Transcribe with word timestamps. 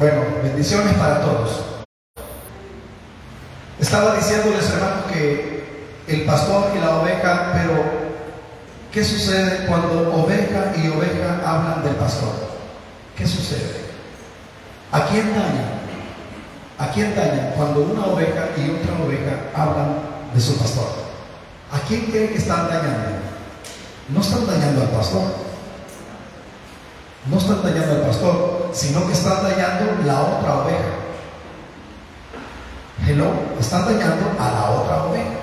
Bueno, 0.00 0.22
bendiciones 0.42 0.94
para 0.94 1.20
todos. 1.20 1.60
Estaba 3.78 4.16
diciéndoles, 4.16 4.70
hermanos, 4.70 5.12
que 5.12 5.92
el 6.06 6.24
pastor 6.24 6.72
y 6.74 6.78
la 6.78 7.00
oveja, 7.00 7.52
pero 7.52 7.84
¿qué 8.90 9.04
sucede 9.04 9.66
cuando 9.66 10.10
oveja 10.14 10.72
y 10.74 10.88
oveja 10.88 11.42
hablan 11.44 11.84
del 11.84 11.96
pastor? 11.96 12.32
¿Qué 13.14 13.26
sucede? 13.26 13.90
¿A 14.90 15.04
quién 15.04 15.34
dañan? 15.34 15.80
¿A 16.78 16.90
quién 16.92 17.14
dañan 17.14 17.52
cuando 17.54 17.80
una 17.82 18.06
oveja 18.06 18.48
y 18.56 18.70
otra 18.70 19.04
oveja 19.04 19.50
hablan 19.54 19.98
de 20.32 20.40
su 20.40 20.56
pastor? 20.56 20.88
¿A 21.70 21.78
quién 21.86 22.06
creen 22.06 22.28
que 22.28 22.38
están 22.38 22.68
dañando? 22.68 23.18
No 24.08 24.22
están 24.22 24.46
dañando 24.46 24.80
al 24.80 24.88
pastor. 24.88 25.39
No 27.26 27.38
están 27.38 27.62
dañando 27.62 27.96
al 27.96 28.00
pastor, 28.02 28.70
sino 28.72 29.06
que 29.06 29.12
están 29.12 29.42
dañando 29.42 30.02
la 30.06 30.20
otra 30.20 30.54
oveja. 30.60 30.90
Hello, 33.06 33.30
están 33.58 33.84
dañando 33.84 34.30
a 34.38 34.50
la 34.50 34.70
otra 34.70 35.04
oveja. 35.04 35.40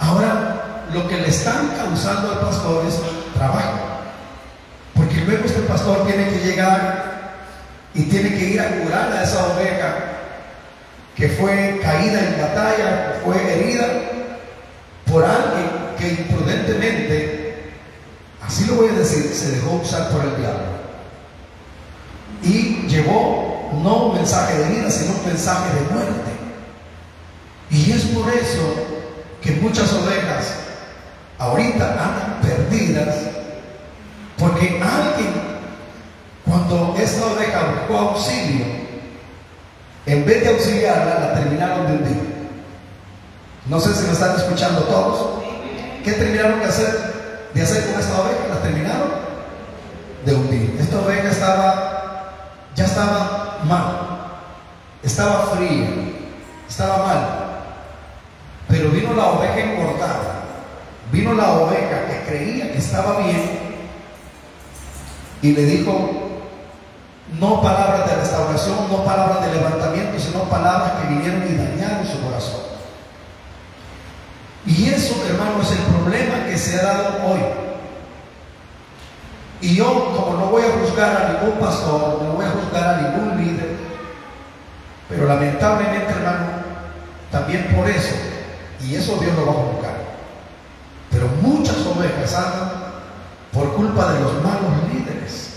Ahora, 0.00 0.84
lo 0.92 1.06
que 1.08 1.16
le 1.18 1.28
están 1.28 1.68
causando 1.76 2.32
al 2.32 2.40
pastor 2.40 2.86
es 2.86 2.98
trabajo. 3.34 3.78
Porque 4.94 5.20
luego 5.26 5.44
este 5.44 5.60
pastor 5.62 6.06
tiene 6.06 6.28
que 6.30 6.38
llegar 6.40 7.08
y 7.94 8.04
tiene 8.04 8.30
que 8.30 8.44
ir 8.44 8.60
a 8.60 8.70
curar 8.80 9.12
a 9.12 9.22
esa 9.22 9.46
oveja 9.46 9.94
que 11.14 11.28
fue 11.28 11.80
caída 11.82 12.20
en 12.20 12.40
batalla, 12.40 13.20
fue 13.24 13.36
herida 13.36 13.86
por 15.10 15.24
alguien 15.24 15.68
que 15.98 16.08
imprudentemente, 16.10 17.27
así 18.48 18.64
lo 18.64 18.76
voy 18.76 18.88
a 18.88 18.98
decir, 18.98 19.30
se 19.32 19.52
dejó 19.52 19.74
usar 19.74 20.08
por 20.08 20.24
el 20.24 20.36
diablo. 20.36 20.78
Y 22.42 22.88
llevó 22.88 23.70
no 23.82 24.06
un 24.06 24.14
mensaje 24.14 24.58
de 24.58 24.68
vida, 24.70 24.90
sino 24.90 25.12
un 25.12 25.26
mensaje 25.26 25.74
de 25.74 25.94
muerte. 25.94 26.30
Y 27.70 27.92
es 27.92 28.02
por 28.06 28.32
eso 28.32 28.74
que 29.42 29.52
muchas 29.52 29.92
ovejas 29.92 30.54
ahorita 31.38 31.92
andan 31.92 32.40
perdidas, 32.40 33.14
porque 34.38 34.80
alguien 34.82 35.48
cuando 36.46 36.96
esta 36.98 37.26
oveja 37.26 37.74
buscó 37.74 37.98
auxilio, 37.98 38.64
en 40.06 40.24
vez 40.24 40.42
de 40.42 40.48
auxiliarla, 40.48 41.20
la 41.20 41.34
terminaron 41.34 41.86
de 41.86 41.92
hundir. 41.92 42.28
No 43.66 43.78
sé 43.78 43.94
si 43.94 44.06
me 44.06 44.12
están 44.12 44.34
escuchando 44.34 44.80
todos. 44.84 45.42
¿Qué 46.02 46.12
terminaron 46.12 46.60
de 46.60 46.64
hacer, 46.64 47.07
de 47.58 47.64
hacer 47.64 47.90
con 47.90 48.00
esta 48.00 48.20
oveja? 48.20 48.48
La 48.48 48.62
terminaron 48.62 49.10
de 50.24 50.34
hundir. 50.34 50.76
Esta 50.78 51.00
oveja 51.00 51.28
estaba, 51.28 52.32
ya 52.76 52.84
estaba 52.84 53.58
mal, 53.64 54.40
estaba 55.02 55.46
fría, 55.56 55.88
estaba 56.68 57.06
mal. 57.06 57.28
Pero 58.68 58.90
vino 58.90 59.12
la 59.14 59.26
oveja 59.26 59.58
engordada, 59.58 60.42
vino 61.10 61.34
la 61.34 61.52
oveja 61.54 62.06
que 62.06 62.30
creía 62.30 62.72
que 62.72 62.78
estaba 62.78 63.18
bien 63.18 63.58
y 65.42 65.52
le 65.52 65.64
dijo, 65.64 66.40
no 67.40 67.62
palabras 67.62 68.08
de 68.08 68.16
restauración, 68.16 68.88
no 68.90 69.04
palabras 69.04 69.44
de 69.46 69.54
levantamiento, 69.54 70.18
sino 70.18 70.44
palabras 70.44 70.92
que 70.92 71.08
vinieron 71.08 71.42
y 71.42 71.56
dañaron 71.56 72.06
su 72.06 72.20
corazón. 72.22 72.68
Y 74.66 74.88
eso, 74.90 75.14
hermano, 75.26 75.62
es 75.62 75.70
el 75.70 75.78
problema 75.78 76.47
se 76.58 76.78
ha 76.78 76.82
dado 76.82 77.08
hoy. 77.26 77.40
Y 79.60 79.74
yo, 79.74 80.14
como 80.16 80.38
no 80.38 80.46
voy 80.46 80.62
a 80.62 80.78
juzgar 80.80 81.16
a 81.16 81.32
ningún 81.32 81.58
pastor, 81.58 82.22
no 82.22 82.32
voy 82.34 82.44
a 82.44 82.50
juzgar 82.50 82.94
a 82.94 83.00
ningún 83.00 83.44
líder, 83.44 83.76
pero 85.08 85.26
lamentablemente, 85.26 86.12
hermano, 86.12 86.46
también 87.30 87.74
por 87.74 87.88
eso, 87.88 88.14
y 88.80 88.94
eso 88.94 89.16
Dios 89.16 89.34
lo 89.34 89.46
va 89.46 89.52
a 89.52 89.64
juzgar. 89.72 89.98
Pero 91.10 91.28
muchas 91.42 91.76
ovejas 91.86 92.34
andan 92.34 92.70
por 93.52 93.74
culpa 93.74 94.12
de 94.12 94.20
los 94.20 94.34
malos 94.44 94.70
líderes. 94.92 95.54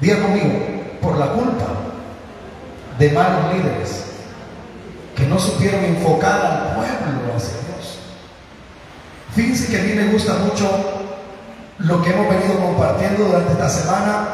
Diga 0.00 0.20
conmigo, 0.20 0.82
por 1.00 1.16
la 1.16 1.28
culpa 1.28 1.66
de 2.98 3.10
malos 3.10 3.54
líderes 3.54 4.04
que 5.16 5.26
no 5.26 5.38
supieron 5.38 5.84
enfocar 5.84 6.40
al 6.44 6.76
pueblo 6.76 7.36
hacia 7.36 7.50
Dios. 7.50 7.71
Fíjense 9.34 9.68
que 9.68 9.80
a 9.80 9.84
mí 9.84 9.92
me 9.94 10.12
gusta 10.12 10.34
mucho 10.34 10.68
lo 11.78 12.02
que 12.02 12.10
hemos 12.10 12.28
venido 12.28 12.60
compartiendo 12.60 13.24
durante 13.24 13.52
esta 13.52 13.68
semana 13.68 14.28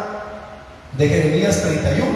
de 0.97 1.09
Jeremías 1.09 1.63
31. 1.63 2.07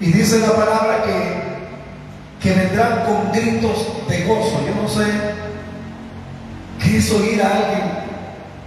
Y 0.00 0.12
dice 0.12 0.38
la 0.38 0.52
palabra 0.52 1.02
que, 1.04 2.48
que 2.48 2.54
vendrán 2.54 3.04
con 3.06 3.32
gritos 3.32 4.08
de 4.08 4.24
gozo. 4.24 4.60
Yo 4.66 4.82
no 4.82 4.88
sé 4.88 5.04
qué 6.82 6.98
es 6.98 7.10
oír 7.10 7.42
a 7.42 7.50
alguien 7.50 7.82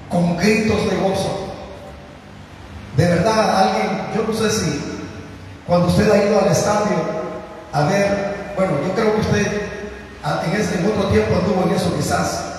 con 0.10 0.38
gritos 0.38 0.90
de 0.90 0.98
gozo. 0.98 1.54
De 2.98 3.06
verdad, 3.06 3.70
alguien, 3.70 4.02
yo 4.16 4.24
no 4.28 4.34
sé 4.34 4.50
si 4.52 4.82
cuando 5.66 5.88
usted 5.88 6.10
ha 6.12 6.26
ido 6.26 6.42
al 6.42 6.52
estadio 6.52 6.98
a 7.72 7.84
ver, 7.84 8.54
bueno, 8.56 8.74
yo 8.86 8.94
creo 8.94 9.14
que 9.16 9.22
usted 9.22 9.62
en 10.46 10.60
ese 10.60 10.86
otro 10.86 11.10
tiempo 11.10 11.36
anduvo 11.36 11.64
en 11.70 11.76
eso 11.76 11.96
quizás. 11.96 12.57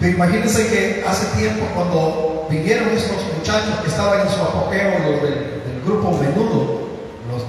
Pero 0.00 0.16
imagínense 0.16 0.66
que 0.68 1.04
hace 1.06 1.26
tiempo 1.38 1.66
cuando 1.74 2.46
vinieron 2.50 2.88
estos 2.90 3.16
muchachos 3.36 3.78
que 3.82 3.88
estaban 3.88 4.20
en 4.20 4.28
su 4.28 4.40
apogeo, 4.40 4.98
los 4.98 5.22
del, 5.22 5.50
grupo 5.84 6.12
menudo, 6.12 6.80
los 7.28 7.44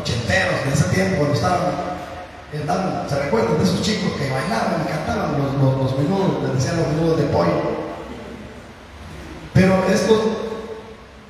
ochenteros 0.00 0.64
de 0.64 0.72
ese 0.74 0.92
tiempo, 0.92 1.18
cuando 1.18 1.34
estaban 1.34 1.96
¿se 3.08 3.22
recuerdan 3.22 3.58
de 3.58 3.64
esos 3.64 3.80
chicos 3.82 4.12
que 4.18 4.28
bailaban 4.28 4.82
y 4.84 4.90
cantaban 4.90 5.38
los, 5.38 5.54
los, 5.54 5.82
los 5.84 5.98
menudos, 6.00 6.42
les 6.42 6.54
decían 6.54 6.78
los 6.78 6.88
menudos 6.88 7.18
de 7.18 7.24
pollo? 7.26 7.62
Pero 9.54 9.84
estos 9.88 10.20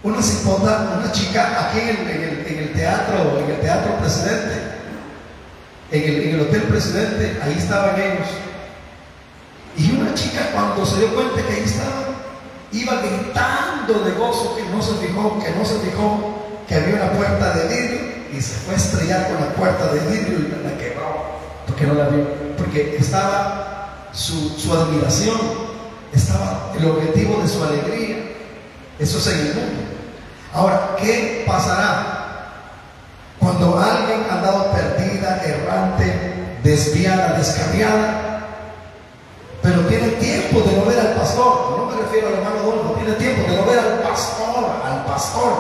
una 0.07 0.23
cipota, 0.23 0.99
una 1.01 1.11
chica 1.11 1.69
aquí 1.69 1.81
en 1.81 2.59
el, 2.59 2.73
teatro, 2.75 3.41
en 3.45 3.51
el 3.51 3.61
teatro 3.61 3.97
presidente, 3.99 4.55
en 5.91 6.03
el, 6.03 6.23
en 6.23 6.35
el 6.37 6.41
hotel 6.43 6.63
presidente, 6.63 7.41
ahí 7.43 7.57
estaban 7.59 8.01
ellos. 8.01 8.29
Y 9.77 9.93
una 9.93 10.15
chica 10.15 10.51
cuando 10.53 10.85
se 10.87 11.01
dio 11.01 11.15
cuenta 11.15 11.43
que 11.43 11.53
ahí 11.53 11.63
estaba, 11.65 12.07
iba 12.73 12.95
gritando 13.01 14.05
de 14.05 14.13
gozo 14.13 14.57
que 14.57 14.63
no 14.65 14.83
se 14.83 14.95
fijó, 14.95 15.39
que 15.39 15.51
no 15.51 15.65
se 15.65 15.79
fijó 15.81 16.37
que 16.67 16.75
había 16.75 16.97
una 16.97 17.13
puerta 17.13 17.53
de 17.53 17.69
vidrio 17.69 18.01
y 18.33 18.41
se 18.41 18.55
fue 18.55 18.75
a 18.75 18.77
estrellar 18.77 19.29
con 19.29 19.41
la 19.41 19.53
puerta 19.53 19.93
de 19.93 20.01
vidrio 20.01 20.39
y 20.39 20.65
la 20.65 20.77
quebró, 20.79 21.39
porque 21.67 21.87
no 21.87 21.95
la 21.95 22.09
vio, 22.09 22.27
porque 22.57 22.97
estaba 22.99 24.09
su, 24.13 24.73
admiración, 24.73 25.39
estaba 26.13 26.73
el 26.77 26.87
objetivo 26.87 27.41
de 27.43 27.49
su 27.49 27.63
alegría. 27.63 28.17
Eso 28.99 29.19
es 29.19 29.27
el 29.27 29.55
mundo. 29.55 29.83
Ahora, 30.53 30.97
¿qué 30.99 31.45
pasará 31.47 32.17
cuando 33.39 33.79
alguien 33.79 34.25
ha 34.29 34.37
andado 34.37 34.73
perdida, 34.73 35.43
errante, 35.45 36.59
desviada, 36.65 37.35
descarriada, 37.37 38.26
pero 39.67 39.81
tiene 39.87 40.09
tiempo 40.11 40.61
de 40.61 40.77
no 40.77 40.85
ver 40.85 41.01
al 41.01 41.15
pastor? 41.15 41.77
No 41.77 41.87
me 41.87 42.01
refiero 42.01 42.29
al 42.29 42.35
hermano 42.35 42.61
Adolfo, 42.61 42.95
tiene 43.01 43.15
tiempo 43.15 43.51
de 43.51 43.57
no 43.57 43.65
ver 43.65 43.79
al 43.81 43.99
pastor, 43.99 44.65
al 44.85 45.05
pastor. 45.05 45.53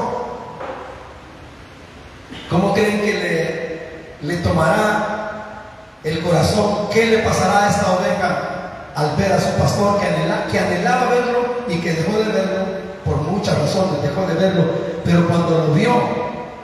¿Cómo 2.48 2.72
creen 2.72 3.00
que 3.00 3.90
le, 4.22 4.36
tomará 4.36 5.64
el 6.04 6.22
corazón? 6.22 6.88
¿Qué 6.92 7.06
le 7.06 7.18
pasará 7.18 7.66
a 7.66 7.70
esta 7.70 7.92
oveja 7.94 8.92
al 8.94 9.16
ver 9.16 9.32
a 9.32 9.40
su 9.40 9.50
pastor 9.58 9.98
que 9.98 10.58
anhelaba 10.58 11.10
verlo 11.10 11.56
y 11.68 11.80
que 11.80 11.94
dejó 11.94 12.16
de 12.18 12.32
verlo 12.32 12.64
por 13.04 13.16
muchas 13.22 13.58
razones, 13.58 14.02
dejó 14.02 14.24
de 14.24 14.34
verlo, 14.34 14.70
pero 15.04 15.26
cuando 15.26 15.66
lo 15.66 15.74
vio, 15.74 15.92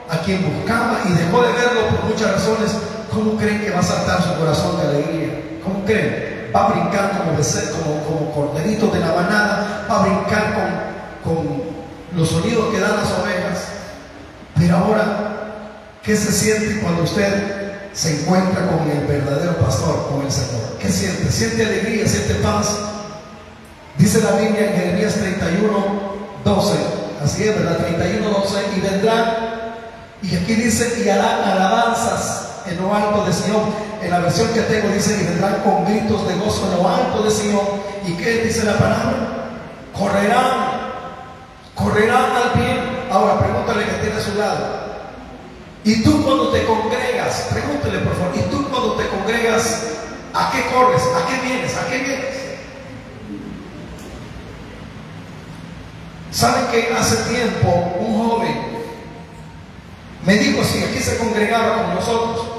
a 0.09 0.17
quien 0.19 0.41
buscaba 0.43 1.01
y 1.09 1.11
dejó 1.11 1.41
de 1.41 1.51
verlo 1.51 1.87
por 1.89 2.09
muchas 2.09 2.31
razones, 2.31 2.71
¿cómo 3.11 3.35
creen 3.35 3.61
que 3.61 3.71
va 3.71 3.79
a 3.79 3.83
saltar 3.83 4.23
su 4.23 4.33
corazón 4.39 4.77
de 4.77 4.87
alegría? 4.87 5.41
¿Cómo 5.61 5.83
creen? 5.83 6.42
Va 6.55 6.65
a 6.65 6.69
brincar 6.69 7.17
como, 7.17 7.31
como, 7.33 8.03
como 8.03 8.31
corderito 8.31 8.87
de 8.87 8.99
la 8.99 9.13
manada, 9.13 9.87
va 9.89 9.99
a 9.99 10.01
brincar 10.05 10.93
con, 11.23 11.33
con 11.33 11.63
los 12.15 12.29
sonidos 12.29 12.71
que 12.71 12.79
dan 12.79 12.97
las 12.97 13.11
ovejas. 13.11 13.67
Pero 14.55 14.77
ahora, 14.77 15.05
¿qué 16.03 16.15
se 16.15 16.31
siente 16.31 16.81
cuando 16.81 17.03
usted 17.03 17.89
se 17.93 18.21
encuentra 18.21 18.67
con 18.67 18.89
el 18.89 19.07
verdadero 19.07 19.57
pastor, 19.57 20.09
con 20.09 20.25
el 20.25 20.31
Señor? 20.31 20.77
¿Qué 20.79 20.89
siente? 20.89 21.31
¿Siente 21.31 21.65
alegría? 21.65 22.07
¿Siente 22.07 22.35
paz? 22.35 22.77
Dice 23.97 24.21
la 24.21 24.31
Biblia 24.33 24.71
en 24.71 24.75
Jeremías 24.75 25.13
31, 25.15 25.85
12, 26.43 26.73
así 27.23 27.43
es, 27.43 27.55
¿verdad? 27.55 27.77
31, 27.77 28.29
12, 28.29 28.59
y 28.75 28.79
vendrán, 28.79 29.25
y 30.21 30.35
aquí 30.35 30.53
dice, 30.55 31.03
y 31.03 31.09
harán 31.09 31.41
alabanzas 31.41 32.52
en 32.65 32.81
lo 32.81 32.93
alto 32.93 33.25
de 33.25 33.33
Sion. 33.33 33.63
En 34.01 34.09
la 34.11 34.19
versión 34.19 34.49
que 34.53 34.61
tengo 34.61 34.89
dice, 34.89 35.19
y 35.21 35.25
vendrán 35.25 35.61
con 35.63 35.85
gritos 35.85 36.27
de 36.27 36.35
gozo 36.35 36.67
en 36.67 36.83
lo 36.83 36.89
alto 36.89 37.23
de 37.23 37.31
Sion. 37.31 37.61
¿Y 38.05 38.13
qué 38.13 38.43
dice 38.43 38.63
la 38.63 38.73
palabra? 38.73 39.13
Correrán, 39.97 40.53
correrán 41.75 42.31
al 42.35 42.59
bien. 42.59 42.79
Ahora 43.11 43.39
pregúntale 43.39 43.85
que 43.85 43.93
tiene 44.01 44.15
a 44.15 44.21
su 44.21 44.35
lado. 44.35 44.83
Y 45.83 46.03
tú 46.03 46.23
cuando 46.23 46.49
te 46.49 46.65
congregas, 46.65 47.47
pregúntele 47.51 47.99
por 47.99 48.15
favor, 48.15 48.31
y 48.35 48.41
tú 48.49 48.69
cuando 48.69 48.93
te 48.95 49.07
congregas, 49.09 49.83
¿a 50.33 50.51
qué 50.51 50.65
corres? 50.73 51.01
¿A 51.01 51.27
qué 51.27 51.47
vienes? 51.47 51.77
¿A 51.77 51.87
qué 51.87 51.97
vienes? 51.99 52.43
¿Saben 56.31 56.65
que 56.71 56.91
hace 56.93 57.17
tiempo 57.29 57.93
un 57.99 58.17
joven 58.17 58.73
me 60.25 60.35
dijo 60.35 60.63
si 60.63 60.81
aquí 60.83 60.99
se 60.99 61.17
congregaba 61.17 61.83
con 61.83 61.95
nosotros 61.95 62.52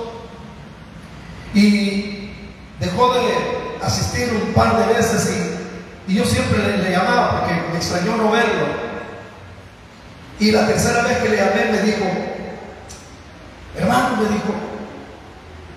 y 1.54 2.30
dejó 2.80 3.14
de 3.14 3.20
asistir 3.82 4.28
un 4.32 4.52
par 4.52 4.76
de 4.76 4.94
veces 4.94 5.32
y, 6.08 6.14
yo 6.14 6.24
siempre 6.24 6.58
le, 6.76 6.90
llamaba 6.90 7.40
porque 7.40 7.54
me 7.72 7.76
extrañó 7.78 8.16
no 8.16 8.30
verlo. 8.30 8.66
Y 10.38 10.50
la 10.50 10.66
tercera 10.66 11.02
vez 11.02 11.16
que 11.18 11.30
le 11.30 11.36
llamé 11.36 11.72
me 11.72 11.80
dijo, 11.80 12.04
hermano, 13.74 14.16
me 14.18 14.28
dijo, 14.28 14.54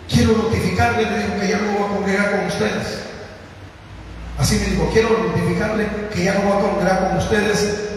quiero 0.10 0.34
notificarle, 0.34 1.06
me 1.06 1.18
dijo 1.20 1.40
que 1.40 1.48
ya 1.48 1.60
no 1.60 1.72
voy 1.72 1.84
a 1.84 1.96
congregar 1.96 2.32
con 2.32 2.46
ustedes. 2.48 3.04
Así 4.38 4.60
me 4.60 4.66
dijo, 4.66 4.90
quiero 4.92 5.10
notificarle 5.18 5.88
que 6.14 6.24
ya 6.26 6.34
no 6.34 6.42
voy 6.42 6.58
a 6.58 6.62
congregar 6.62 7.08
con 7.08 7.18
ustedes 7.20 7.88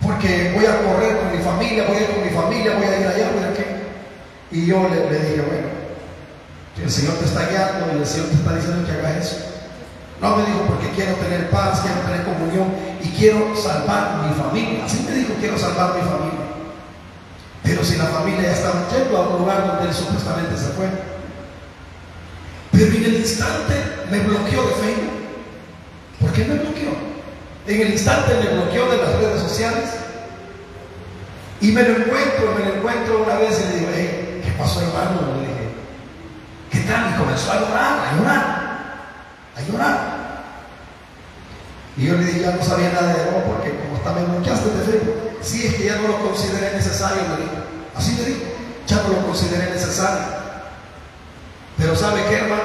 porque 0.00 0.52
voy 0.56 0.66
a 0.66 0.78
correr 0.82 1.16
con 1.16 1.38
mi 1.38 1.44
familia, 1.44 1.84
voy 1.86 1.96
a 1.96 2.00
ir 2.00 2.06
con 2.08 2.24
mi 2.24 2.30
familia, 2.30 2.74
voy 2.74 2.86
a 2.86 3.00
ir 3.00 3.06
allá, 3.06 3.30
voy 3.32 3.44
a 3.44 3.50
aquí. 3.50 3.62
Y 4.50 4.66
yo 4.66 4.88
le 4.88 5.18
dije, 5.18 5.42
bueno, 5.42 5.81
el 6.80 6.90
Señor 6.90 7.14
te 7.14 7.26
está 7.26 7.48
guiando 7.48 7.92
y 7.94 7.98
el 7.98 8.06
Señor 8.06 8.28
te 8.28 8.34
está 8.34 8.54
diciendo 8.54 8.86
que 8.86 8.92
hagas 8.92 9.26
eso. 9.26 9.36
No 10.20 10.36
me 10.36 10.46
dijo 10.46 10.60
porque 10.68 10.88
quiero 10.90 11.14
tener 11.14 11.50
paz, 11.50 11.80
quiero 11.80 11.98
tener 12.00 12.24
comunión 12.24 12.72
y 13.02 13.08
quiero 13.08 13.56
salvar 13.56 14.24
mi 14.24 14.34
familia. 14.34 14.84
Así 14.84 15.04
me 15.04 15.16
dijo, 15.16 15.34
quiero 15.40 15.58
salvar 15.58 15.94
mi 15.94 16.00
familia. 16.00 16.42
Pero 17.64 17.84
si 17.84 17.96
la 17.96 18.06
familia 18.06 18.42
ya 18.42 18.52
estaba 18.52 18.88
yendo 18.88 19.16
a 19.16 19.28
un 19.28 19.38
lugar 19.40 19.66
donde 19.66 19.88
él 19.88 19.94
supuestamente 19.94 20.56
se 20.56 20.68
fue. 20.74 20.86
Pero 22.70 22.86
en 22.86 23.04
el 23.04 23.14
instante 23.16 23.74
me 24.10 24.20
bloqueó 24.20 24.62
de 24.62 24.74
Facebook. 24.74 25.22
¿Por 26.20 26.32
qué 26.32 26.44
me 26.44 26.54
bloqueó? 26.54 26.92
En 27.66 27.80
el 27.80 27.92
instante 27.92 28.34
me 28.34 28.54
bloqueó 28.54 28.90
de 28.90 28.96
las 28.98 29.14
redes 29.16 29.42
sociales. 29.42 29.90
Y 31.60 31.72
me 31.72 31.82
lo 31.82 31.96
encuentro, 31.96 32.54
me 32.58 32.64
lo 32.64 32.76
encuentro 32.76 33.22
una 33.24 33.36
vez 33.36 33.60
y 33.60 33.72
le 33.72 33.78
digo, 33.78 33.90
¿qué 34.42 34.52
pasó 34.58 34.80
hermano? 34.82 35.20
Le 35.40 35.61
¿qué 36.72 36.80
tal? 36.80 37.10
Y 37.10 37.18
comenzó 37.18 37.52
a 37.52 37.60
llorar, 37.60 37.98
a 38.00 38.16
llorar, 38.16 38.42
a 39.56 39.60
llorar. 39.70 40.22
Y 41.96 42.06
yo 42.06 42.14
le 42.14 42.24
dije, 42.24 42.40
ya 42.40 42.52
no 42.52 42.62
sabía 42.64 42.90
nada 42.90 43.12
de 43.12 43.30
vos 43.30 43.42
porque 43.46 43.76
como 43.76 43.96
está 43.96 44.12
me 44.12 44.24
bloqueaste 44.24 44.70
de 44.70 44.84
Facebook. 44.84 45.38
Sí, 45.42 45.66
es 45.66 45.74
que 45.74 45.84
ya 45.84 45.96
no 45.96 46.08
lo 46.08 46.18
consideré 46.28 46.72
necesario, 46.74 47.22
me 47.28 47.36
dijo. 47.44 47.56
Así 47.94 48.12
me 48.18 48.24
dijo, 48.24 48.40
ya 48.86 48.96
no 49.02 49.08
lo 49.08 49.26
consideré 49.26 49.70
necesario. 49.70 50.24
Pero 51.76 51.94
¿sabe 51.94 52.24
qué, 52.28 52.36
hermano? 52.36 52.62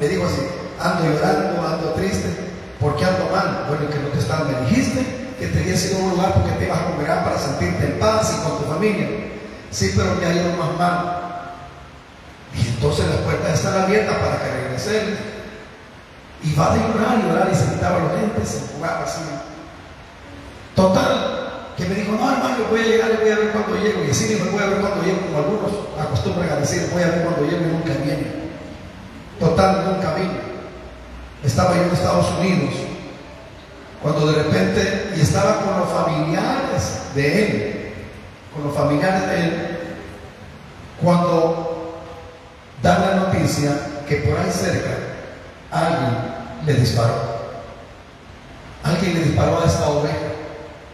Me 0.00 0.08
dijo 0.08 0.24
así, 0.26 0.40
ando 0.80 1.04
llorando, 1.04 1.66
ando 1.66 1.92
triste. 1.92 2.28
¿Por 2.80 2.96
qué 2.96 3.04
ando 3.04 3.30
mal? 3.30 3.66
Bueno, 3.68 3.88
que 3.90 3.98
no 3.98 4.08
te 4.08 4.18
estaba, 4.18 4.44
me 4.44 4.68
dijiste 4.68 5.34
que 5.38 5.46
te 5.48 5.58
había 5.58 5.76
sido 5.76 5.98
un 5.98 6.10
lugar 6.10 6.34
porque 6.34 6.52
te 6.52 6.66
ibas 6.66 6.80
a 6.80 6.84
congregar 6.86 7.24
para 7.24 7.38
sentirte 7.38 7.84
en 7.84 7.98
paz 7.98 8.34
y 8.38 8.48
con 8.48 8.58
tu 8.58 8.72
familia. 8.72 9.08
Sí, 9.70 9.92
pero 9.96 10.14
me 10.14 10.26
ha 10.26 10.32
ido 10.32 10.56
más 10.56 10.78
mal. 10.78 11.31
Y 12.54 12.68
entonces 12.68 13.06
las 13.06 13.18
puertas 13.18 13.54
están 13.54 13.82
abiertas 13.82 14.16
para 14.16 14.42
que 14.42 14.50
regresen. 14.50 15.18
Y 16.42 16.54
va 16.54 16.72
a 16.72 16.76
llorar 16.76 17.18
y 17.18 17.28
llorar 17.28 17.48
y 17.52 17.54
se 17.54 17.72
quitaba 17.72 17.98
los 18.00 18.12
lentes, 18.14 18.48
se 18.48 18.74
jugaba 18.74 19.04
así. 19.04 19.20
Total, 20.74 21.72
que 21.76 21.84
me 21.84 21.94
dijo, 21.94 22.12
no 22.12 22.32
hermano, 22.32 22.64
voy 22.70 22.80
a 22.80 22.84
llegar 22.84 23.10
y 23.12 23.22
voy 23.22 23.30
a 23.30 23.36
ver 23.36 23.52
cuando 23.52 23.76
llego. 23.82 24.04
Y 24.04 24.10
así 24.10 24.40
me 24.42 24.50
voy 24.50 24.62
a 24.62 24.66
ver 24.66 24.80
cuando 24.80 25.02
llego, 25.04 25.20
como 25.20 25.38
algunos 25.38 25.72
acostumbran 26.00 26.50
a 26.50 26.56
decir, 26.56 26.88
voy 26.92 27.02
a 27.02 27.08
ver 27.08 27.22
cuando 27.22 27.42
llego 27.42 27.64
y 27.64 27.72
nunca 27.72 27.92
viene. 28.02 28.42
Total, 29.38 29.84
nunca 29.86 30.14
vino 30.14 30.52
estaba 31.44 31.74
yo 31.74 31.82
en 31.82 31.90
Estados 31.90 32.26
Unidos, 32.38 32.74
cuando 34.00 34.26
de 34.32 34.42
repente, 34.42 35.12
y 35.16 35.20
estaba 35.20 35.60
con 35.60 35.80
los 35.80 35.88
familiares 35.88 37.02
de 37.14 37.44
él, 37.44 37.92
con 38.54 38.64
los 38.64 38.74
familiares 38.74 39.26
de 39.28 39.44
él, 39.44 39.78
cuando 41.02 41.71
que 44.08 44.16
por 44.16 44.38
ahí 44.38 44.50
cerca 44.50 44.90
alguien 45.70 46.18
le 46.66 46.74
disparó. 46.74 47.32
Alguien 48.82 49.14
le 49.14 49.24
disparó 49.24 49.62
a 49.62 49.66
esta 49.66 49.88
oveja. 49.88 50.16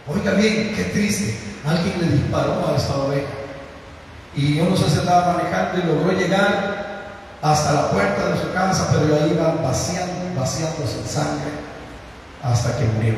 Oiga 0.07 0.31
bien, 0.33 0.73
qué 0.75 0.83
triste. 0.85 1.37
Alguien 1.65 1.99
le 1.99 2.17
disparó 2.17 2.67
a 2.67 2.75
esta 2.75 2.95
oveja. 2.95 3.27
Y 4.35 4.55
yo 4.55 4.65
no 4.65 4.75
sé 4.75 4.89
si 4.89 4.99
estaba 4.99 5.33
manejando 5.33 5.79
y 5.79 5.87
logró 5.87 6.11
llegar 6.11 6.99
hasta 7.41 7.73
la 7.73 7.89
puerta 7.89 8.29
de 8.29 8.41
su 8.41 8.53
casa, 8.53 8.89
pero 8.91 9.15
ahí 9.15 9.31
iba 9.31 9.55
vaciando, 9.63 10.39
vaciándose 10.39 11.07
sangre 11.07 11.51
hasta 12.43 12.77
que 12.77 12.85
murió. 12.85 13.15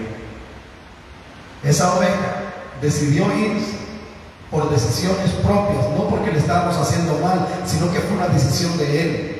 Esa 1.63 1.95
oveja 1.95 2.53
decidió 2.81 3.25
irse 3.35 3.80
por 4.51 4.69
decisiones 4.69 5.31
propias, 5.41 5.89
no 5.97 6.09
porque 6.09 6.33
le 6.33 6.39
estábamos 6.39 6.75
haciendo 6.75 7.17
mal, 7.19 7.47
sino 7.65 7.89
que 7.91 7.99
fue 8.01 8.17
una 8.17 8.27
decisión 8.27 8.77
de 8.77 9.01
él. 9.01 9.37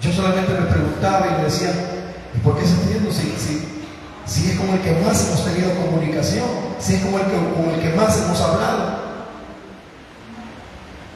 Yo 0.00 0.12
solamente 0.12 0.52
me 0.52 0.66
preguntaba 0.66 1.26
y 1.26 1.38
le 1.38 1.44
decía, 1.44 1.72
¿y 2.34 2.38
por 2.38 2.56
qué 2.56 2.64
se 2.64 2.74
está 2.74 2.86
yendo 2.86 3.10
si, 3.10 4.50
es 4.50 4.56
como 4.56 4.74
el 4.74 4.80
que 4.80 4.92
más 5.04 5.26
hemos 5.26 5.44
tenido 5.44 5.74
comunicación, 5.74 6.46
si 6.78 6.94
es 6.94 7.00
como 7.02 7.18
el 7.18 7.24
que, 7.24 7.32
como 7.32 7.72
el 7.74 7.80
que 7.80 7.96
más 7.96 8.16
hemos 8.16 8.40
hablado? 8.40 9.08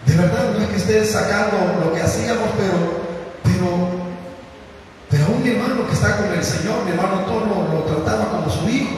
De 0.04 0.16
verdad, 0.16 0.54
no 0.58 0.64
es 0.64 0.68
que 0.70 0.76
esté 0.76 1.04
sacando 1.04 1.84
lo 1.84 1.94
que 1.94 2.02
hacíamos, 2.02 2.48
pero, 2.58 3.02
pero, 3.44 3.88
pero 5.08 5.26
un 5.38 5.46
hermano 5.46 5.86
que 5.86 5.94
está 5.94 6.16
con 6.16 6.32
el 6.32 6.42
Señor, 6.42 6.84
mi 6.84 6.90
hermano 6.90 7.20
Tono, 7.20 7.68
lo 7.72 7.80
trataba 7.84 8.30
como 8.30 8.50
su 8.50 8.68
hijo. 8.68 8.96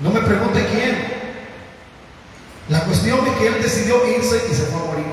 No 0.00 0.10
me 0.10 0.20
pregunte 0.20 0.66
quién. 0.72 1.15
Cuestión 2.86 3.26
es 3.26 3.36
que 3.36 3.46
él 3.48 3.62
decidió 3.62 4.06
irse 4.06 4.42
y 4.50 4.54
se 4.54 4.62
fue 4.66 4.80
a 4.80 4.84
morir. 4.84 5.06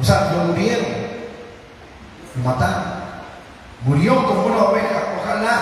O 0.00 0.04
sea, 0.04 0.32
lo 0.32 0.44
murieron, 0.44 0.86
lo 2.36 2.44
mataron. 2.44 3.00
Murió 3.84 4.26
como 4.26 4.46
una 4.46 4.64
oveja. 4.64 5.16
Ojalá 5.22 5.60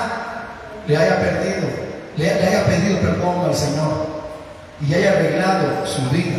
le 0.86 0.96
haya 0.96 1.20
perdido, 1.20 1.68
le, 2.16 2.24
le 2.24 2.46
haya 2.46 2.64
pedido 2.66 3.00
perdón 3.00 3.44
al 3.46 3.54
Señor 3.54 4.06
y 4.86 4.94
haya 4.94 5.12
arreglado 5.12 5.86
su 5.86 6.02
vida. 6.10 6.36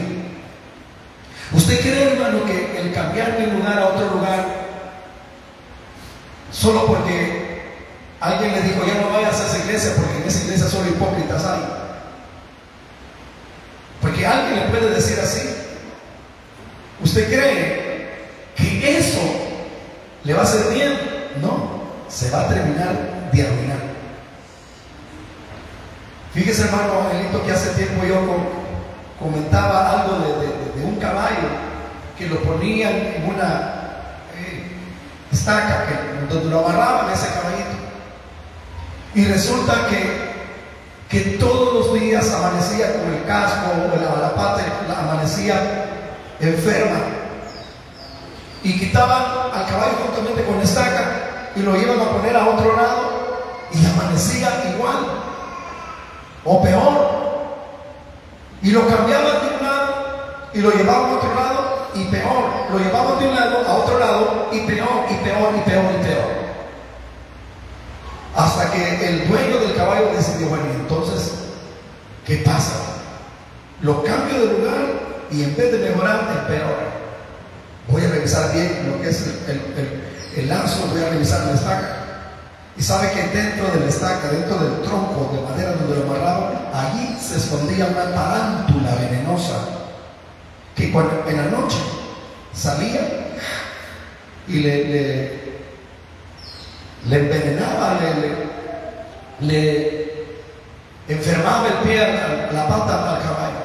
¿Usted 1.52 1.80
cree, 1.82 2.14
hermano, 2.14 2.46
que 2.46 2.80
el 2.82 2.94
cambiar 2.94 3.38
de 3.38 3.48
lugar 3.48 3.80
a 3.80 3.88
otro 3.88 4.10
lugar, 4.16 4.46
solo 6.52 6.86
porque 6.86 7.64
alguien 8.20 8.52
le 8.52 8.62
dijo, 8.62 8.86
ya 8.86 9.02
no 9.02 9.14
vayas 9.14 9.40
a 9.40 9.48
esa 9.48 9.66
iglesia 9.66 9.94
porque 9.96 10.18
en 10.18 10.28
esa 10.28 10.44
iglesia 10.44 10.68
solo 10.68 10.90
hipócritas 10.90 11.46
hay? 11.46 11.89
Porque 14.20 14.34
alguien 14.34 14.60
le 14.60 14.66
puede 14.66 14.96
decir 14.96 15.18
así. 15.18 15.50
¿Usted 17.02 17.30
cree 17.30 18.28
que 18.58 18.98
eso 18.98 19.22
le 20.26 20.34
va 20.34 20.42
a 20.42 20.44
hacer 20.44 20.74
bien? 20.74 20.92
No, 21.42 21.84
se 22.10 22.30
va 22.30 22.42
a 22.42 22.50
terminar 22.50 23.30
de 23.32 23.42
arruinar. 23.42 23.78
Fíjese, 26.34 26.64
hermano 26.64 27.08
Angelito, 27.10 27.46
que 27.46 27.52
hace 27.54 27.70
tiempo 27.82 28.06
yo 28.06 28.20
comentaba 29.18 30.02
algo 30.02 30.18
de, 30.18 30.84
un 30.84 30.98
caballo 30.98 31.48
que 32.18 32.28
lo 32.28 32.44
ponían 32.44 32.92
en 32.92 33.24
una 33.26 34.18
eh, 34.38 34.68
estaca, 35.32 35.86
donde 36.30 36.50
lo 36.50 36.60
amarraban 36.60 37.14
ese 37.14 37.28
caballito. 37.28 37.70
Y 39.16 39.24
resulta 39.28 39.88
que, 39.88 40.29
que 41.10 41.22
todos 41.40 41.74
los 41.74 42.00
días 42.00 42.32
amanecía 42.32 42.94
con 42.94 43.12
el 43.12 43.26
casco 43.26 43.72
o 43.72 44.00
la, 44.00 44.28
la 44.28 44.36
pata, 44.36 44.64
amanecía 44.96 45.88
enferma. 46.40 47.00
Y 48.62 48.80
quitaban 48.80 49.24
al 49.54 49.66
caballo 49.66 49.96
juntamente 50.06 50.44
con 50.46 50.58
la 50.58 50.64
estaca 50.64 51.52
y 51.56 51.62
lo 51.62 51.76
iban 51.76 52.00
a 52.00 52.12
poner 52.12 52.36
a 52.36 52.48
otro 52.48 52.76
lado 52.76 53.20
y 53.74 53.86
amanecía 53.86 54.72
igual 54.76 54.98
o 56.46 56.62
peor. 56.62 57.20
Y 58.62 58.72
lo 58.72 58.88
cambiaban 58.88 59.42
de 59.42 59.56
un 59.56 59.66
lado 59.66 59.94
y 60.54 60.60
lo 60.60 60.72
llevaban 60.72 61.10
a 61.10 61.16
otro 61.16 61.36
lado 61.36 61.90
y 61.96 62.04
peor. 62.06 62.44
Lo 62.72 62.78
llevaban 62.78 63.20
de 63.20 63.28
un 63.30 63.36
lado 63.36 63.68
a 63.68 63.74
otro 63.78 63.98
lado 63.98 64.48
y 64.52 64.60
peor, 64.60 65.06
y 65.10 65.14
peor, 65.24 65.54
y 65.56 65.70
peor, 65.70 65.86
y 66.00 66.04
peor. 66.04 66.49
Hasta 68.36 68.72
que 68.72 69.08
el 69.08 69.28
dueño 69.28 69.60
del 69.60 69.76
caballo 69.76 70.12
decidió, 70.16 70.50
bueno, 70.50 70.66
entonces, 70.80 71.34
¿qué 72.26 72.38
pasa? 72.38 72.74
Lo 73.82 74.04
cambio 74.04 74.40
de 74.40 74.60
lugar 74.60 74.86
y 75.32 75.44
en 75.44 75.56
vez 75.56 75.72
de 75.72 75.90
mejorar, 75.90 76.48
peor 76.48 77.00
Voy 77.92 78.04
a 78.04 78.10
revisar 78.10 78.54
bien 78.54 78.92
lo 78.92 79.02
que 79.02 79.10
es 79.10 79.26
el, 79.48 79.56
el, 79.56 80.42
el 80.42 80.50
lazo, 80.50 80.88
voy 80.92 81.02
a 81.02 81.10
revisar 81.10 81.48
la 81.48 81.54
estaca. 81.54 82.00
Y 82.78 82.84
sabe 82.84 83.12
que 83.12 83.38
dentro 83.38 83.68
de 83.72 83.80
la 83.80 83.88
estaca, 83.88 84.30
dentro 84.30 84.58
del 84.58 84.82
tronco 84.84 85.32
de 85.34 85.42
madera 85.42 85.74
donde 85.74 85.98
lo 85.98 86.04
amarraban, 86.04 86.70
allí 86.74 87.18
se 87.20 87.38
escondía 87.38 87.88
una 87.88 88.14
tarántula 88.14 88.98
Y 90.78 90.92
cuando 90.92 91.26
en 91.28 91.38
la 91.38 91.46
noche 91.46 91.78
salía 92.54 93.02
y 94.48 94.60
le, 94.60 94.86
le, 94.86 95.49
le 97.08 97.16
envenenaba, 97.16 98.00
le, 99.42 100.10
enfermaba 101.08 101.68
el 101.68 101.88
pie, 101.88 101.98
la 102.52 102.68
pata 102.68 103.16
al 103.16 103.22
caballo. 103.22 103.60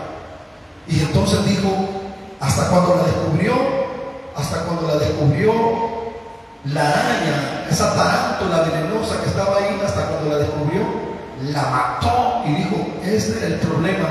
Y 0.86 1.00
entonces 1.00 1.44
dijo, 1.46 1.88
hasta 2.40 2.68
cuando 2.68 2.96
la 2.96 3.02
descubrió, 3.04 3.54
hasta 4.36 4.64
cuando 4.64 4.88
la 4.88 4.96
descubrió 4.96 5.52
la 6.72 6.88
araña, 6.88 7.66
esa 7.70 7.94
tarántula 7.94 8.62
venenosa 8.62 9.20
que 9.22 9.28
estaba 9.28 9.58
ahí, 9.58 9.80
hasta 9.84 10.06
cuando 10.06 10.30
la 10.30 10.38
descubrió, 10.38 10.82
la 11.42 11.62
mató 11.62 12.42
y 12.46 12.54
dijo, 12.54 12.76
este 13.02 13.36
es 13.36 13.42
el 13.42 13.54
problema 13.54 14.08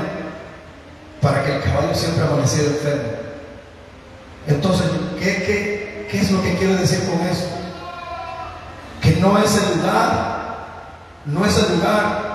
para 1.20 1.42
que 1.42 1.56
el 1.56 1.62
caballo 1.62 1.94
siempre 1.94 2.24
amaneciera 2.24 2.68
enfermo. 2.68 3.08
Entonces, 4.46 4.86
¿qué, 5.18 6.06
qué 6.10 6.20
es 6.20 6.30
lo 6.30 6.42
que 6.42 6.54
quiero 6.56 6.76
decir 6.76 7.00
con 7.08 7.26
eso? 7.26 7.63
No 9.24 9.38
es 9.38 9.56
el 9.56 9.78
lugar, 9.78 10.10
no 11.24 11.46
es 11.46 11.56
el 11.56 11.76
lugar, 11.76 12.34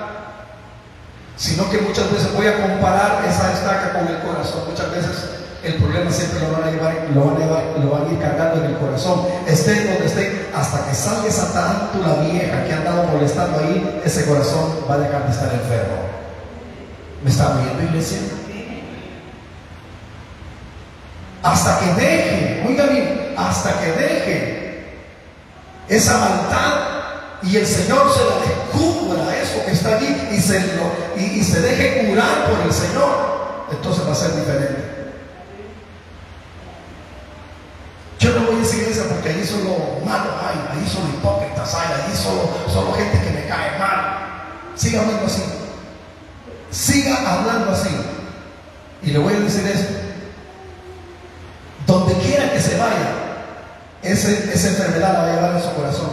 sino 1.37 1.69
que 1.69 1.77
muchas 1.81 2.11
veces 2.11 2.33
voy 2.33 2.47
a 2.47 2.59
comparar 2.59 3.23
esa 3.29 3.53
estaca 3.53 3.93
con 3.93 4.07
el 4.07 4.19
corazón. 4.21 4.63
Muchas 4.67 4.89
veces 4.89 5.29
el 5.63 5.75
problema 5.75 6.11
siempre 6.11 6.39
lo 6.39 6.51
van 6.51 6.63
a 6.63 6.71
llevar, 6.71 7.07
lo 7.13 7.25
van 7.25 7.35
a, 7.35 7.39
llevar, 7.45 7.63
lo 7.79 7.91
van 7.91 8.07
a 8.07 8.11
ir 8.11 8.19
cargando 8.19 8.65
en 8.65 8.71
el 8.71 8.77
corazón. 8.79 9.21
Esté 9.45 9.85
donde 9.85 10.05
esté, 10.07 10.49
hasta 10.51 10.83
que 10.87 10.95
salga 10.95 11.27
esa 11.27 11.53
tarántula 11.53 12.23
vieja 12.23 12.65
que 12.65 12.73
ha 12.73 12.77
andado 12.77 13.03
molestando 13.03 13.59
ahí, 13.59 14.01
ese 14.03 14.25
corazón 14.25 14.77
va 14.89 14.95
a 14.95 14.97
dejar 14.97 15.25
de 15.25 15.31
estar 15.31 15.53
enfermo. 15.53 15.95
¿Me 17.23 17.29
está 17.29 17.51
oyendo, 17.51 17.83
iglesia? 17.83 18.17
Hasta 21.43 21.79
que 21.81 22.01
deje, 22.01 22.65
oiga 22.67 22.85
bien, 22.87 23.35
hasta 23.37 23.79
que 23.79 23.91
deje 23.91 24.58
esa 25.89 26.17
maldad 26.17 26.99
y 27.41 27.57
el 27.57 27.65
Señor 27.65 28.11
se 28.13 28.25
la 28.25 28.39
descubra, 28.45 29.37
eso 29.37 29.65
que 29.65 29.71
está 29.71 29.95
allí, 29.95 30.29
y 30.31 30.39
se, 30.39 30.59
lo, 30.75 30.91
y 31.17 31.43
se 31.43 31.61
deje 31.61 32.07
curar 32.07 32.49
por 32.49 32.65
el 32.65 32.73
Señor, 32.73 33.65
entonces 33.71 34.07
va 34.07 34.11
a 34.11 34.15
ser 34.15 34.35
diferente. 34.35 34.89
Yo 38.19 38.31
no 38.35 38.47
voy 38.47 38.59
a 38.59 38.63
esa 38.63 38.75
iglesia 38.75 39.03
porque 39.09 39.29
ahí 39.29 39.45
solo 39.45 40.01
malos 40.05 40.33
hay, 40.43 40.77
ahí 40.77 40.89
solo 40.89 41.07
hipócritas 41.07 41.73
hay, 41.73 41.87
ahí 41.87 42.15
solo, 42.15 42.49
solo 42.67 42.93
gente 42.93 43.17
que 43.21 43.31
me 43.31 43.47
cae 43.47 43.79
mal. 43.79 44.19
Siga 44.75 45.01
hablando 45.01 45.25
así. 45.25 45.43
Siga 46.69 47.33
hablando 47.33 47.71
así. 47.71 47.89
Y 49.01 49.11
le 49.11 49.19
voy 49.19 49.33
a 49.33 49.39
decir 49.39 49.65
esto. 49.65 49.93
Donde 51.87 52.13
quiera 52.15 52.51
que 52.51 52.59
se 52.59 52.77
vaya, 52.77 53.18
esa 54.03 54.69
enfermedad 54.69 55.13
la 55.13 55.19
va 55.19 55.25
a 55.25 55.35
llevar 55.35 55.55
en 55.55 55.61
su 55.63 55.73
corazón. 55.73 56.09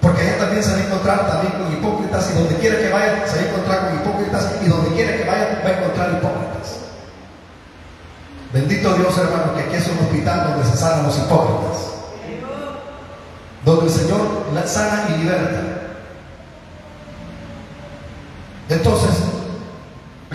Porque 0.00 0.22
allá 0.22 0.38
también 0.38 0.62
se 0.62 0.72
va 0.72 0.76
a 0.76 0.84
encontrar 0.84 1.26
también 1.26 1.52
con 1.54 1.72
hipócritas 1.72 2.30
y 2.30 2.34
donde 2.38 2.56
quiera 2.56 2.78
que 2.78 2.90
vaya 2.90 3.26
se 3.26 3.36
va 3.36 3.42
a 3.42 3.48
encontrar 3.48 3.80
con 3.86 3.94
hipócritas 3.96 4.52
y 4.64 4.68
donde 4.68 4.90
quiera 4.94 5.16
que 5.16 5.24
vaya 5.24 5.62
va 5.64 5.68
a 5.68 5.78
encontrar 5.78 6.10
hipócritas. 6.10 6.76
Bendito 8.52 8.94
Dios, 8.94 9.18
hermano, 9.18 9.54
que 9.54 9.62
aquí 9.62 9.76
es 9.76 9.88
un 9.88 9.98
hospital 9.98 10.50
donde 10.50 10.70
se 10.70 10.76
sanan 10.76 11.04
los 11.04 11.18
hipócritas. 11.18 11.76
Donde 13.64 13.86
el 13.86 13.90
Señor 13.90 14.20
la 14.54 14.66
sana 14.66 15.08
y 15.10 15.18
liberta. 15.18 15.62
Entonces, 18.68 19.10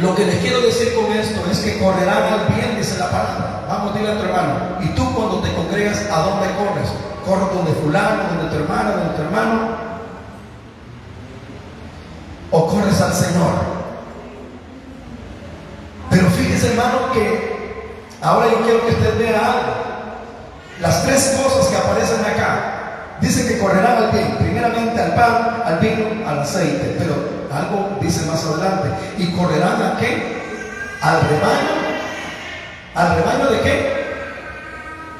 lo 0.01 0.15
que 0.15 0.25
les 0.25 0.38
quiero 0.38 0.62
decir 0.62 0.93
con 0.96 1.12
esto 1.12 1.41
es 1.51 1.60
que 1.60 1.79
correrán 1.79 2.24
al 2.24 2.55
bien, 2.55 2.75
dice 2.77 2.98
la 2.98 3.10
palabra. 3.10 3.65
Vamos, 3.67 3.93
dile 3.93 4.10
a 4.10 4.17
tu 4.17 4.24
hermano. 4.24 4.53
Y 4.81 4.88
tú 4.89 5.13
cuando 5.13 5.39
te 5.39 5.53
congregas, 5.53 6.05
¿a 6.12 6.22
dónde 6.22 6.48
corres? 6.55 6.89
¿Corres 7.25 7.53
donde 7.53 7.72
fulano, 7.81 8.24
donde 8.29 8.50
tu 8.50 8.63
hermano, 8.63 8.91
donde 8.91 9.15
tu 9.15 9.22
hermano? 9.22 9.91
¿O 12.51 12.67
corres 12.67 13.00
al 13.00 13.13
Señor? 13.13 13.51
Pero 16.10 16.29
fíjese, 16.31 16.72
hermano, 16.72 17.12
que 17.13 17.51
Ahora 18.22 18.51
yo 18.51 18.62
quiero 18.62 18.86
que 18.86 18.91
usted 18.91 19.17
vea 19.17 19.39
algo. 19.39 19.74
Las 20.79 21.03
tres 21.03 21.39
cosas 21.41 21.67
que 21.67 21.77
aparecen 21.77 22.22
acá. 22.22 23.17
Dice 23.20 23.48
que 23.48 23.60
correrán 23.60 23.98
al 23.98 24.12
bien, 24.12 24.36
primeramente 24.38 24.91
al 25.22 25.80
vino, 25.80 26.28
al 26.28 26.40
aceite, 26.40 26.96
pero 26.98 27.16
algo 27.54 27.98
dice 28.01 28.25
más 28.25 28.44
adelante. 28.44 28.90
¿Y 29.18 29.32
correrán 29.32 29.82
a 29.82 29.98
qué? 30.00 30.42
Al 31.01 31.22
rebaño. 31.22 31.82
¿Al 32.96 33.16
rebaño 33.16 33.50
de 33.51 33.62
qué? 33.62 34.01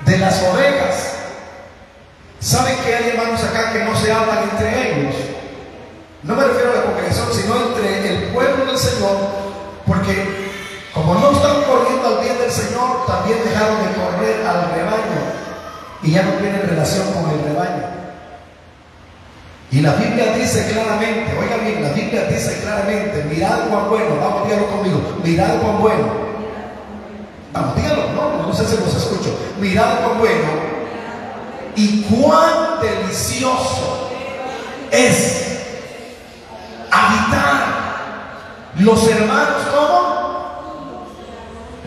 De 0.05 0.17
las 0.17 0.41
ovejas. 0.43 1.15
¿Saben 2.39 2.75
que 2.84 2.96
hay 2.96 3.10
hermanos 3.10 3.43
acá 3.43 3.72
que 3.72 3.84
no 3.86 3.96
se 3.96 4.12
hablan 4.12 4.50
entre 4.51 4.91
ellos? 4.91 5.15
No 6.24 6.36
me 6.36 6.43
refiero 6.43 6.72
a 6.72 6.75
la 6.75 6.84
congregación, 6.84 7.27
sino 7.31 7.55
entre 7.55 8.10
el 8.10 8.24
pueblo 8.34 8.65
del 8.65 8.77
Señor, 8.77 9.17
porque 9.86 10.50
como 10.93 11.15
no 11.15 11.31
están 11.31 11.63
corriendo 11.63 12.08
al 12.08 12.24
bien 12.24 12.38
del 12.38 12.51
Señor, 12.51 13.05
también 13.08 13.39
dejaron 13.43 13.77
de 13.77 13.93
correr 13.93 14.46
al 14.46 14.72
rebaño 14.72 15.22
y 16.03 16.12
ya 16.12 16.24
no 16.24 16.31
tienen 16.34 16.67
relación 16.67 17.12
con 17.13 17.29
el 17.31 17.43
rebaño. 17.43 18.00
Y 19.72 19.80
la 19.80 19.94
Biblia 19.94 20.34
dice 20.34 20.70
claramente, 20.70 21.32
oiga 21.40 21.56
bien, 21.63 21.82
la 21.82 21.90
Biblia 21.94 22.25
dice 22.25 22.60
claramente, 22.62 23.24
mirad 23.24 23.70
cuán 23.70 23.90
bueno, 23.90 24.18
vamos, 24.20 24.46
dígalo 24.46 24.68
conmigo, 24.68 25.00
mirad 25.24 25.62
cuán 25.62 25.80
bueno. 25.80 26.08
Vamos, 27.54 27.75
dígalo, 27.78 28.12
no, 28.12 28.48
no 28.48 28.54
sé 28.54 28.66
si 28.66 28.75
los 28.75 28.94
escucho. 28.94 29.34
Mirad 29.62 30.00
cuán 30.04 30.20
bueno 30.20 30.50
y 31.78 32.04
cuán 32.04 32.82
delicioso 32.82 34.10
es 34.92 35.60
habitar 36.92 37.63
los 38.75 39.08
hermanos, 39.08 39.62
¿cómo? 39.74 41.06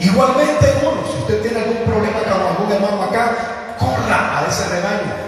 Igualmente 0.00 0.74
uno, 0.82 1.02
si 1.12 1.18
usted 1.18 1.42
tiene 1.42 1.60
algún 1.60 1.84
problema 1.84 2.18
con 2.20 2.46
algún 2.46 2.72
hermano 2.72 3.02
acá, 3.02 3.76
corra 3.78 4.38
a 4.38 4.46
ese 4.48 4.68
rebaño. 4.70 5.23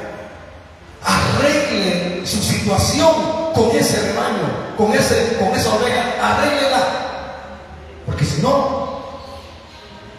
Arregle 1.06 2.26
su 2.26 2.42
situación 2.42 3.14
con 3.54 3.70
ese 3.70 4.02
rebaño, 4.02 4.74
con, 4.76 4.92
ese, 4.92 5.38
con 5.38 5.48
esa 5.54 5.74
oveja, 5.74 6.02
arréglela. 6.20 6.82
Porque 8.04 8.24
si 8.24 8.42
no, 8.42 9.00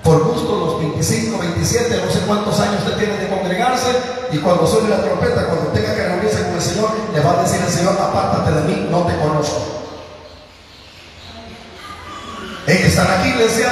por 0.03 0.23
gusto 0.23 0.55
los 0.57 0.79
25, 0.79 1.37
27, 1.37 2.01
no 2.03 2.11
sé 2.11 2.19
cuántos 2.21 2.59
años 2.59 2.81
usted 2.83 2.97
tiene 2.97 3.17
de 3.17 3.27
congregarse, 3.27 3.91
y 4.31 4.37
cuando 4.39 4.65
suene 4.65 4.89
la 4.89 5.03
trompeta, 5.03 5.45
cuando 5.47 5.67
tenga 5.71 5.93
que 5.93 6.07
reunirse 6.07 6.43
con 6.43 6.55
el 6.55 6.61
Señor, 6.61 6.91
le 7.13 7.19
va 7.19 7.39
a 7.39 7.43
decir 7.43 7.61
al 7.61 7.69
Señor, 7.69 7.93
apártate 7.93 8.51
de 8.51 8.61
mí, 8.61 8.87
no 8.89 9.03
te 9.03 9.15
conozco. 9.17 9.61
Ellos 12.65 12.87
están 12.87 13.07
aquí, 13.19 13.29
iglesia, 13.29 13.69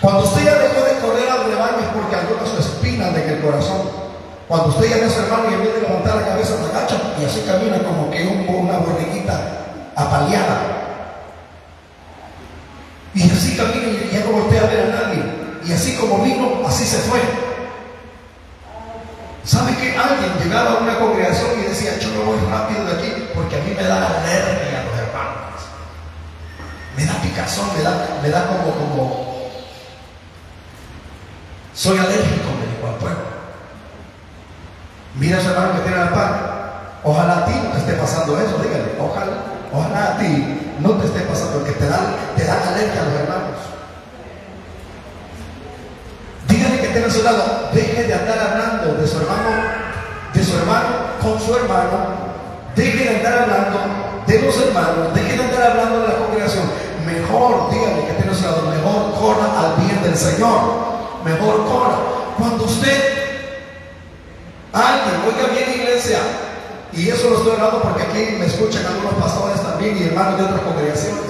cuando 0.00 0.24
usted 0.24 0.44
ya 0.44 0.58
dejó 0.58 0.84
de 0.84 1.00
correr 1.00 1.30
al 1.30 1.44
rebaño 1.46 1.78
es 1.80 1.88
porque 1.94 2.14
alguna 2.14 2.46
su 2.46 2.58
espina 2.58 3.08
en 3.08 3.30
el 3.30 3.40
corazón. 3.40 4.03
Cuando 4.54 4.70
usted 4.70 4.88
ve 4.88 5.04
a 5.04 5.10
su 5.10 5.18
hermano 5.18 5.50
y 5.50 5.54
en 5.54 5.64
vez 5.64 5.74
de 5.74 5.80
levantar 5.80 6.14
la 6.14 6.26
cabeza 6.28 6.54
se 6.56 6.70
agacha 6.70 6.96
y 7.20 7.24
así 7.24 7.40
camina 7.40 7.82
como 7.82 8.08
que 8.08 8.24
una 8.24 8.78
borriquita 8.78 9.40
apaleada. 9.96 10.60
Y 13.16 13.28
así 13.32 13.56
camina 13.56 13.88
y 13.88 14.10
ya 14.12 14.20
no 14.20 14.30
voltea 14.30 14.62
a 14.62 14.66
ver 14.66 14.80
a 14.82 15.06
nadie. 15.06 15.24
Y 15.66 15.72
así 15.72 15.96
como 15.96 16.22
vino, 16.22 16.62
así 16.68 16.84
se 16.84 16.98
fue. 16.98 17.18
¿Sabe 19.42 19.74
que 19.74 19.98
alguien 19.98 20.38
llegaba 20.40 20.74
a 20.74 20.82
una 20.84 21.00
congregación 21.00 21.58
y 21.58 21.70
decía, 21.70 21.98
yo 21.98 22.10
me 22.10 22.24
voy 22.24 22.38
rápido 22.48 22.84
de 22.84 22.92
aquí 22.92 23.24
porque 23.34 23.56
a 23.56 23.58
mí 23.58 23.74
me 23.76 23.82
da 23.82 23.96
alergia 24.06 24.82
a 24.82 24.84
los 24.84 24.98
hermanos? 25.00 25.62
Me 26.96 27.04
da 27.04 27.14
picazón, 27.14 27.76
me 27.76 27.82
da, 27.82 28.20
me 28.22 28.30
da 28.30 28.46
como, 28.46 28.72
como, 28.72 29.50
soy 31.74 31.98
alérgico, 31.98 32.50
me 32.60 32.72
dijo 32.72 32.86
al 32.86 32.94
pueblo. 33.00 33.33
Mira 35.14 35.38
a 35.38 35.40
su 35.40 35.48
hermano 35.50 35.74
que 35.74 35.88
tiene 35.88 36.04
la 36.04 36.10
par. 36.10 36.54
Ojalá 37.04 37.38
a 37.38 37.44
ti 37.46 37.52
no 37.62 37.70
te 37.70 37.78
esté 37.78 37.92
pasando 37.94 38.40
eso, 38.40 38.58
dígale. 38.58 38.96
Ojalá, 38.98 39.32
ojalá 39.72 40.14
a 40.14 40.18
ti 40.18 40.74
no 40.80 40.90
te 40.92 41.06
esté 41.06 41.20
pasando, 41.20 41.58
porque 41.58 41.72
te 41.72 41.86
dan, 41.86 42.16
te 42.36 42.44
dan 42.44 42.58
alergia 42.66 43.00
a 43.00 43.04
los 43.04 43.14
hermanos. 43.14 43.58
Dígale 46.48 46.80
que 46.80 46.88
tiene 46.88 47.06
a 47.06 47.10
su 47.10 47.22
lado, 47.22 47.70
deje 47.72 48.04
de 48.04 48.14
andar 48.14 48.38
hablando 48.38 48.94
de 48.94 49.06
su 49.06 49.16
hermano, 49.18 49.50
de 50.32 50.44
su 50.44 50.56
hermano 50.56 50.88
con 51.22 51.40
su 51.40 51.54
hermano. 51.54 52.24
Deje 52.74 53.04
de 53.04 53.16
andar 53.16 53.42
hablando 53.42 53.78
de 54.26 54.40
los 54.40 54.60
hermanos, 54.60 55.14
deje 55.14 55.36
de 55.36 55.44
andar 55.44 55.70
hablando 55.70 56.00
de 56.00 56.08
la 56.08 56.16
congregación. 56.16 56.64
Mejor, 57.06 57.70
dígale 57.70 58.06
que 58.06 58.12
tiene 58.14 58.32
a 58.32 58.34
su 58.34 58.44
lado, 58.44 58.62
mejor 58.62 59.14
corra 59.14 59.60
al 59.60 59.84
bien 59.84 60.02
del 60.02 60.16
Señor 60.16 60.94
mejor 61.24 61.64
corra. 61.64 61.96
Cuando 62.38 62.64
usted, 62.64 63.13
alguien, 64.74 65.20
oiga 65.26 65.52
bien 65.52 65.80
iglesia, 65.80 66.18
y 66.92 67.08
eso 67.08 67.30
lo 67.30 67.38
estoy 67.38 67.52
hablando 67.52 67.82
porque 67.82 68.02
aquí 68.02 68.36
me 68.38 68.46
escuchan 68.46 68.84
algunos 68.86 69.14
pastores 69.14 69.62
también 69.62 69.96
y 69.96 70.04
hermanos 70.04 70.38
de 70.38 70.44
otras 70.44 70.60
congregaciones. 70.60 71.24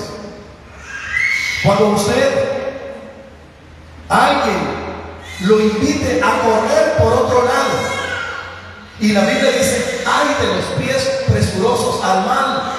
Cuando 1.63 1.91
usted 1.91 2.55
alguien 4.09 4.85
lo 5.41 5.61
invite 5.61 6.21
a 6.23 6.41
correr 6.41 6.97
por 6.99 7.13
otro 7.13 7.45
lado. 7.45 7.95
Y 9.01 9.13
la 9.13 9.23
Biblia 9.23 9.51
dice, 9.51 10.05
ay 10.07 10.37
de 10.41 10.55
los 10.55 10.65
pies 10.79 11.25
presurosos 11.29 12.05
al 12.05 12.27
mal. 12.27 12.73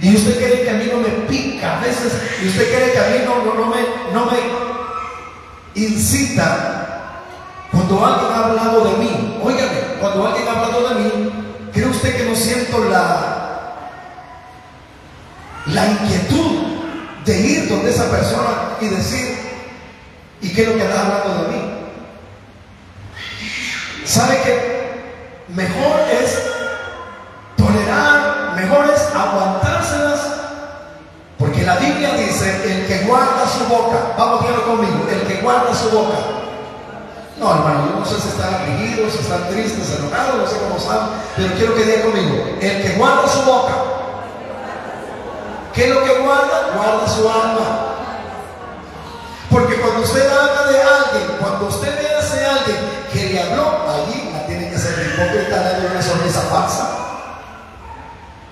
Y 0.00 0.16
usted 0.16 0.36
cree 0.36 0.62
que 0.64 0.70
a 0.70 0.74
mí 0.74 0.88
no 0.90 0.98
me 0.98 1.10
pica 1.28 1.78
a 1.78 1.80
veces, 1.80 2.12
y 2.42 2.48
usted 2.48 2.74
cree 2.74 2.92
que 2.92 2.98
a 2.98 3.08
mí 3.08 3.18
no, 3.24 3.54
no, 3.54 3.66
me, 3.66 3.82
no 4.12 4.26
me 4.26 4.38
incita 5.74 6.91
cuando 7.72 8.04
alguien 8.06 8.32
ha 8.32 8.44
hablado 8.44 8.84
de 8.84 8.96
mí. 8.98 9.40
Óigame, 9.42 9.80
cuando 9.98 10.26
alguien 10.26 10.46
ha 10.46 10.52
hablado 10.52 10.88
de 10.90 10.94
mí, 10.96 11.32
¿cree 11.72 11.86
usted 11.86 12.16
que 12.16 12.24
no 12.24 12.36
siento 12.36 12.84
la, 12.84 13.72
la 15.66 15.86
inquietud 15.86 16.62
de 17.24 17.40
ir 17.40 17.68
donde 17.68 17.90
esa 17.90 18.10
persona 18.10 18.76
y 18.80 18.88
decir, 18.88 19.38
¿y 20.42 20.52
qué 20.52 20.62
es 20.62 20.68
lo 20.68 20.74
que 20.74 20.84
está 20.84 21.00
hablando 21.00 21.44
de 21.44 21.48
mí? 21.48 21.62
¿Sabe 24.04 24.38
que 24.42 24.72
mejor 25.48 26.00
es 26.22 26.42
tolerar, 27.56 28.54
mejor 28.54 28.90
es 28.92 29.00
aguantárselas? 29.14 30.20
Porque 31.38 31.62
la 31.62 31.76
Biblia 31.76 32.14
dice, 32.14 32.50
el 32.64 32.86
que 32.86 33.06
guarda 33.06 33.46
su 33.48 33.64
boca, 33.64 34.14
vamos 34.18 34.44
a 34.44 34.62
conmigo, 34.64 35.08
el 35.10 35.22
que 35.22 35.40
guarda 35.40 35.74
su 35.74 35.90
boca. 35.90 36.42
No, 37.42 37.52
hermano, 37.56 37.88
yo 37.90 37.98
no 37.98 38.06
sé 38.06 38.20
si 38.20 38.28
están 38.28 38.54
afligidos, 38.54 39.14
si 39.14 39.18
están 39.18 39.48
tristes, 39.48 39.98
enojados, 39.98 40.36
no 40.36 40.46
sé 40.46 40.58
cómo 40.58 40.76
están, 40.76 41.10
pero 41.34 41.52
quiero 41.54 41.74
que 41.74 41.82
diga 41.82 42.02
conmigo, 42.02 42.56
el 42.60 42.82
que 42.82 42.94
guarda 42.96 43.26
su 43.26 43.42
boca, 43.42 43.72
¿Qué 45.74 45.88
es 45.88 45.94
lo 45.94 46.04
que 46.04 46.18
guarda? 46.18 46.72
Guarda 46.76 47.08
su 47.08 47.26
alma. 47.26 47.94
Porque 49.50 49.76
cuando 49.80 50.02
usted 50.02 50.28
habla 50.28 50.70
de 50.70 50.82
alguien, 50.82 51.38
cuando 51.40 51.66
usted 51.66 51.98
ve 51.98 52.14
a 52.14 52.20
ese 52.20 52.44
alguien 52.44 52.76
que 53.10 53.30
le 53.30 53.40
habló, 53.40 53.86
allí 53.88 54.30
la 54.32 54.46
tiene 54.46 54.70
que 54.70 54.78
ser 54.78 54.92
hipócrita, 55.14 55.80
de 55.80 55.86
una 55.86 56.02
sonrisa 56.02 56.42
falsa. 56.42 56.90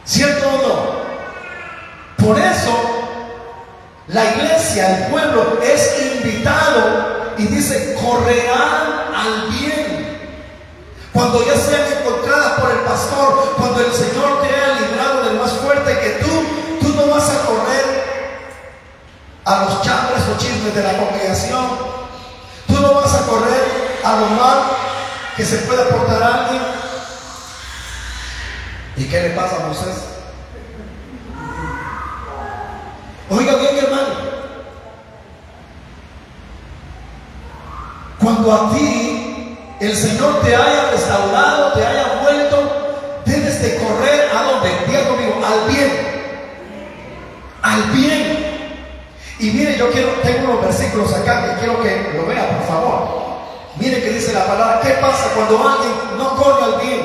¿Cierto 0.04 0.48
o 0.48 0.66
no? 0.66 2.26
Por 2.26 2.38
eso, 2.38 2.70
la 4.08 4.24
iglesia, 4.24 4.96
el 4.96 5.10
pueblo, 5.12 5.58
es 5.62 5.96
invitado 6.16 7.20
y 7.40 7.46
dice, 7.46 7.96
correrán 8.00 9.14
al 9.14 9.48
bien. 9.50 10.20
Cuando 11.12 11.44
ya 11.44 11.56
sean 11.56 11.82
encontradas 12.00 12.60
por 12.60 12.70
el 12.70 12.78
pastor, 12.80 13.54
cuando 13.56 13.80
el 13.80 13.92
Señor 13.92 14.42
te 14.42 14.48
haya 14.48 14.80
librado 14.80 15.24
del 15.24 15.38
más 15.38 15.52
fuerte 15.52 15.98
que 15.98 16.24
tú, 16.24 16.60
no 17.06 17.14
vas 17.14 17.30
a 17.30 17.46
correr 17.46 18.10
a 19.44 19.64
los 19.64 19.82
chambres 19.82 20.22
o 20.28 20.38
chismes 20.38 20.74
de 20.74 20.82
la 20.82 20.98
congregación. 20.98 21.66
Tú 22.66 22.74
no 22.74 22.94
vas 22.94 23.14
a 23.14 23.26
correr 23.26 24.00
a 24.04 24.20
lo 24.20 24.26
mal 24.26 24.58
que 25.36 25.44
se 25.44 25.58
puede 25.58 25.82
aportar 25.82 26.22
a 26.22 26.44
alguien. 26.44 26.62
¿Y 28.96 29.04
qué 29.04 29.22
le 29.22 29.30
pasa 29.30 29.56
a 29.56 29.66
Moisés? 29.66 29.96
Oiga 33.30 33.54
bien, 33.56 33.78
hermano. 33.78 34.29
Cuando 38.22 38.52
a 38.52 38.70
ti 38.70 39.56
el 39.80 39.96
Señor 39.96 40.40
te 40.42 40.54
haya 40.54 40.90
restaurado, 40.90 41.72
te 41.72 41.86
haya 41.86 42.20
vuelto, 42.22 42.56
debes 43.24 43.62
de 43.62 43.76
correr 43.76 44.30
a 44.36 44.42
donde, 44.42 44.68
diga 44.86 45.08
conmigo, 45.08 45.34
al 45.44 45.72
bien 45.72 46.10
al 47.62 47.90
bien. 47.90 48.50
Y 49.38 49.50
mire, 49.50 49.76
yo 49.78 49.90
quiero, 49.90 50.08
tengo 50.22 50.52
unos 50.52 50.62
versículos 50.62 51.12
acá 51.14 51.44
que 51.44 51.60
quiero 51.60 51.82
que 51.82 52.12
lo 52.14 52.26
vea, 52.26 52.58
por 52.58 52.66
favor. 52.66 53.20
Mire 53.76 54.02
que 54.02 54.10
dice 54.10 54.32
la 54.34 54.46
palabra, 54.46 54.80
¿qué 54.82 54.90
pasa 55.00 55.30
cuando 55.34 55.56
alguien 55.56 55.92
no 56.18 56.36
corre 56.36 56.64
al 56.64 56.80
bien? 56.80 57.00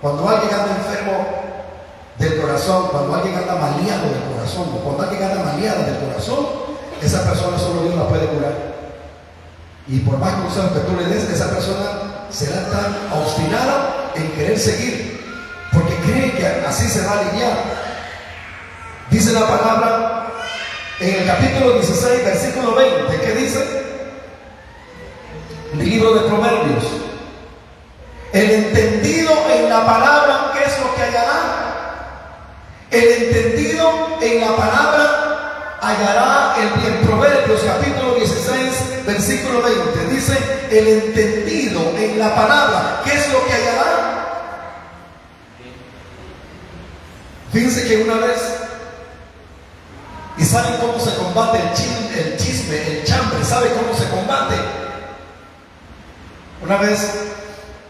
Cuando 0.00 0.28
alguien 0.28 0.52
anda 0.52 0.76
enfermo 0.76 1.26
del 2.18 2.40
corazón, 2.40 2.88
cuando 2.90 3.14
alguien 3.14 3.36
anda 3.36 3.54
maleado 3.54 4.08
del 4.08 4.34
corazón, 4.34 4.66
cuando 4.82 5.02
alguien 5.04 5.22
anda 5.22 5.44
maleado 5.44 5.84
del 5.84 5.98
corazón, 5.98 6.46
esa 7.00 7.24
persona 7.24 7.58
solo 7.58 7.82
Dios 7.82 7.94
la 7.94 8.08
puede 8.08 8.26
curar. 8.26 8.73
Y 9.86 9.98
por 10.00 10.18
más 10.18 10.34
consejos 10.34 10.72
que 10.72 10.80
tú 10.80 10.96
le 10.96 11.04
des, 11.04 11.28
esa 11.28 11.50
persona 11.50 12.26
será 12.30 12.70
tan 12.70 13.20
obstinada 13.20 14.12
en 14.14 14.30
querer 14.32 14.58
seguir, 14.58 15.20
porque 15.72 15.94
cree 15.96 16.32
que 16.32 16.46
así 16.66 16.88
se 16.88 17.04
va 17.04 17.12
a 17.12 17.20
aliviar. 17.20 17.56
Dice 19.10 19.32
la 19.32 19.46
palabra 19.46 20.32
en 21.00 21.14
el 21.14 21.26
capítulo 21.26 21.74
16, 21.74 22.24
versículo 22.24 22.74
20, 22.74 23.20
¿qué 23.20 23.34
dice? 23.34 23.84
Libro 25.74 26.14
de 26.14 26.28
Proverbios. 26.28 26.84
El 28.32 28.50
entendido 28.50 29.32
en 29.50 29.68
la 29.68 29.84
palabra, 29.84 30.52
¿qué 30.54 30.64
es 30.64 30.80
lo 30.80 30.94
que 30.94 31.02
hallará? 31.02 31.64
El 32.90 33.08
entendido 33.22 34.18
en 34.22 34.40
la 34.40 34.56
palabra 34.56 35.78
hallará 35.80 36.54
el 36.58 36.80
bien. 36.80 37.06
Proverbios 37.06 37.60
capítulo 37.62 38.14
16, 38.14 38.33
versículo 39.26 39.62
20. 39.62 40.14
Dice, 40.14 40.68
el 40.70 40.86
entendido 40.86 41.80
en 41.96 42.18
la 42.18 42.34
palabra, 42.34 43.00
¿qué 43.04 43.14
es 43.14 43.32
lo 43.32 43.44
que 43.46 43.52
hallará? 43.52 44.10
Fíjense 47.52 47.88
que 47.88 48.02
una 48.02 48.14
vez 48.16 48.40
¿Y 50.36 50.44
saben 50.44 50.78
cómo 50.80 50.98
se 50.98 51.14
combate 51.14 51.58
el 51.58 51.72
chisme, 51.74 52.20
el, 52.20 52.36
chisme, 52.36 52.76
el 52.76 53.04
chambre? 53.04 53.44
¿Sabe 53.44 53.68
cómo 53.68 53.96
se 53.96 54.08
combate? 54.10 54.56
Una 56.60 56.76
vez 56.78 57.08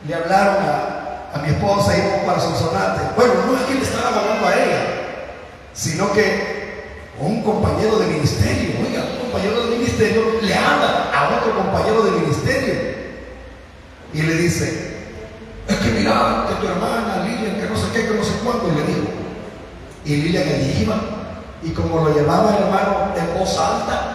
le 0.07 0.15
hablaron 0.15 0.57
a, 0.63 1.39
mi 1.43 1.49
esposa 1.49 1.97
y 1.97 2.27
para 2.27 2.39
Sonsonate. 2.39 3.01
Bueno, 3.17 3.33
no 3.47 3.57
es 3.57 3.63
que 3.65 3.75
le 3.75 3.83
estaban 3.83 4.13
hablando 4.13 4.47
a 4.47 4.55
ella, 4.55 4.83
sino 5.73 6.13
que 6.13 6.64
un 7.19 7.43
compañero 7.43 7.99
de 7.99 8.07
ministerio, 8.07 8.75
oiga, 8.87 9.05
un 9.13 9.31
compañero 9.31 9.65
de 9.65 9.77
ministerio 9.77 10.23
le 10.43 10.55
habla 10.55 11.11
a 11.15 11.39
otro 11.39 11.55
compañero 11.55 12.03
de 12.03 12.11
ministerio 12.11 12.75
y 14.13 14.23
le 14.23 14.35
dice, 14.35 14.97
es 15.69 15.77
que 15.77 15.91
mira, 15.91 16.47
que 16.49 16.55
tu 16.55 16.73
hermana 16.73 17.25
Lilian, 17.25 17.61
que 17.61 17.69
no 17.69 17.77
sé 17.77 17.87
qué, 17.93 18.07
que 18.07 18.15
no 18.15 18.25
sé 18.25 18.33
cuánto, 18.45 18.69
y 18.69 18.77
le 18.77 18.87
dijo. 18.87 19.09
Y 20.05 20.17
Lilian 20.17 20.47
le 20.47 20.83
iba 20.83 20.97
y 21.63 21.71
como 21.71 22.05
lo 22.05 22.15
llevaba 22.15 22.57
el 22.57 22.65
hermano 22.65 23.15
en 23.17 23.39
voz 23.39 23.59
alta, 23.59 24.15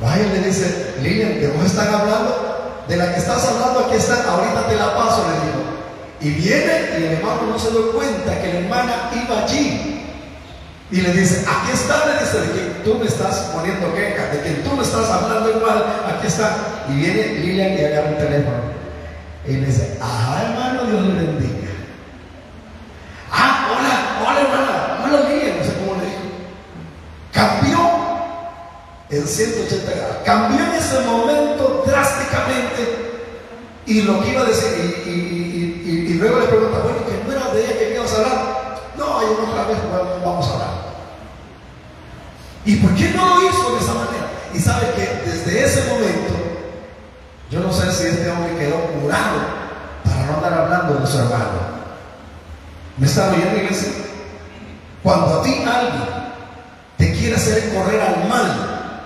vaya 0.00 0.32
le 0.32 0.40
dice, 0.40 0.96
Lilian, 1.02 1.38
que 1.38 1.48
vos 1.48 1.64
están 1.64 1.88
hablando, 1.94 2.84
de 2.86 2.96
la 2.96 3.12
que 3.12 3.20
estás 3.20 3.44
hablando, 3.44 3.80
aquí 3.80 3.96
está, 3.96 4.30
ahorita 4.30 4.68
te 4.68 4.76
la 4.76 4.94
paso, 4.94 5.24
le 5.28 5.46
digo. 5.46 5.66
Y 6.20 6.40
viene 6.40 6.90
y 6.98 7.04
el 7.04 7.12
hermano 7.14 7.42
no 7.50 7.58
se 7.58 7.70
dio 7.70 7.92
cuenta 7.92 8.40
que 8.40 8.52
la 8.52 8.58
hermana 8.60 9.10
iba 9.14 9.42
allí. 9.42 10.05
Y 10.90 11.00
le 11.00 11.12
dice, 11.12 11.44
aquí 11.48 11.72
está, 11.72 12.06
le 12.06 12.20
dice, 12.20 12.40
de 12.40 12.52
que 12.52 12.60
tú 12.84 12.94
me 12.98 13.06
estás 13.06 13.50
poniendo 13.52 13.92
queja, 13.94 14.26
de 14.26 14.40
que 14.42 14.50
tú 14.62 14.76
me 14.76 14.82
estás 14.82 15.10
hablando 15.10 15.50
igual, 15.50 15.84
aquí 16.08 16.26
está. 16.28 16.56
Y 16.88 16.94
viene 16.94 17.40
Lilian 17.40 17.72
y 17.72 17.84
agarra 17.84 18.10
el 18.10 18.18
teléfono. 18.18 18.56
Y 19.46 19.52
le 19.52 19.66
dice, 19.66 19.98
ajá 20.00 20.42
hermano, 20.44 20.84
Dios 20.84 21.02
le 21.02 21.14
bendiga. 21.14 21.68
Ah, 23.32 23.68
hola, 23.70 24.30
hola 24.30 24.40
hermana, 24.40 24.98
hola 25.04 25.28
Lilian 25.28 25.56
cambió 27.36 27.78
en 29.10 29.26
180 29.26 29.92
grados. 29.92 30.16
Cambió 30.24 30.64
en 30.64 30.72
ese 30.72 31.00
momento 31.00 31.84
drásticamente 31.86 33.06
y 33.84 34.02
lo 34.02 34.20
que 34.20 34.30
iba 34.30 34.40
a 34.40 34.46
decir, 34.46 35.02
y, 35.06 36.14
luego 36.18 36.40
le 36.40 36.46
pregunta, 36.46 36.78
bueno, 36.78 36.98
que 37.06 37.24
no 37.24 37.32
era 37.38 37.52
de 37.52 37.62
ella 37.62 37.78
que 37.78 37.94
ibas 37.94 38.12
a 38.12 38.16
hablar. 38.16 38.78
No, 38.96 39.18
hay 39.18 39.26
otra 39.26 39.66
vez 39.66 39.76
vamos 40.24 40.48
a 40.48 40.52
hablar. 40.54 40.65
¿Y 42.66 42.74
por 42.76 42.92
qué 42.96 43.10
no 43.14 43.24
lo 43.24 43.48
hizo 43.48 43.76
de 43.76 43.80
esa 43.80 43.94
manera? 43.94 44.26
Y 44.52 44.58
sabe 44.58 44.90
que 44.96 45.30
desde 45.30 45.64
ese 45.64 45.88
momento, 45.88 46.34
yo 47.48 47.60
no 47.60 47.72
sé 47.72 47.92
si 47.92 48.08
este 48.08 48.28
hombre 48.28 48.56
quedó 48.58 48.76
curado 49.00 49.38
para 50.04 50.26
no 50.26 50.34
andar 50.34 50.52
hablando 50.52 50.94
de 50.94 51.06
su 51.06 51.16
hermano. 51.16 51.76
¿Me 52.98 53.06
está 53.06 53.30
oyendo, 53.30 53.56
iglesia? 53.56 53.92
Cuando 55.00 55.38
a 55.38 55.42
ti 55.44 55.62
alguien 55.64 56.08
te 56.98 57.12
quiere 57.12 57.36
hacer 57.36 57.72
correr 57.72 58.00
al 58.00 58.28
mal, 58.28 59.02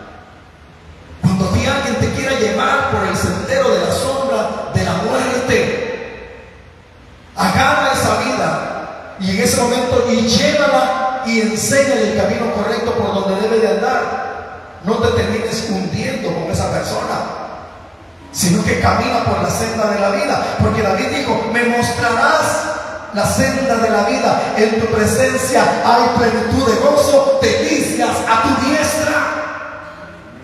cuando 1.20 1.50
a 1.50 1.52
ti 1.52 1.66
alguien 1.66 1.96
te 1.96 2.14
quiera 2.14 2.38
llevar 2.38 2.90
por 2.92 3.06
el 3.06 3.16
sendero 3.16 3.68
de 3.68 3.80
la 3.80 3.92
sombra 3.92 4.70
de 4.72 4.84
la 4.84 4.94
muerte, 4.94 6.30
agarra 7.36 7.92
esa 7.92 8.20
vida 8.20 9.16
y 9.20 9.30
en 9.32 9.42
ese 9.42 9.60
momento 9.60 10.06
y 10.10 10.22
llévala 10.22 10.99
y 11.26 11.40
enséñale 11.40 12.12
el 12.12 12.16
camino 12.20 12.52
correcto 12.54 12.94
por 12.94 13.14
donde 13.14 13.40
debe 13.40 13.58
de 13.60 13.68
andar. 13.68 14.30
No 14.84 14.94
te 14.96 15.08
termines 15.08 15.68
hundiendo 15.70 16.32
con 16.34 16.50
esa 16.50 16.70
persona 16.70 17.40
sino 18.32 18.64
que 18.64 18.80
camina 18.80 19.24
por 19.24 19.42
la 19.42 19.50
senda 19.50 19.90
de 19.90 20.00
la 20.00 20.10
vida. 20.10 20.56
Porque 20.60 20.82
David 20.82 21.08
dijo, 21.08 21.50
me 21.52 21.64
mostrarás 21.64 22.70
la 23.12 23.26
senda 23.26 23.76
de 23.76 23.90
la 23.90 24.04
vida. 24.04 24.54
En 24.56 24.80
tu 24.80 24.86
presencia 24.86 25.62
hay 25.84 26.02
plenitud 26.16 26.70
de 26.70 26.80
gozo, 26.80 27.40
delicias 27.42 28.16
a 28.28 28.42
tu 28.42 28.66
diestra. 28.66 29.12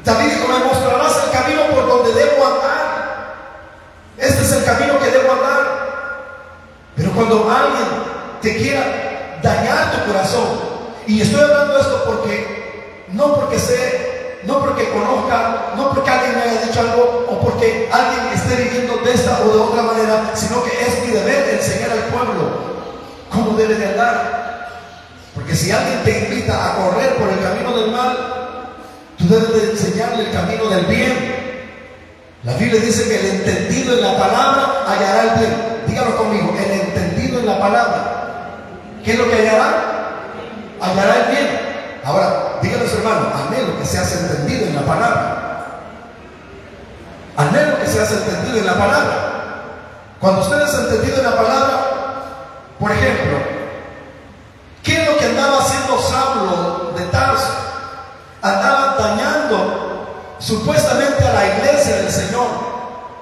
David 0.04 0.32
dijo, 0.34 0.48
me 0.48 0.64
mostrarás 0.64 1.24
el 1.24 1.30
camino 1.30 1.62
por 1.74 1.86
donde 1.86 2.12
debo 2.12 2.46
andar. 2.46 3.34
Este 4.18 4.42
es 4.42 4.52
el 4.52 4.64
camino 4.64 4.98
que 4.98 5.10
debo 5.10 5.32
andar. 5.32 5.76
Pero 6.96 7.12
cuando 7.12 7.50
alguien 7.50 7.86
te 8.40 8.56
quiera 8.56 9.05
dañar 9.42 9.92
tu 9.92 10.12
corazón, 10.12 10.76
y 11.06 11.20
estoy 11.20 11.40
hablando 11.40 11.78
esto 11.78 12.02
porque, 12.06 13.04
no 13.12 13.34
porque 13.34 13.58
sé, 13.58 14.38
no 14.44 14.60
porque 14.60 14.90
conozca, 14.90 15.72
no 15.76 15.90
porque 15.90 16.10
alguien 16.10 16.36
me 16.36 16.42
haya 16.42 16.62
dicho 16.62 16.80
algo 16.80 17.26
o 17.28 17.40
porque 17.40 17.88
alguien 17.92 18.26
esté 18.34 18.62
viviendo 18.62 18.96
de 18.98 19.12
esta 19.12 19.40
o 19.42 19.52
de 19.52 19.58
otra 19.58 19.82
manera, 19.82 20.32
sino 20.34 20.62
que 20.64 20.70
es 20.70 21.04
mi 21.04 21.12
deber 21.12 21.54
enseñar 21.54 21.90
al 21.90 22.04
pueblo 22.12 22.76
cómo 23.30 23.56
debe 23.56 23.74
de 23.74 23.86
andar. 23.86 24.36
Porque 25.34 25.54
si 25.54 25.70
alguien 25.70 26.02
te 26.04 26.18
invita 26.30 26.54
a 26.54 26.76
correr 26.76 27.14
por 27.16 27.28
el 27.28 27.40
camino 27.40 27.76
del 27.76 27.90
mal, 27.90 28.16
tú 29.18 29.28
debes 29.28 29.52
de 29.52 29.70
enseñarle 29.72 30.24
el 30.24 30.32
camino 30.32 30.68
del 30.68 30.86
bien. 30.86 31.36
La 32.42 32.54
Biblia 32.54 32.80
dice 32.80 33.08
que 33.08 33.18
el 33.18 33.26
entendido 33.36 33.94
en 33.94 34.02
la 34.02 34.18
palabra 34.18 34.84
hallará 34.86 35.22
el 35.22 35.38
bien. 35.38 35.56
Dígalo 35.86 36.16
conmigo, 36.16 36.54
el 36.58 36.80
entendido 36.80 37.40
en 37.40 37.46
la 37.46 37.58
palabra. 37.58 38.15
¿Qué 39.06 39.12
es 39.12 39.18
lo 39.20 39.30
que 39.30 39.36
hallará? 39.36 39.68
Hallará 40.80 41.14
el 41.14 41.30
bien. 41.30 42.00
Ahora, 42.04 42.58
su 42.60 42.96
hermano, 42.98 43.30
anhelo 43.46 43.78
que 43.78 43.86
seas 43.86 44.12
entendido 44.12 44.66
en 44.66 44.74
la 44.74 44.82
palabra. 44.82 45.66
Anhelo 47.36 47.78
que 47.78 47.86
seas 47.86 48.10
entendido 48.10 48.58
en 48.58 48.66
la 48.66 48.74
palabra. 48.74 49.14
Cuando 50.18 50.40
usted 50.40 50.60
es 50.60 50.74
entendido 50.74 51.18
en 51.18 51.22
la 51.22 51.36
palabra, 51.36 51.78
por 52.80 52.90
ejemplo, 52.90 53.38
¿qué 54.82 55.00
es 55.00 55.08
lo 55.08 55.16
que 55.18 55.26
andaba 55.26 55.58
haciendo 55.58 56.02
Saulo 56.02 56.92
de 56.96 57.04
Tarso? 57.04 57.54
Andaba 58.42 58.96
dañando 58.98 60.34
supuestamente 60.40 61.24
a 61.24 61.32
la 61.32 61.46
iglesia 61.58 61.98
del 61.98 62.10
Señor. 62.10 62.75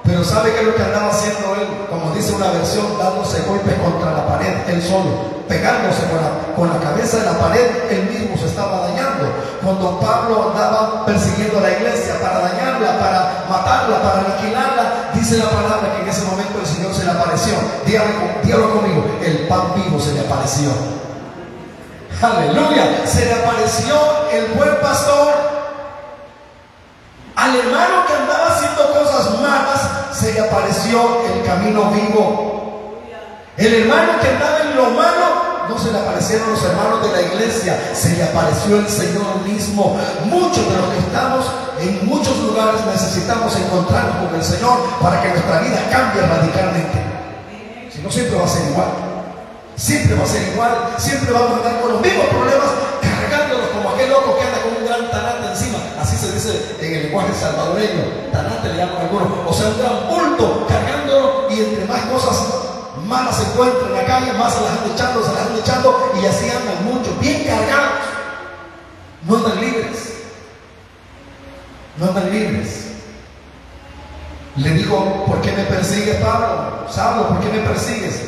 Pero 0.05 0.23
¿sabe 0.23 0.53
qué 0.53 0.61
es 0.61 0.67
lo 0.67 0.75
que 0.75 0.83
andaba 0.83 1.09
haciendo 1.09 1.57
él? 1.57 1.67
Como 1.89 2.15
dice 2.15 2.35
una 2.35 2.51
versión, 2.51 2.99
dándose 2.99 3.41
golpes 3.43 3.75
contra 3.81 4.13
la 4.13 4.27
pared, 4.27 4.53
él 4.69 4.83
solo, 4.83 5.43
pegándose 5.49 6.03
con 6.55 6.69
la, 6.69 6.79
cabeza 6.79 7.19
de 7.19 7.25
la 7.25 7.39
pared, 7.39 7.67
él 7.89 8.11
mismo 8.11 8.37
se 8.37 8.47
estaba 8.47 8.89
dañando. 8.89 9.33
Cuando 9.63 9.99
Pablo 10.01 10.53
andaba 10.53 11.07
persiguiendo 11.07 11.59
a 11.59 11.63
la 11.63 11.71
iglesia 11.73 12.21
para 12.21 12.39
dañarla, 12.41 12.99
para 12.99 13.45
matarla, 13.49 14.03
para 14.03 14.21
aniquilarla, 14.21 15.11
dice 15.15 15.39
la 15.39 15.49
palabra 15.49 15.97
que 15.97 16.03
en 16.03 16.09
ese 16.09 16.27
momento 16.27 16.61
el 16.61 16.67
Señor 16.67 16.95
se 16.95 17.05
le 17.05 17.11
apareció. 17.11 17.55
Dígalo, 17.87 18.75
conmigo, 18.75 19.05
el 19.25 19.49
pan 19.49 19.73
vivo 19.75 19.99
se 19.99 20.13
le 20.13 20.21
apareció. 20.21 20.69
Aleluya, 22.21 23.07
se 23.07 23.25
le 23.25 23.33
apareció 23.33 23.95
el 24.33 24.47
buen 24.55 24.77
pastor 24.83 25.33
al 27.37 27.57
hermano 27.57 28.07
que 28.07 28.13
andaba 28.13 28.44
le 30.35 30.41
apareció 30.41 31.23
el 31.33 31.45
camino 31.45 31.91
vivo. 31.91 33.01
El 33.57 33.73
hermano 33.73 34.21
que 34.21 34.29
andaba 34.29 34.61
en 34.63 34.77
lo 34.77 34.91
malo, 34.91 35.69
no 35.69 35.79
se 35.79 35.93
le 35.93 35.99
aparecieron 35.99 36.51
los 36.51 36.63
hermanos 36.63 37.03
de 37.03 37.13
la 37.13 37.23
iglesia, 37.23 37.91
se 37.95 38.17
le 38.17 38.25
apareció 38.25 38.79
el 38.79 38.89
Señor 38.89 39.41
mismo. 39.47 39.97
Muchos 40.25 40.69
de 40.69 40.77
los 40.77 40.89
que 40.91 40.99
estamos 40.99 41.47
en 41.81 42.07
muchos 42.07 42.37
lugares 42.39 42.85
necesitamos 42.85 43.55
encontrarnos 43.57 44.27
con 44.27 44.35
el 44.35 44.45
Señor 44.45 44.79
para 45.01 45.23
que 45.23 45.29
nuestra 45.29 45.61
vida 45.61 45.89
cambie 45.91 46.23
radicalmente. 46.23 46.99
Si 47.95 48.01
no, 48.03 48.11
siempre 48.11 48.37
va 48.37 48.45
a 48.45 48.49
ser 48.49 48.71
igual. 48.71 48.89
Siempre 49.77 50.17
va 50.17 50.25
a 50.25 50.27
ser 50.27 50.43
igual. 50.53 50.95
Siempre 50.99 51.33
vamos 51.33 51.53
a 51.53 51.57
andar 51.57 51.81
con 51.81 51.93
los 51.93 52.01
mismos 52.01 52.27
problemas, 52.27 52.71
cargándolos 53.01 53.69
como 53.69 53.91
aquel 53.91 54.11
loco 54.11 54.37
que 54.37 54.45
anda 54.45 54.59
con 54.63 54.83
un 54.83 54.87
gran 54.87 55.11
talante 55.11 55.44
se 56.25 56.33
dice 56.33 56.77
en 56.81 56.95
el 56.95 57.03
lenguaje 57.05 57.35
salvadoreño, 57.35 58.31
tanate 58.33 58.69
le 58.71 58.77
llaman 58.77 58.97
algunos, 59.03 59.29
o 59.47 59.53
sea, 59.53 59.69
un 59.69 59.79
gran 59.79 60.09
bulto 60.09 60.67
cargándolo 60.67 61.51
y 61.51 61.61
entre 61.61 61.85
más 61.85 62.01
cosas 62.07 62.65
malas 63.07 63.37
se 63.37 63.43
encuentran 63.51 63.91
en 63.91 63.95
la 63.95 64.05
calle, 64.05 64.33
más 64.33 64.55
se 64.55 64.61
las 64.63 64.71
han 64.71 64.91
echando, 64.91 65.23
se 65.23 65.33
las 65.33 65.47
han 65.47 65.59
echando 65.59 66.13
y 66.21 66.27
así 66.27 66.49
andan 66.49 66.85
muchos, 66.85 67.19
bien 67.21 67.45
cargados. 67.45 68.05
No 69.27 69.37
andan 69.37 69.61
libres. 69.61 70.15
No 71.97 72.07
andan 72.07 72.31
libres. 72.31 72.85
Le 74.57 74.71
dijo, 74.71 75.25
¿por 75.27 75.41
qué 75.41 75.53
me 75.53 75.65
persigues, 75.65 76.17
Pablo? 76.17 76.87
Sablo, 76.89 77.29
¿por 77.29 77.41
qué 77.41 77.49
me 77.49 77.67
persigues? 77.67 78.21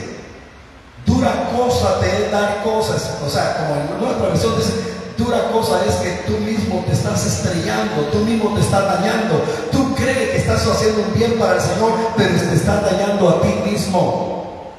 Dura 1.04 1.50
cosa 1.54 2.00
te 2.00 2.24
es 2.24 2.32
dar 2.32 2.62
cosas. 2.64 3.18
O 3.24 3.30
sea, 3.30 3.56
como 3.59 3.80
en 3.80 4.00
nuestra 4.00 4.28
versión 4.28 4.56
dice, 4.56 4.95
Dura 5.16 5.50
cosa 5.50 5.83
es 5.88 5.94
que 5.96 6.11
tú 6.26 6.38
mismo 6.38 6.85
te 6.87 6.92
estás 6.92 7.24
estrellando, 7.24 8.02
tú 8.12 8.18
mismo 8.18 8.55
te 8.55 8.61
estás 8.61 8.85
dañando. 8.85 9.42
Tú 9.72 9.94
crees 9.94 10.31
que 10.31 10.37
estás 10.37 10.66
haciendo 10.66 11.02
un 11.02 11.14
bien 11.14 11.38
para 11.38 11.55
el 11.55 11.61
Señor, 11.61 11.92
pero 12.16 12.38
te 12.38 12.55
estás 12.55 12.83
dañando 12.83 13.31
a 13.31 13.40
ti 13.40 13.70
mismo. 13.70 14.72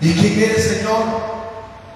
¿Y 0.00 0.14
quién 0.14 0.50
eres, 0.50 0.64
Señor? 0.64 1.38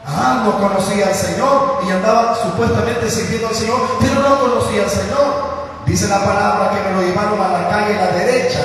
Ah, 0.07 0.43
no 0.45 0.59
conocía 0.59 1.09
al 1.09 1.15
Señor 1.15 1.81
y 1.87 1.91
andaba 1.91 2.37
supuestamente 2.41 3.11
sirviendo 3.11 3.49
al 3.49 3.55
Señor, 3.55 3.81
pero 4.01 4.15
no 4.29 4.39
conocía 4.39 4.85
al 4.85 4.91
Señor. 4.91 5.53
Dice 5.87 6.07
la 6.07 6.25
palabra 6.25 6.71
que 6.71 6.89
me 6.89 6.97
lo 6.97 7.03
llevaron 7.03 7.41
a 7.41 7.49
la 7.49 7.69
calle 7.69 7.99
a 7.99 8.05
la 8.05 8.13
derecha 8.13 8.61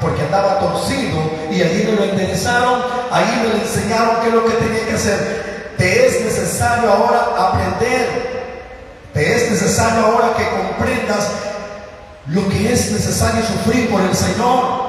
porque 0.00 0.22
andaba 0.22 0.58
torcido 0.58 1.18
y 1.50 1.62
allí 1.62 1.84
me 1.84 1.92
lo 1.92 2.04
enderezaron, 2.04 2.82
ahí 3.10 3.42
me 3.42 3.62
enseñaron 3.62 4.16
qué 4.22 4.28
es 4.28 4.34
lo 4.34 4.44
que 4.46 4.52
tenía 4.52 4.86
que 4.86 4.94
hacer. 4.94 5.74
Te 5.76 6.06
es 6.06 6.24
necesario 6.24 6.90
ahora 6.90 7.28
aprender 7.36 8.33
te 9.14 9.36
es 9.36 9.50
necesario 9.52 10.06
ahora 10.06 10.36
que 10.36 10.44
comprendas 10.50 11.28
lo 12.26 12.48
que 12.48 12.72
es 12.72 12.90
necesario 12.90 13.42
sufrir 13.44 13.88
por 13.88 14.00
el 14.00 14.14
Señor. 14.14 14.84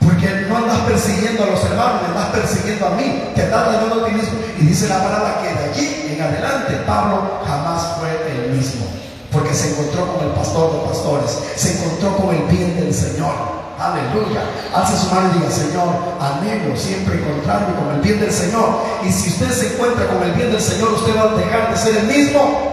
Porque 0.00 0.46
no 0.48 0.56
andas 0.56 0.78
persiguiendo 0.80 1.44
a 1.44 1.46
los 1.46 1.62
hermanos, 1.62 2.02
andas 2.08 2.30
persiguiendo 2.30 2.86
a 2.86 2.90
mí, 2.90 3.32
te 3.34 3.42
estás 3.42 3.66
dañando 3.66 4.02
a 4.02 4.08
ti 4.08 4.14
mismo. 4.14 4.38
Y 4.58 4.64
dice 4.64 4.88
la 4.88 5.02
palabra 5.02 5.42
que 5.42 5.54
de 5.54 5.70
allí 5.70 6.16
en 6.16 6.22
adelante 6.22 6.74
Pablo 6.86 7.40
jamás 7.46 7.98
fue 7.98 8.08
el 8.32 8.52
mismo. 8.52 8.86
Porque 9.30 9.54
se 9.54 9.72
encontró 9.72 10.14
con 10.14 10.26
el 10.26 10.32
pastor 10.32 10.72
de 10.72 10.88
pastores, 10.88 11.38
se 11.54 11.74
encontró 11.74 12.16
con 12.16 12.34
el 12.34 12.42
bien 12.44 12.80
del 12.80 12.94
Señor. 12.94 13.59
Aleluya. 13.80 14.42
Alza 14.74 14.94
su 14.94 15.14
mano 15.14 15.30
y 15.34 15.38
diga, 15.38 15.50
Señor, 15.50 15.88
anhelo 16.20 16.76
siempre 16.76 17.14
encontrarme 17.16 17.74
con 17.74 17.94
el 17.94 18.00
bien 18.02 18.20
del 18.20 18.30
Señor. 18.30 18.82
Y 19.02 19.10
si 19.10 19.30
usted 19.30 19.50
se 19.50 19.72
encuentra 19.72 20.06
con 20.06 20.22
el 20.22 20.32
bien 20.32 20.52
del 20.52 20.60
Señor, 20.60 20.92
usted 20.92 21.16
va 21.16 21.32
a 21.32 21.34
dejar 21.34 21.70
de 21.70 21.76
ser 21.78 21.96
el 21.96 22.06
mismo. 22.06 22.68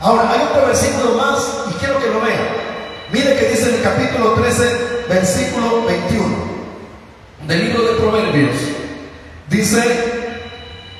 Ahora, 0.00 0.30
hay 0.30 0.40
otro 0.50 0.66
versículo 0.66 1.16
más 1.16 1.38
y 1.70 1.74
quiero 1.74 1.98
que 2.00 2.08
lo 2.08 2.22
vea. 2.22 2.64
Mire 3.12 3.36
que 3.36 3.48
dice 3.48 3.68
en 3.68 3.74
el 3.74 3.82
capítulo 3.82 4.32
13, 4.32 5.04
versículo 5.06 5.84
21 5.84 6.34
del 7.46 7.64
libro 7.66 7.82
de 7.82 8.00
Proverbios. 8.00 8.56
Dice, 9.50 10.32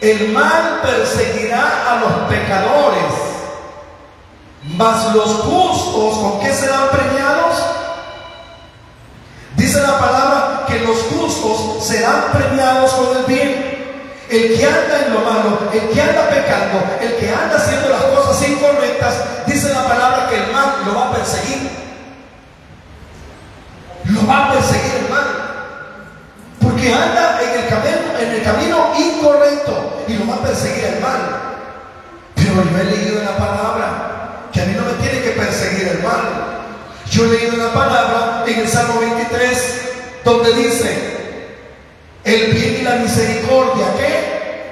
el 0.03 0.29
mal 0.29 0.81
perseguirá 0.83 1.91
a 1.91 2.01
los 2.01 2.13
pecadores, 2.29 3.13
mas 4.77 5.15
los 5.15 5.31
justos, 5.37 6.19
¿con 6.19 6.41
qué 6.41 6.53
serán 6.53 6.89
premiados? 6.91 7.76
Dice 9.77 9.89
la 9.89 9.99
palabra 9.99 10.65
que 10.67 10.81
los 10.81 10.97
justos 11.03 11.87
serán 11.87 12.33
premiados 12.33 12.93
con 12.93 13.15
el 13.15 13.25
bien. 13.25 14.17
El 14.31 14.57
que 14.57 14.67
anda 14.67 15.05
en 15.05 15.13
lo 15.13 15.21
malo, 15.21 15.59
el 15.71 15.91
que 15.91 16.01
anda 16.01 16.31
pecando, 16.31 16.83
el 16.99 17.17
que 17.17 17.31
anda 17.31 17.57
haciendo 17.57 17.91
las 17.91 18.03
cosas 18.05 18.49
incorrectas, 18.49 19.17
dice 19.47 19.75
la 19.75 19.87
palabra 19.87 20.29
que 20.31 20.37
el 20.37 20.51
mal 20.51 20.77
lo 20.87 20.95
va 20.95 21.09
a 21.09 21.13
perseguir. 21.13 21.71
Lo 24.07 24.27
va 24.27 24.47
a 24.47 24.53
perseguir 24.55 24.93
el 25.05 25.11
mal. 25.11 25.27
Porque 26.59 26.95
anda 26.95 27.39
en 27.43 27.61
el 27.61 27.69
camino, 27.69 28.19
en 28.19 28.31
el 28.31 28.43
camino 28.43 28.93
incorrecto 28.99 30.05
y 30.09 30.15
lo 30.15 30.27
va 30.27 30.37
a 30.37 30.43
perseguir 30.43 30.85
el 30.85 31.01
mal. 31.03 31.21
Pero 32.35 32.65
yo 32.65 32.79
he 32.79 32.85
leído 32.85 33.19
en 33.19 33.27
la 33.27 33.37
palabra 33.37 34.49
que 34.51 34.63
a 34.63 34.65
mí 34.65 34.73
no 34.75 34.87
me 34.87 35.07
tiene 35.07 35.23
que 35.23 35.33
perseguir 35.33 35.87
el 35.89 36.03
mal. 36.03 36.56
Yo 37.17 37.25
he 37.25 37.29
leído 37.29 37.57
la 37.57 37.73
palabra 37.73 38.45
en 38.47 38.61
el 38.61 38.69
Salmo 38.69 39.01
23, 39.01 39.81
donde 40.23 40.53
dice, 40.53 41.17
el 42.25 42.53
bien 42.53 42.77
y 42.81 42.83
la 42.83 42.97
misericordia, 42.97 43.87
¿qué? 43.97 44.67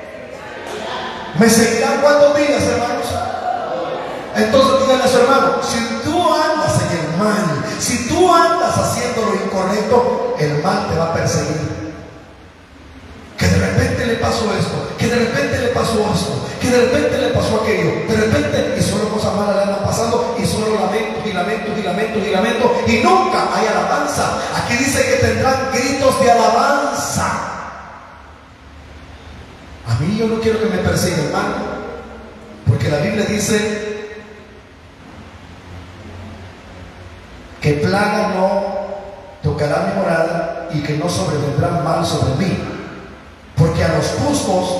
¿Me 1.39 1.49
seguirán 1.49 2.03
cuántos 2.03 2.37
días, 2.37 2.63
hermanos? 2.65 3.07
Entonces 4.37 4.81
díganle 4.83 5.05
a 5.05 5.09
su 5.09 5.19
hermano, 5.21 5.53
si 5.63 5.79
tú 6.05 6.35
andas 6.35 6.83
en 6.83 6.99
el 6.99 7.17
mal, 7.17 7.65
si 7.79 8.09
tú 8.09 8.35
andas 8.35 8.77
haciendo 8.77 9.23
lo 9.23 9.35
incorrecto, 9.37 10.37
el 10.39 10.63
mal 10.63 10.87
te 10.91 10.99
va 10.99 11.05
a 11.07 11.15
perseguir 11.15 11.75
que 13.39 13.47
de 13.47 13.57
repente 13.57 14.07
le 14.07 14.15
pasó 14.17 14.45
esto, 14.55 14.95
que 14.99 15.07
de 15.07 15.17
repente 15.17 15.59
le 15.61 15.69
pasó 15.69 16.13
esto, 16.15 16.47
que 16.61 16.71
de 16.71 16.81
repente 16.83 17.19
le 17.19 17.29
pasó 17.29 17.63
aquello, 17.63 18.07
de 18.07 18.17
repente 18.17 18.77
y 18.79 18.83
solo 18.83 19.09
cosas 19.09 19.35
malas 19.35 19.57
le 19.57 19.63
andan 19.63 19.85
pasando 19.85 20.37
lamentos 21.45 21.79
y 21.79 21.83
lamentos 21.83 22.23
y 22.27 22.31
lamentos 22.31 22.71
y 22.87 22.97
nunca 23.03 23.49
hay 23.55 23.67
alabanza. 23.67 24.39
Aquí 24.57 24.77
dice 24.77 25.05
que 25.05 25.27
tendrán 25.27 25.71
gritos 25.73 26.21
de 26.21 26.31
alabanza. 26.31 27.27
A 29.87 29.95
mí 30.01 30.17
yo 30.19 30.27
no 30.27 30.41
quiero 30.41 30.61
que 30.61 30.67
me 30.67 30.79
persiga, 30.79 31.19
hermano, 31.25 31.55
porque 32.67 32.89
la 32.89 32.99
Biblia 32.99 33.27
dice 33.27 34.17
que 37.61 37.73
plaga 37.75 38.29
no 38.35 38.75
tocará 39.43 39.89
mi 39.89 40.01
morada 40.01 40.69
y 40.73 40.83
que 40.83 40.95
no 40.95 41.09
sobrevendrá 41.09 41.83
mal 41.83 42.05
sobre 42.05 42.35
mí 42.37 42.75
porque 43.57 43.85
a 43.85 43.89
los 43.89 44.07
justos 44.07 44.77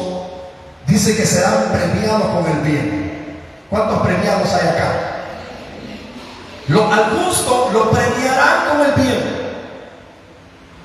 dice 0.87 1.17
que 1.17 1.25
serán 1.25 1.73
premiados 1.73 2.23
con 2.23 2.51
el 2.51 2.61
bien. 2.61 3.39
¿Cuántos 3.71 4.03
premiados 4.03 4.53
hay 4.53 4.69
acá? 4.69 5.14
Lo, 6.69 6.91
al 6.91 7.11
justo 7.11 7.71
lo 7.73 7.91
premiarán 7.91 8.69
con 8.69 8.81
el 8.81 8.93
bien. 8.93 9.45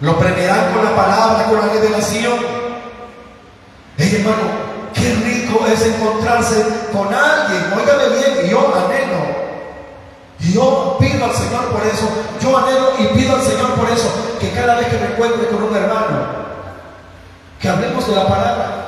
Lo 0.01 0.17
premiarán 0.17 0.73
con 0.73 0.83
la 0.83 0.95
palabra, 0.95 1.45
con 1.45 1.59
la 1.59 1.73
revelación. 1.73 2.37
Hey, 3.97 4.17
hermano, 4.19 4.49
qué 4.93 5.13
rico 5.13 5.65
es 5.67 5.81
encontrarse 5.81 6.65
con 6.91 7.13
alguien. 7.13 7.73
Óigame 7.75 8.17
bien, 8.17 8.49
yo 8.49 8.73
anhelo. 8.75 9.39
Yo 10.39 10.97
pido 10.99 11.25
al 11.25 11.33
Señor 11.33 11.65
por 11.69 11.85
eso. 11.85 12.09
Yo 12.41 12.57
anhelo 12.57 12.93
y 12.97 13.17
pido 13.17 13.35
al 13.35 13.41
Señor 13.41 13.73
por 13.75 13.89
eso. 13.89 14.09
Que 14.39 14.51
cada 14.51 14.75
vez 14.75 14.87
que 14.87 14.97
me 14.97 15.13
encuentre 15.13 15.47
con 15.47 15.63
un 15.63 15.75
hermano, 15.75 16.27
que 17.59 17.69
hablemos 17.69 18.07
de 18.07 18.15
la 18.15 18.27
palabra. 18.27 18.85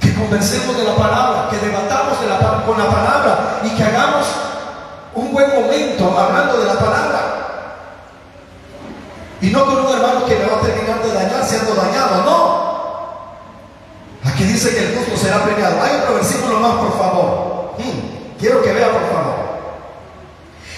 Que 0.00 0.14
conversemos 0.14 0.76
de 0.76 0.84
la 0.84 0.96
palabra. 0.96 1.48
Que 1.50 1.58
debatamos 1.58 2.20
de 2.20 2.26
la, 2.26 2.64
con 2.66 2.78
la 2.78 2.86
palabra. 2.86 3.60
Y 3.64 3.70
que 3.70 3.82
hagamos 3.82 4.26
un 5.14 5.32
buen 5.32 5.50
momento 5.50 6.18
hablando 6.18 6.58
de 6.58 6.66
la 6.66 6.78
palabra. 6.78 7.20
Y 9.40 9.48
no 9.48 9.64
con 9.64 9.86
un 9.86 9.92
hermano 9.92 10.26
que 10.26 10.36
me 10.36 10.46
va 10.46 10.58
a 10.58 10.60
terminar 10.60 11.02
de 11.02 11.12
dañar 11.12 11.44
siendo 11.44 11.74
dañado, 11.74 12.24
no. 12.24 12.70
Aquí 14.30 14.44
dice 14.44 14.70
que 14.70 14.86
el 14.86 14.96
justo 14.96 15.16
será 15.16 15.44
premiado. 15.44 15.82
Hay 15.82 16.00
otro 16.02 16.14
versículo 16.14 16.60
más, 16.60 16.74
por 16.74 16.98
favor. 16.98 17.74
Hmm, 17.78 18.38
quiero 18.38 18.62
que 18.62 18.72
vea, 18.72 18.92
por 18.92 19.10
favor. 19.10 19.34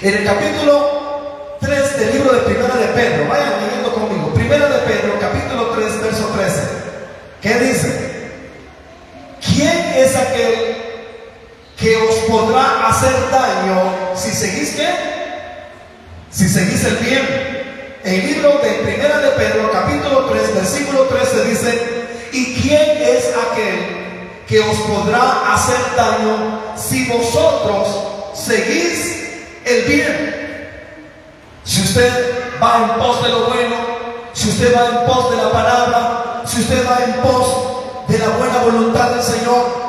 En 0.01 0.15
el 0.15 0.25
capítulo 0.25 1.59
3 1.61 1.99
del 1.99 2.13
libro 2.13 2.33
de 2.33 2.41
Primera 2.41 2.75
de 2.75 2.87
Pedro, 2.89 3.29
vayan 3.29 3.67
leyendo 3.67 3.93
conmigo. 3.93 4.33
Primera 4.35 4.69
de 4.69 4.79
Pedro, 4.81 5.19
capítulo 5.21 5.71
3, 5.71 6.03
verso 6.03 6.29
13. 6.37 6.61
¿Qué 7.41 7.55
dice? 7.59 8.33
¿Quién 9.41 9.95
es 9.97 10.17
aquel 10.17 10.82
que 11.83 11.97
os 11.97 12.15
podrá 12.31 12.87
hacer 12.89 13.13
daño 13.33 14.15
si 14.15 14.31
seguís 14.31 14.71
qué? 14.77 14.89
Si 16.31 16.49
seguís 16.49 16.85
el 16.85 16.97
bien. 16.99 17.99
El 18.05 18.27
libro 18.27 18.59
de 18.63 18.71
Primera 18.85 19.19
de 19.19 19.31
Pedro, 19.33 19.71
capítulo 19.73 20.27
3, 20.27 20.55
versículo 20.55 21.03
13 21.07 21.45
dice, 21.45 22.29
¿y 22.33 22.55
quién 22.55 22.99
es 23.03 23.31
aquel 23.51 24.43
que 24.47 24.61
os 24.61 24.77
podrá 24.79 25.53
hacer 25.53 25.77
daño 25.97 26.61
si 26.77 27.07
vosotros 27.07 27.89
seguís 28.35 29.51
el 29.65 29.83
bien? 29.83 30.79
Si 31.65 31.83
usted 31.83 32.61
va 32.63 32.79
en 32.79 33.01
pos 33.01 33.25
de 33.25 33.29
lo 33.29 33.47
bueno, 33.47 33.77
si 34.33 34.51
usted 34.51 34.75
va 34.75 34.87
en 34.87 35.07
pos 35.07 35.31
de 35.33 35.37
la 35.37 35.51
palabra, 35.51 36.43
si 36.47 36.61
usted 36.61 36.87
va 36.89 37.05
en 37.05 37.13
pos 37.15 38.07
de 38.07 38.19
la 38.19 38.29
buena 38.29 38.59
voluntad 38.59 39.11
del 39.11 39.23
Señor, 39.23 39.82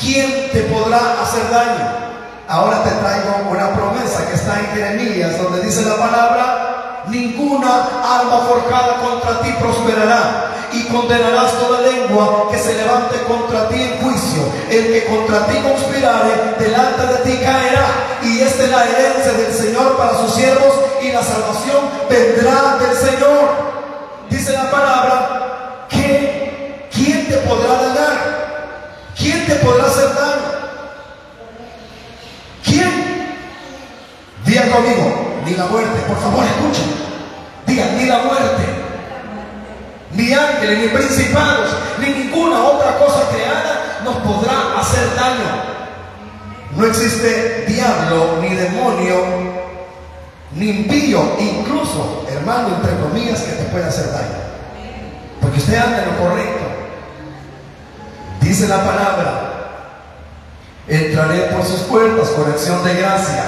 ¿quién 0.00 0.50
te 0.50 0.60
podrá 0.62 1.20
hacer 1.22 1.48
daño? 1.50 2.00
Ahora 2.48 2.82
te 2.82 2.90
traigo 2.90 3.48
una 3.48 3.70
promesa 3.74 4.26
que 4.26 4.34
está 4.34 4.58
en 4.58 4.66
Jeremías, 4.74 5.38
donde 5.40 5.60
dice 5.60 5.84
la 5.84 5.96
palabra, 5.96 7.04
ninguna 7.06 7.86
arma 8.02 8.40
forjada 8.48 8.96
contra 8.96 9.40
ti 9.42 9.52
prosperará. 9.60 10.46
Y 10.72 10.84
condenarás 10.84 11.52
toda 11.58 11.80
lengua 11.80 12.48
que 12.50 12.58
se 12.58 12.74
levante 12.74 13.22
contra 13.24 13.68
ti 13.68 13.82
en 13.82 14.02
juicio. 14.02 14.42
El 14.70 14.86
que 14.92 15.04
contra 15.06 15.46
ti 15.46 15.58
conspirare, 15.58 16.54
delante 16.60 17.06
de 17.06 17.16
ti 17.24 17.44
caerá. 17.44 17.86
Y 18.22 18.40
esta 18.40 18.64
es 18.64 18.70
la 18.70 18.84
herencia 18.84 19.32
del 19.32 19.52
Señor 19.52 19.96
para 19.96 20.16
sus 20.18 20.32
siervos 20.32 20.72
y 21.02 21.10
la 21.10 21.22
salvación 21.22 21.90
vendrá 22.08 22.76
del 22.78 22.96
Señor. 22.96 23.48
Dice 24.28 24.52
la 24.52 24.70
palabra 24.70 25.86
que 25.88 26.88
¿quién 26.92 27.28
te 27.28 27.36
podrá 27.38 27.74
dañar? 27.74 28.39
¿Quién 29.50 29.58
te 29.58 29.66
podrá 29.66 29.86
hacer 29.86 30.14
daño? 30.14 30.42
¿Quién? 32.64 33.34
Diga 34.46 34.70
conmigo, 34.70 35.42
ni 35.44 35.54
la 35.56 35.66
muerte. 35.66 36.00
Por 36.06 36.16
favor, 36.18 36.44
escuchen. 36.44 36.94
Digan, 37.66 37.98
ni 37.98 38.06
la 38.06 38.18
muerte, 38.18 38.62
ni 40.12 40.32
ángeles, 40.32 40.78
ni 40.78 40.88
principados, 40.88 41.70
ni 41.98 42.10
ninguna 42.10 42.62
otra 42.62 42.96
cosa 42.98 43.28
creada 43.34 44.00
nos 44.04 44.16
podrá 44.18 44.78
hacer 44.78 45.16
daño. 45.16 45.62
No 46.76 46.86
existe 46.86 47.64
diablo, 47.66 48.38
ni 48.40 48.54
demonio, 48.54 49.16
ni 50.54 50.70
impío, 50.70 51.24
incluso, 51.40 52.24
hermano, 52.30 52.76
entre 52.76 52.96
comillas, 53.00 53.40
que 53.40 53.52
te 53.52 53.64
pueda 53.64 53.88
hacer 53.88 54.12
daño. 54.12 54.38
Porque 55.40 55.58
usted 55.58 55.76
anda 55.76 56.04
en 56.04 56.06
lo 56.06 56.18
correcto. 56.18 56.69
Dice 58.50 58.66
la 58.66 58.84
palabra, 58.84 59.52
entraré 60.88 61.42
por 61.54 61.64
sus 61.64 61.82
puertas 61.82 62.30
con 62.30 62.50
acción 62.50 62.82
de 62.82 62.94
gracia. 62.94 63.44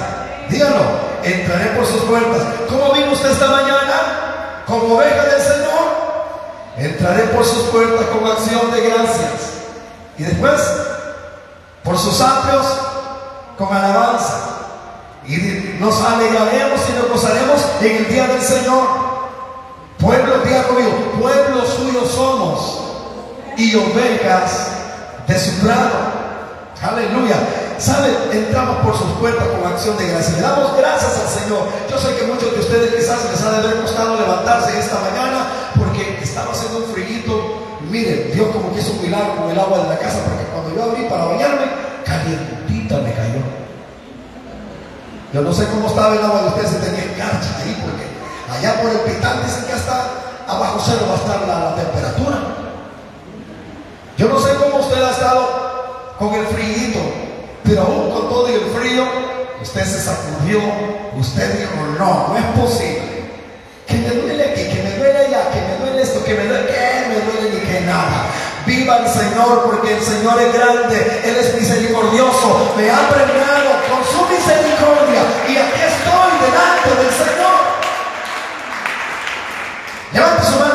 Dígalo, 0.49 0.79
entraré 1.25 1.71
por 1.71 1.85
sus 1.85 2.03
puertas. 2.03 2.41
¿Cómo 2.69 2.93
vino 2.93 3.11
usted 3.11 3.33
esta 3.33 3.49
mañana? 3.49 4.63
Como 4.65 4.95
oveja 4.95 5.25
del 5.25 5.43
Señor. 5.43 5.83
Entraré 6.77 7.25
por 7.35 7.45
sus 7.45 7.65
puertas 7.65 8.07
con 8.07 8.31
acción 8.31 8.71
de 8.71 8.81
gracias. 8.81 9.55
Y 10.19 10.23
después, 10.23 10.63
por 11.83 11.99
sus 11.99 12.21
atrios, 12.21 12.65
con 13.59 13.77
alabanza. 13.77 14.39
Y 15.27 15.79
nos 15.81 16.01
alegraremos 16.01 16.81
y 16.89 16.93
nos 16.93 17.09
gozaremos 17.09 17.61
en 17.81 17.97
el 17.97 18.09
día 18.09 18.29
del 18.29 18.41
Señor. 18.41 18.87
Pueblo, 19.99 20.39
diga 20.45 20.63
conmigo, 20.63 20.93
pueblo 21.21 21.67
suyo 21.67 22.07
somos 22.07 22.79
y 23.57 23.75
ovejas 23.75 24.82
de 25.27 25.39
su. 25.39 25.53
Aleluya. 26.83 27.37
¿Sabe? 27.79 28.11
Entramos 28.33 28.79
por 28.79 28.97
sus 28.97 29.11
puertas 29.19 29.47
con 29.49 29.65
acción 29.71 29.97
de 29.97 30.09
gracia. 30.09 30.37
Le 30.37 30.43
damos 30.43 30.77
gracias 30.77 31.19
al 31.19 31.29
Señor. 31.29 31.63
Yo 31.91 31.99
sé 31.99 32.15
que 32.17 32.27
muchos 32.27 32.53
de 32.53 32.61
ustedes 32.61 32.95
quizás 32.95 33.31
les 33.31 33.43
ha 33.43 33.51
de 33.53 33.57
haber 33.59 33.83
costado 33.83 34.19
levantarse 34.19 34.79
esta 34.79 34.99
mañana 35.01 35.47
porque 35.79 36.19
estaba 36.23 36.53
haciendo 36.53 36.79
un 36.79 36.93
friguito. 36.93 37.79
Miren, 37.89 38.31
Dios 38.33 38.49
como 38.53 38.73
que 38.73 38.81
hizo 38.81 38.93
un 38.93 39.03
milagro 39.03 39.37
con 39.37 39.51
el 39.51 39.59
agua 39.59 39.79
de 39.79 39.89
la 39.89 39.99
casa 39.99 40.19
porque 40.25 40.45
cuando 40.51 40.75
yo 40.75 40.83
abrí 40.83 41.05
para 41.09 41.25
bañarme, 41.25 41.67
calientita 42.05 42.99
me 42.99 43.13
cayó. 43.15 43.43
Yo 45.33 45.41
no 45.43 45.53
sé 45.53 45.67
cómo 45.67 45.89
estaba 45.89 46.15
el 46.15 46.25
agua 46.25 46.43
de 46.43 46.49
ustedes, 46.49 46.71
si 46.71 46.77
tenía 46.77 47.07
cancha 47.17 47.51
ahí, 47.63 47.79
porque 47.83 48.05
allá 48.53 48.83
por 48.83 48.91
el 48.91 48.99
pital 49.01 49.43
dicen 49.45 49.65
que 49.65 49.73
hasta 49.73 50.05
abajo 50.47 50.79
cero 50.85 51.07
va 51.09 51.15
a 51.15 51.17
estar 51.17 51.49
la 51.49 51.75
temperatura. 51.75 52.52
Yo 54.17 54.29
no 54.29 54.39
sé 54.39 54.55
cómo 54.57 54.79
usted 54.79 55.03
ha 55.03 55.11
estado 55.11 56.15
con 56.19 56.35
el 56.35 56.47
frío, 56.47 57.01
pero 57.65 57.83
aún 57.83 58.11
con 58.13 58.29
todo 58.29 58.49
el 58.49 58.61
frío, 58.79 59.05
usted 59.63 59.85
se 59.85 60.01
sacudió, 60.01 60.61
usted 61.19 61.59
dijo, 61.59 61.73
no, 61.99 62.29
no 62.29 62.37
es 62.37 62.45
posible. 62.61 63.23
Que 63.87 63.95
me 63.97 64.09
duele 64.11 64.51
aquí, 64.51 64.65
que 64.65 64.83
me 64.83 64.97
duele 64.97 65.19
allá, 65.27 65.51
que 65.51 65.61
me 65.61 65.85
duele 65.85 66.03
esto, 66.03 66.25
que 66.25 66.35
me 66.35 66.45
duele, 66.45 66.67
que 66.67 67.09
me 67.09 67.33
duele 67.33 67.55
ni 67.55 67.61
que 67.67 67.81
nada. 67.81 68.27
Viva 68.67 68.99
el 68.99 69.09
Señor 69.09 69.65
porque 69.65 69.97
el 69.97 70.03
Señor 70.03 70.41
es 70.41 70.53
grande, 70.53 71.23
Él 71.25 71.37
es 71.37 71.61
misericordioso, 71.61 72.75
me 72.77 72.91
ha 72.91 73.09
premiado 73.09 73.71
con 73.91 74.05
su 74.05 74.23
misericordia 74.33 75.23
y 75.49 75.57
aquí 75.57 75.81
estoy 75.83 76.33
delante 76.47 77.03
del 77.03 77.13
Señor. 77.13 77.61
Levante 80.13 80.47
su 80.47 80.61
mano 80.61 80.72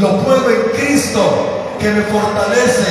lo 0.00 0.18
puedo 0.22 0.50
en 0.50 0.62
Cristo 0.76 1.74
que 1.78 1.90
me 1.90 2.02
fortalece, 2.02 2.84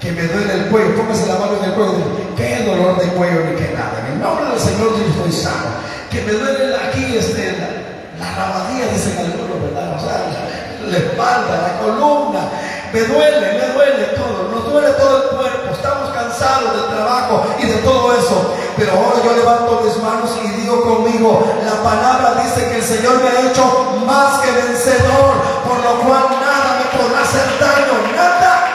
que 0.00 0.12
me 0.12 0.22
duele 0.22 0.54
el 0.54 0.66
cuello. 0.66 0.96
Póngase 0.96 1.26
la 1.26 1.38
mano 1.38 1.52
en 1.62 1.70
el 1.70 1.74
cuello. 1.74 1.94
¿Qué 2.36 2.64
dolor 2.64 2.98
de 2.98 3.06
cuello 3.08 3.40
ni 3.50 3.56
qué 3.56 3.72
nada? 3.74 4.04
En 4.06 4.12
el 4.14 4.20
nombre 4.20 4.46
del 4.50 4.60
Señor 4.60 4.96
yo 4.96 5.06
estoy 5.06 5.32
sano. 5.32 5.70
Que 6.10 6.22
me 6.22 6.32
duele 6.32 6.74
aquí 6.76 7.16
este, 7.16 7.52
la, 7.52 8.24
la 8.24 8.34
rabadía, 8.34 8.86
dicen 8.92 9.18
algunos, 9.18 9.62
¿verdad? 9.62 9.96
O 9.96 10.00
sea, 10.00 10.26
la 10.88 10.96
espalda, 10.96 11.62
la 11.62 11.78
columna. 11.80 12.48
Me 12.92 13.00
duele, 13.02 13.52
me 13.52 13.72
duele 13.72 14.04
todo. 14.16 14.50
Nos 14.50 14.64
duele 14.70 14.90
todo 14.92 15.22
el 15.22 15.36
cuerpo. 15.36 15.72
Estamos 15.72 16.10
cansados 16.10 16.74
del 16.74 16.96
trabajo 16.96 17.46
y 17.58 17.66
de 17.66 17.76
todo 17.76 18.12
eso. 18.16 18.54
Pero 18.76 18.92
ahora 18.92 19.22
yo 19.24 19.36
levanto 19.36 19.82
mis 19.84 19.96
manos 20.02 20.30
y 20.42 20.48
digo 20.60 20.82
conmigo, 20.82 21.46
la 21.64 21.82
palabra 21.82 22.42
dice 22.42 22.68
que 22.68 22.76
el 22.76 22.82
Señor 22.82 23.22
me 23.22 23.28
ha 23.28 23.50
hecho 23.50 23.64
más 24.06 24.40
que 24.40 24.50
vencedor, 24.50 25.34
por 25.68 25.78
lo 25.84 26.00
cual 26.00 26.40
nada 26.40 26.80
me 26.80 26.98
podrá 26.98 27.22
hacer 27.22 27.46
daño, 27.60 27.94
nada. 28.16 28.66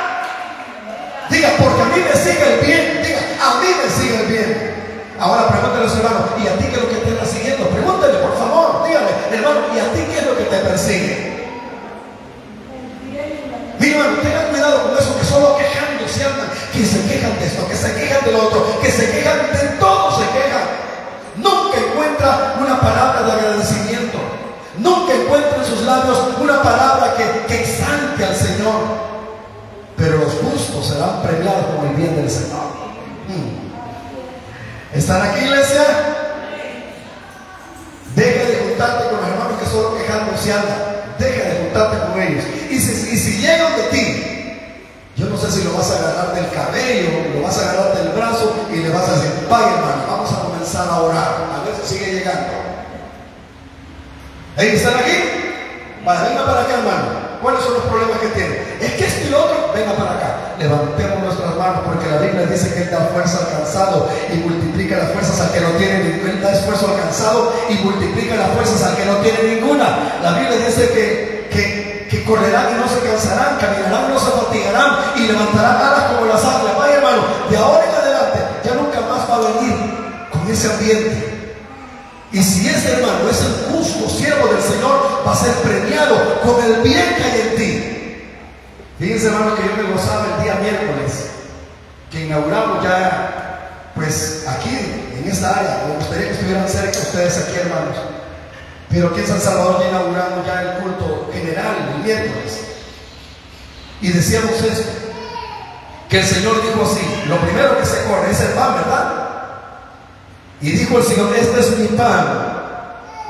Diga, 1.29 1.49
porque 1.57 1.81
a 1.81 1.85
mí 1.85 2.03
me 2.05 2.15
sigue 2.19 2.53
el 2.53 2.59
bien, 2.65 3.03
diga, 3.03 3.19
a 3.41 3.59
mí 3.59 3.67
me 3.83 3.89
sigue 3.89 4.21
el 4.21 4.27
bien. 4.27 4.75
Ahora 5.19 5.47
pregúntale 5.47 5.85
a 5.85 5.89
su 5.89 5.97
hermano, 5.97 6.25
¿y 6.37 6.47
a 6.47 6.57
ti 6.57 6.65
qué 6.65 6.75
es 6.75 6.81
lo 6.81 6.89
que 6.89 6.95
te 6.95 7.09
está 7.09 7.25
siguiendo? 7.25 7.67
Pregúntale, 7.69 8.13
por 8.19 8.37
favor, 8.37 8.87
dígale, 8.87 9.09
hermano, 9.31 9.59
¿y 9.75 9.79
a 9.79 9.91
ti 9.91 10.05
qué 10.11 10.19
es 10.19 10.25
lo 10.25 10.37
que 10.37 10.43
te 10.43 10.57
persigue? 10.57 11.34
Mi 13.85 14.21
tengan 14.23 14.47
cuidado 14.49 14.83
con 14.83 14.97
eso, 14.97 15.17
que 15.17 15.25
solo 15.25 15.57
quejando 15.57 16.07
se 16.07 16.23
andan, 16.25 16.49
que 16.73 16.85
se 16.85 17.05
quejan 17.05 17.37
de 17.37 17.45
esto, 17.45 17.67
que 17.67 17.75
se 17.75 17.93
quejan 17.93 18.25
de 18.25 18.31
lo 18.31 18.47
otro, 18.47 18.79
que 18.81 18.91
se 18.91 19.11
quejan 19.11 19.37
de 19.53 19.67
todo, 19.79 20.11
se 20.17 20.25
quejan. 20.25 20.65
Nunca 21.37 21.77
encuentra 21.77 22.55
una 22.59 22.79
palabra 22.81 23.21
de 23.23 23.31
agradecimiento. 23.31 24.17
Nunca 24.79 25.13
en 25.13 25.65
sus 25.65 25.81
labios 25.81 26.17
una 26.39 26.61
palabra 26.61 27.13
que, 27.15 27.45
que 27.47 27.61
exalte 27.61 28.25
al 28.25 28.35
Señor. 28.35 29.05
Pero 29.97 30.17
los 30.17 30.33
justos 30.33 30.87
serán 30.87 31.21
premiados 31.21 31.65
con 31.75 31.87
el 31.87 31.95
bien 31.95 32.15
del 32.15 32.29
Señor. 32.29 32.65
Hmm. 33.27 34.97
¿Están 34.97 35.21
aquí, 35.21 35.45
iglesia? 35.45 35.83
Deja 38.15 38.45
de 38.45 38.67
juntarte 38.67 39.09
con 39.09 39.17
los 39.21 39.29
hermanos 39.29 39.59
que 39.59 39.65
solo 39.69 39.97
quejándose 39.97 40.53
andan. 40.53 40.95
Deja 41.19 41.49
de 41.49 41.59
juntarte 41.63 41.97
con 41.99 42.04
vas 45.85 45.91
a 45.91 46.09
agarrar 46.09 46.35
del 46.35 46.49
cabello, 46.49 47.09
lo 47.35 47.41
vas 47.43 47.57
a 47.57 47.69
agarrar 47.69 47.97
del 47.97 48.09
brazo 48.09 48.55
y 48.71 48.77
le 48.77 48.89
vas 48.89 49.07
a 49.07 49.13
decir, 49.13 49.31
vaya 49.49 49.73
hermano, 49.73 50.03
vamos 50.09 50.33
a 50.33 50.41
comenzar 50.41 50.87
a 50.89 51.01
orar. 51.01 51.45
A 51.53 51.65
ver 51.65 51.75
si 51.83 51.95
sigue 51.95 52.13
llegando. 52.13 52.53
¿Están 54.57 54.95
aquí? 54.95 55.17
Venga 55.99 56.45
para 56.45 56.61
acá, 56.61 56.73
hermano. 56.73 57.25
¿Cuáles 57.41 57.61
son 57.61 57.73
los 57.73 57.83
problemas 57.83 58.17
que 58.19 58.27
tiene? 58.29 58.55
Es 58.81 58.93
que 58.93 59.05
esto 59.05 59.29
y 59.29 59.33
otro, 59.33 59.73
venga 59.75 59.93
para 59.93 60.11
acá. 60.11 60.35
Levantemos 60.57 61.21
nuestras 61.21 61.55
manos 61.55 61.81
porque 61.85 62.09
la 62.09 62.17
Biblia 62.17 62.45
dice 62.47 62.73
que 62.73 62.83
Él 62.83 62.89
da 62.89 63.09
fuerza 63.13 63.39
al 63.45 63.59
cansado 63.59 64.09
y 64.33 64.37
multiplica 64.37 64.97
las 64.97 65.11
fuerzas 65.11 65.41
al 65.41 65.51
que 65.51 65.59
no 65.59 65.69
tiene 65.77 66.21
Él 66.25 66.41
da 66.41 66.53
esfuerzo 66.53 66.87
al 66.87 67.01
cansado 67.01 67.53
y 67.69 67.73
multiplica 67.83 68.35
las 68.35 68.49
fuerzas 68.51 68.81
al 68.81 68.95
que 68.95 69.05
no 69.05 69.17
tiene 69.17 69.55
ninguna. 69.55 70.19
La 70.23 70.39
Biblia 70.39 70.65
dice 70.65 70.89
que 70.89 71.34
correrán 72.25 72.75
y 72.75 72.81
no 72.81 72.87
se 72.87 72.99
cansarán, 72.99 73.57
caminarán 73.57 74.09
y 74.09 74.13
no 74.13 74.19
se 74.19 74.31
fatigarán 74.31 74.97
y 75.15 75.27
levantarán 75.27 75.77
alas 75.77 76.03
como 76.11 76.25
las 76.25 76.43
águilas. 76.43 76.77
Vaya 76.77 76.95
hermano, 76.95 77.23
de 77.49 77.57
ahora 77.57 77.85
en 77.85 77.95
adelante 77.95 78.39
ya 78.63 78.73
nunca 78.73 79.01
más 79.01 79.29
va 79.29 79.35
a 79.35 79.53
venir 79.53 79.75
con 80.31 80.49
ese 80.51 80.71
ambiente 80.71 81.35
y 82.35 82.43
si 82.43 82.67
ese 82.67 82.97
hermano 82.97 83.29
es 83.29 83.39
el 83.39 83.71
justo 83.71 84.09
siervo 84.09 84.47
del 84.47 84.61
Señor, 84.61 85.23
va 85.25 85.31
a 85.31 85.35
ser 85.37 85.53
premiado 85.55 86.41
con 86.41 86.61
el 86.65 86.81
bien 86.81 87.15
que 87.15 87.23
hay 87.23 87.41
en 87.41 87.55
ti. 87.55 87.95
Fíjense, 88.99 89.27
hermano, 89.27 89.55
que 89.55 89.63
yo 89.63 89.75
me 89.81 89.93
gozaba 89.93 90.35
el 90.35 90.43
día 90.43 90.55
miércoles, 90.55 91.27
que 92.11 92.25
inauguramos 92.25 92.83
ya, 92.83 93.91
pues 93.95 94.43
aquí, 94.49 95.13
en 95.17 95.31
esta 95.31 95.59
área. 95.59 95.85
Me 95.87 95.95
gustaría 95.95 96.27
que 96.27 96.33
estuvieran 96.33 96.67
cerca 96.67 96.99
ustedes 96.99 97.37
aquí, 97.37 97.55
hermanos. 97.55 98.14
Pero 98.89 99.07
aquí 99.09 99.21
en 99.21 99.27
San 99.27 99.41
Salvador 99.41 99.81
ya 99.81 99.89
inauguramos 99.89 100.45
ya 100.45 100.61
el 100.61 100.83
culto 100.83 101.29
general 101.33 101.93
el 101.95 102.03
miércoles. 102.03 102.59
Y 104.01 104.09
decíamos 104.09 104.51
esto, 104.61 104.89
que 106.09 106.19
el 106.19 106.25
Señor 106.25 106.61
dijo 106.61 106.83
así, 106.83 107.01
lo 107.27 107.37
primero 107.39 107.77
que 107.79 107.85
se 107.85 108.03
corre 108.03 108.31
es 108.31 108.39
el 108.41 108.53
pan, 108.53 108.75
¿verdad? 108.75 109.25
Y 110.61 110.71
dijo 110.71 110.97
el 110.97 111.03
Señor, 111.03 111.35
este 111.35 111.59
es 111.59 111.77
mi 111.77 111.87
pan. 111.87 112.55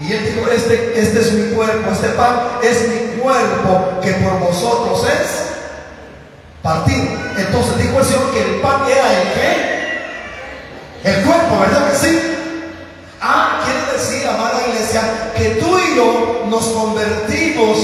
Y 0.01 0.11
él 0.11 0.25
dijo, 0.25 0.51
este, 0.51 0.99
este 0.99 1.19
es 1.21 1.31
mi 1.31 1.55
cuerpo, 1.55 1.91
este 1.91 2.09
pan 2.09 2.39
es 2.61 2.89
mi 2.89 3.21
cuerpo 3.21 4.01
que 4.01 4.11
por 4.13 4.39
vosotros 4.39 5.07
es 5.07 5.45
partido. 6.61 7.05
Entonces 7.37 7.77
dijo 7.77 7.99
el 7.99 8.05
Señor 8.05 8.31
que 8.31 8.41
el 8.41 8.61
pan 8.61 8.81
era 8.89 9.21
el 9.21 9.33
qué? 9.33 9.75
El 11.05 11.23
cuerpo, 11.23 11.59
¿verdad 11.59 11.91
que 11.91 11.97
sí? 11.97 12.19
Ah, 13.21 13.61
quiere 13.63 13.93
decir, 13.93 14.27
amada 14.27 14.54
que 15.35 15.49
tú 15.61 15.77
y 15.77 15.95
yo 15.95 16.45
nos 16.49 16.65
convertimos 16.67 17.77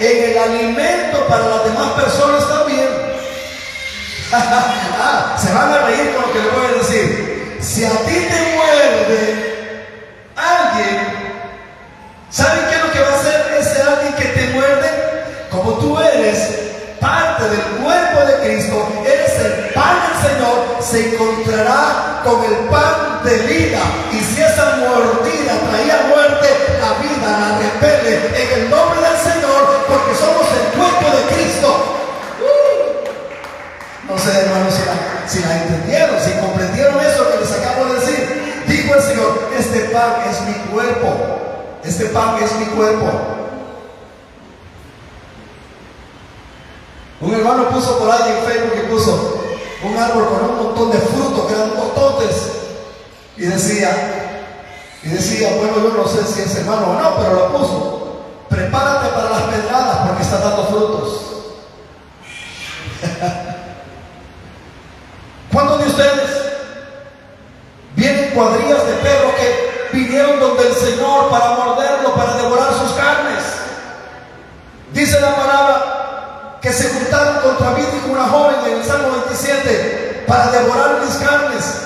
en 0.00 0.30
el 0.30 0.38
alimento 0.38 1.26
para 1.28 1.48
las 1.48 1.64
demás 1.64 1.90
personas 1.92 2.48
también. 2.48 2.88
ah, 4.32 5.36
se 5.40 5.52
van 5.52 5.72
a 5.72 5.78
reír 5.86 6.14
con 6.14 6.22
lo 6.22 6.32
que 6.32 6.38
les 6.40 6.52
voy 6.52 6.66
a 6.66 6.78
decir. 6.78 7.58
Si 7.60 7.84
a 7.84 7.90
ti 7.90 8.14
te 8.14 8.56
muerde 8.56 9.86
alguien, 10.36 11.00
¿saben 12.30 12.64
qué 12.68 12.76
es 12.76 12.84
lo 12.84 12.92
que 12.92 13.00
va 13.00 13.08
a 13.08 13.20
hacer 13.20 13.56
ese 13.58 13.82
alguien 13.82 14.14
que 14.14 14.24
te 14.24 14.46
muerde? 14.48 14.90
Como 15.50 15.72
tú 15.74 15.98
eres 15.98 16.38
parte 17.00 17.44
del 17.48 17.62
cuerpo 17.82 18.20
de 18.26 18.48
Cristo, 18.48 18.88
eres 19.04 19.32
el 19.40 19.72
pan 19.72 19.96
del 20.02 20.30
Señor, 20.30 20.76
se 20.80 21.14
encontrará 21.14 22.20
con 22.24 22.44
el 22.44 22.68
pan 22.68 23.22
de 23.24 23.38
vida. 23.38 23.78
Y 24.12 24.18
si 24.18 24.42
esa 24.42 24.76
mordida 24.76 25.54
traía 25.70 26.08
en 27.84 28.62
el 28.62 28.70
nombre 28.70 29.00
del 29.00 29.18
Señor, 29.18 29.84
porque 29.86 30.14
somos 30.14 30.46
el 30.52 30.78
cuerpo 30.78 31.16
de 31.16 31.34
Cristo. 31.34 31.96
No 34.08 34.18
sé, 34.18 34.40
hermanos, 34.40 34.74
si 34.74 34.84
la, 34.86 35.28
si 35.28 35.40
la 35.40 35.62
entendieron, 35.62 36.16
si 36.20 36.32
comprendieron 36.40 36.94
eso 37.00 37.30
que 37.30 37.38
les 37.38 37.52
acabo 37.52 37.86
de 37.86 38.00
decir. 38.00 38.64
Dijo 38.66 38.94
el 38.94 39.02
Señor, 39.02 39.48
este 39.58 39.80
pan 39.90 40.14
es 40.30 40.40
mi 40.42 40.54
cuerpo. 40.72 41.08
Este 41.84 42.06
pan 42.06 42.36
es 42.42 42.52
mi 42.56 42.66
cuerpo. 42.66 43.06
Un 47.20 47.34
hermano 47.34 47.68
puso 47.70 47.98
por 47.98 48.10
ahí 48.10 48.36
en 48.38 48.52
Facebook 48.52 48.72
que 48.74 48.88
puso 48.88 49.42
un 49.82 49.96
árbol 49.96 50.28
con 50.28 50.50
un 50.50 50.56
montón 50.64 50.90
de 50.92 50.98
frutos 50.98 51.46
que 51.46 51.54
eran 51.54 51.70
tototes. 51.70 52.52
Y 53.36 53.42
decía, 53.42 54.25
y 55.06 55.08
decía, 55.08 55.54
bueno, 55.56 55.76
yo 55.76 55.94
no 55.96 56.06
sé 56.08 56.26
si 56.26 56.42
es 56.42 56.56
hermano 56.56 56.90
o 56.90 57.00
no, 57.00 57.16
pero 57.16 57.34
lo 57.34 57.52
puso. 57.52 58.24
Prepárate 58.48 59.06
para 59.10 59.30
las 59.30 59.42
pedradas 59.42 59.98
porque 59.98 60.24
está 60.24 60.38
dando 60.38 60.66
frutos. 60.66 61.20
¿Cuántos 65.52 65.78
de 65.78 65.86
ustedes 65.86 66.30
vienen 67.94 68.32
cuadrillas 68.32 68.84
de 68.84 68.94
perros 68.94 69.32
que 69.36 69.90
vinieron 69.96 70.40
donde 70.40 70.66
el 70.66 70.74
Señor 70.74 71.30
para 71.30 71.50
morderlo, 71.50 72.12
para 72.16 72.38
devorar 72.38 72.74
sus 72.74 72.90
carnes? 72.94 73.44
Dice 74.92 75.20
la 75.20 75.36
palabra 75.36 76.58
que 76.60 76.72
se 76.72 76.88
juntaron 76.88 77.42
contra 77.42 77.70
mí, 77.70 77.84
dijo 77.92 78.08
una 78.12 78.26
joven 78.26 78.56
en 78.66 78.78
el 78.78 78.84
Salmo 78.84 79.12
27, 79.24 80.24
para 80.26 80.50
devorar 80.50 81.00
mis 81.00 81.14
carnes. 81.14 81.85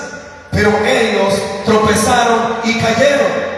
Pero 0.51 0.71
ellos 0.85 1.33
tropezaron 1.65 2.57
y 2.63 2.77
cayeron. 2.79 3.51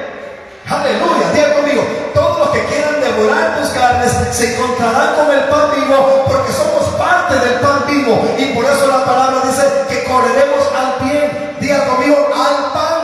Aleluya, 0.70 1.32
diga 1.34 1.54
conmigo, 1.56 1.84
todos 2.14 2.40
los 2.40 2.50
que 2.50 2.64
quieran 2.66 3.02
devorar 3.02 3.60
tus 3.60 3.70
carnes 3.72 4.12
se 4.32 4.56
encontrarán 4.56 5.16
con 5.16 5.32
el 5.32 5.44
pan 5.46 5.72
vivo 5.76 6.26
porque 6.28 6.54
somos 6.54 6.84
parte 6.98 7.36
del 7.36 7.60
pan 7.60 7.84
vivo. 7.88 8.36
Y 8.38 8.46
por 8.54 8.66
eso 8.66 8.88
la 8.88 9.04
palabra 9.04 9.42
dice 9.46 9.64
que 9.90 10.04
correremos 10.06 10.64
al 10.76 11.08
bien. 11.08 11.58
Diga 11.60 11.86
conmigo, 11.88 12.16
al 12.34 12.72
pan. 12.72 13.02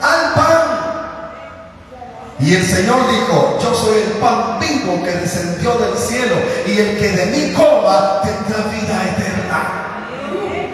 Al 0.00 0.34
pan. 0.34 0.82
Y 2.38 2.54
el 2.54 2.66
Señor 2.66 3.08
dijo, 3.10 3.58
yo 3.62 3.74
soy 3.74 4.02
el 4.02 4.12
pan 4.18 4.58
vivo 4.58 5.02
que 5.04 5.10
descendió 5.10 5.74
del 5.74 5.96
cielo 5.96 6.34
y 6.66 6.78
el 6.78 6.98
que 6.98 7.08
de 7.10 7.26
mí 7.26 7.52
coma 7.52 8.20
tendrá 8.22 8.64
vida 8.68 9.04
eterna. 9.16 9.82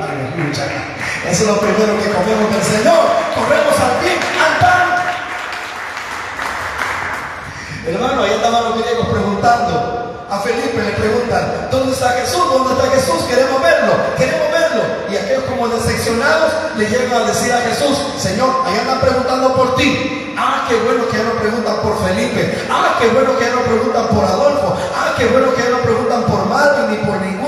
Aleluya. 0.01 0.88
Eso 1.27 1.43
es 1.43 1.49
lo 1.49 1.61
primero 1.61 1.99
que 1.99 2.11
comemos 2.11 2.51
del 2.53 2.63
Señor. 2.63 3.05
Corremos 3.35 3.75
al 3.81 4.01
bien, 4.01 4.19
al 4.39 4.55
pan. 4.61 4.87
Hermano, 7.87 8.23
ahí 8.23 8.33
andaban 8.35 8.65
los 8.65 8.83
griegos 8.83 9.09
preguntando. 9.09 10.27
A 10.31 10.41
Felipe 10.41 10.77
le 10.77 10.93
preguntan, 10.93 11.69
¿dónde 11.71 11.93
está 11.93 12.11
Jesús? 12.11 12.45
¿Dónde 12.53 12.75
está 12.75 12.95
Jesús? 12.95 13.25
Queremos 13.25 13.63
verlo, 13.63 13.95
queremos 14.19 14.53
verlo. 14.53 14.83
Y 15.11 15.17
aquellos 15.17 15.45
como 15.45 15.69
decepcionados 15.69 16.53
le 16.77 16.85
llegan 16.85 17.23
a 17.23 17.25
decir 17.25 17.51
a 17.51 17.63
Jesús, 17.63 17.97
Señor, 18.19 18.51
ahí 18.67 18.79
andan 18.79 19.01
preguntando 19.01 19.55
por 19.55 19.75
ti. 19.77 20.35
Ah, 20.37 20.67
qué 20.69 20.77
bueno 20.77 21.09
que 21.09 21.17
ya 21.17 21.25
no 21.25 21.33
preguntan 21.41 21.77
por 21.81 22.07
Felipe. 22.07 22.59
Ah, 22.71 22.97
qué 23.01 23.09
bueno 23.09 23.39
que 23.39 23.45
ya 23.47 23.53
no 23.53 23.63
preguntan 23.63 24.07
por 24.09 24.25
Adolfo. 24.25 24.77
Ah, 24.95 25.15
qué 25.17 25.27
bueno 25.27 25.55
que 25.55 25.63
ya 25.63 25.71
no 25.71 25.79
preguntan 25.79 26.23
por 26.25 26.45
Marvin 26.47 26.91
ni 26.91 26.97
por. 27.07 27.19
Andan 27.19 27.48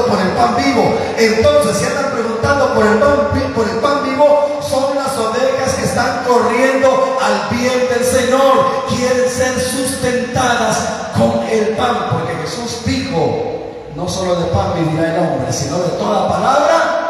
por 0.00 0.18
el 0.18 0.28
pan 0.28 0.56
vivo. 0.56 0.94
Entonces, 1.18 1.76
si 1.76 1.86
andan 1.86 2.12
preguntando 2.12 2.74
por 2.74 2.86
el 2.86 2.98
pan, 2.98 3.52
por 3.54 3.68
el 3.68 3.76
pan 3.76 4.02
vivo, 4.04 4.60
son 4.62 4.96
las 4.96 5.16
ovejas 5.18 5.74
que 5.74 5.84
están 5.84 6.24
corriendo 6.26 7.18
al 7.20 7.56
bien 7.56 7.88
del 7.92 8.04
Señor. 8.04 8.86
Quieren 8.88 9.28
ser 9.28 9.60
sustentadas 9.60 11.10
con 11.16 11.44
el 11.48 11.76
pan, 11.76 12.08
porque 12.10 12.34
Jesús 12.42 12.82
dijo, 12.84 13.52
no 13.94 14.08
solo 14.08 14.36
de 14.36 14.46
pan 14.46 14.72
vivirá 14.74 15.14
el 15.14 15.20
hombre, 15.20 15.52
sino 15.52 15.78
de 15.78 15.90
toda 15.90 16.28
palabra 16.28 17.02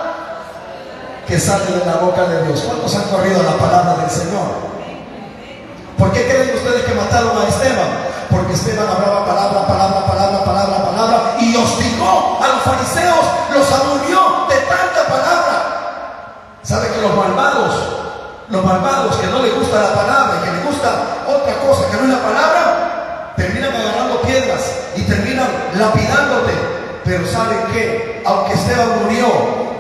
que 1.27 1.39
sale 1.39 1.65
de 1.65 1.87
la 1.87 1.97
boca 1.97 2.25
de 2.25 2.45
Dios. 2.47 2.63
¿Cuántos 2.67 2.95
han 2.97 3.05
corrido 3.05 3.43
la 3.43 3.57
palabra 3.57 4.03
del 4.03 4.11
Señor? 4.11 4.73
¿Por 5.97 6.13
qué 6.13 6.27
creen 6.27 6.57
ustedes 6.57 6.83
que 6.83 6.95
mataron 6.95 7.39
a 7.39 7.49
Esteban? 7.49 8.12
Porque 8.33 8.55
Esteban 8.55 8.89
hablaba 8.89 9.27
palabra, 9.27 9.67
palabra, 9.67 10.07
palabra, 10.07 10.45
palabra, 10.45 10.85
palabra 10.87 11.37
y 11.39 11.55
hostigó 11.55 12.41
a 12.43 12.49
los 12.49 12.63
fariseos, 12.63 13.27
los 13.53 13.71
aburrió 13.71 14.47
de 14.49 14.57
tanta 14.57 15.05
palabra. 15.07 16.57
¿Sabe 16.63 16.89
que 16.89 17.03
los 17.03 17.15
malvados, 17.15 17.75
los 18.49 18.65
malvados 18.65 19.17
que 19.17 19.27
no 19.27 19.43
les 19.43 19.55
gusta 19.55 19.83
la 19.83 19.95
palabra, 19.95 20.41
que 20.43 20.51
les 20.51 20.65
gusta 20.65 20.89
otra 21.29 21.61
cosa 21.61 21.91
que 21.91 21.97
no 21.99 22.05
es 22.05 22.09
la 22.09 22.25
palabra, 22.25 23.35
terminan 23.37 23.77
agarrando 23.77 24.23
piedras 24.23 24.63
y 24.97 25.03
terminan 25.03 25.49
lapidándote? 25.75 26.53
Pero 27.05 27.27
¿saben 27.27 27.67
qué? 27.71 28.23
Aunque 28.25 28.55
Esteban 28.55 29.03
murió, 29.05 29.27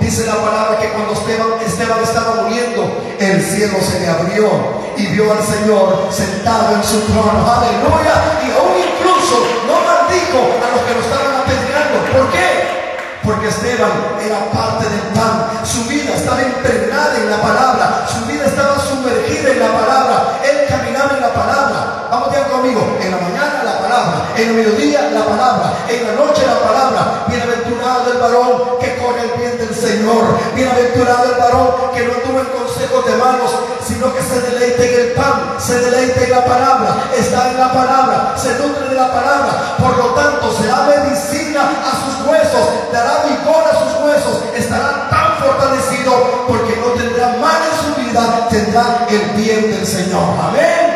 Dice 0.02 0.26
la 0.26 0.34
palabra 0.34 0.78
que 0.80 0.88
cuando 0.88 1.12
Esteban, 1.14 2.02
estaba 2.02 2.42
muriendo, 2.42 2.82
el 3.20 3.40
cielo 3.40 3.78
se 3.80 4.00
le 4.00 4.08
abrió 4.08 4.50
y 4.96 5.06
vio 5.06 5.30
al 5.30 5.42
Señor 5.42 6.08
sentado 6.10 6.74
en 6.74 6.82
su 6.82 7.00
trono. 7.02 7.46
Aleluya. 7.46 8.42
Y 8.42 8.50
aún 8.50 8.74
incluso 8.82 9.38
no 9.64 9.78
maldijo 9.78 10.42
a 10.58 10.66
los 10.74 10.82
que 10.82 10.94
lo 10.94 11.00
estaban 11.06 11.34
apedreando. 11.40 11.96
¿Por 12.12 12.30
qué? 12.32 13.22
Porque 13.22 13.48
Esteban 13.48 13.92
era 14.20 14.50
parte 14.50 14.90
del 14.90 15.06
pan. 15.14 15.64
Su 15.64 15.84
vida 15.84 16.16
estaba 16.16 16.42
impregnada 16.42 17.16
en 17.16 17.30
la 17.30 17.40
palabra. 17.40 18.06
Su 18.10 18.26
vida 18.26 18.46
estaba 18.46 18.78
sumergida 18.80 19.52
en 19.52 19.60
la 19.60 19.72
palabra. 19.72 20.40
Él 20.42 20.66
caminaba 20.68 21.14
en 21.14 21.22
la 21.22 21.32
palabra. 21.32 22.08
Vamos 22.10 22.34
ya 22.34 22.48
conmigo. 22.48 22.98
En 23.00 23.12
la 23.12 23.18
mañana 23.18 23.62
la 23.64 23.78
palabra. 23.78 24.26
En 24.36 24.48
el 24.48 24.54
mediodía 24.54 25.08
la 25.14 25.24
palabra. 25.24 25.72
En 25.88 26.06
la 26.06 26.12
noche 26.12 26.42
la 26.44 26.58
palabra. 26.58 27.11
Bienaventurado 27.32 28.12
el 28.12 28.18
varón 28.18 28.78
que 28.78 28.96
corre 28.98 29.22
el 29.22 29.40
bien 29.40 29.56
del 29.56 29.74
Señor. 29.74 30.38
Bienaventurado 30.54 31.32
el 31.32 31.40
varón 31.40 31.68
que 31.94 32.04
no 32.04 32.12
tuvo 32.20 32.40
el 32.40 32.48
consejo 32.48 33.00
de 33.02 33.16
manos, 33.16 33.50
sino 33.82 34.14
que 34.14 34.22
se 34.22 34.40
deleite 34.42 34.84
en 34.84 35.00
el 35.00 35.12
pan. 35.14 35.56
Se 35.58 35.80
deleite 35.80 36.24
en 36.24 36.30
la 36.30 36.44
palabra. 36.44 37.10
Está 37.16 37.50
en 37.50 37.58
la 37.58 37.72
palabra. 37.72 38.34
Se 38.36 38.58
nutre 38.58 38.88
de 38.88 38.94
la 38.94 39.10
palabra. 39.12 39.76
Por 39.78 39.96
lo 39.96 40.12
tanto, 40.12 40.52
se 40.52 40.66
da 40.66 40.86
medicina 40.86 41.62
a 41.62 41.90
sus 42.04 42.28
huesos. 42.28 42.92
Dará 42.92 43.24
vigor 43.24 43.64
a 43.64 43.78
sus 43.80 44.04
huesos, 44.04 44.42
estará 44.54 45.08
tan 45.08 45.38
fortalecido 45.38 46.44
porque 46.46 46.76
no 46.76 46.88
tendrá 46.92 47.36
mal 47.40 47.62
en 47.64 47.94
su 47.94 48.00
vida, 48.00 48.48
tendrá 48.50 49.06
el 49.08 49.42
bien 49.42 49.70
del 49.70 49.86
Señor. 49.86 50.22
Amén. 50.38 50.92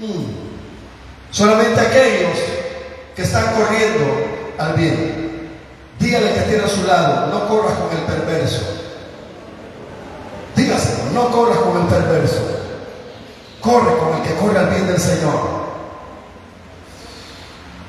Mm. 0.00 0.24
Solamente 1.30 1.80
aquellos 1.80 2.38
que 3.14 3.22
están 3.22 3.54
corriendo 3.54 4.33
al 4.58 4.74
bien. 4.74 5.50
Dígale 5.98 6.34
que 6.34 6.40
tiene 6.40 6.64
a 6.64 6.68
su 6.68 6.84
lado, 6.84 7.26
no 7.28 7.48
corras 7.48 7.74
con 7.74 7.96
el 7.96 8.04
perverso. 8.04 8.62
Dígaselo, 10.56 11.10
no 11.12 11.30
corras 11.30 11.58
con 11.58 11.82
el 11.82 11.86
perverso. 11.86 12.40
Corre 13.60 13.96
con 13.96 14.14
el 14.16 14.22
que 14.22 14.34
corre 14.34 14.58
al 14.58 14.70
bien 14.70 14.86
del 14.86 15.00
Señor. 15.00 15.64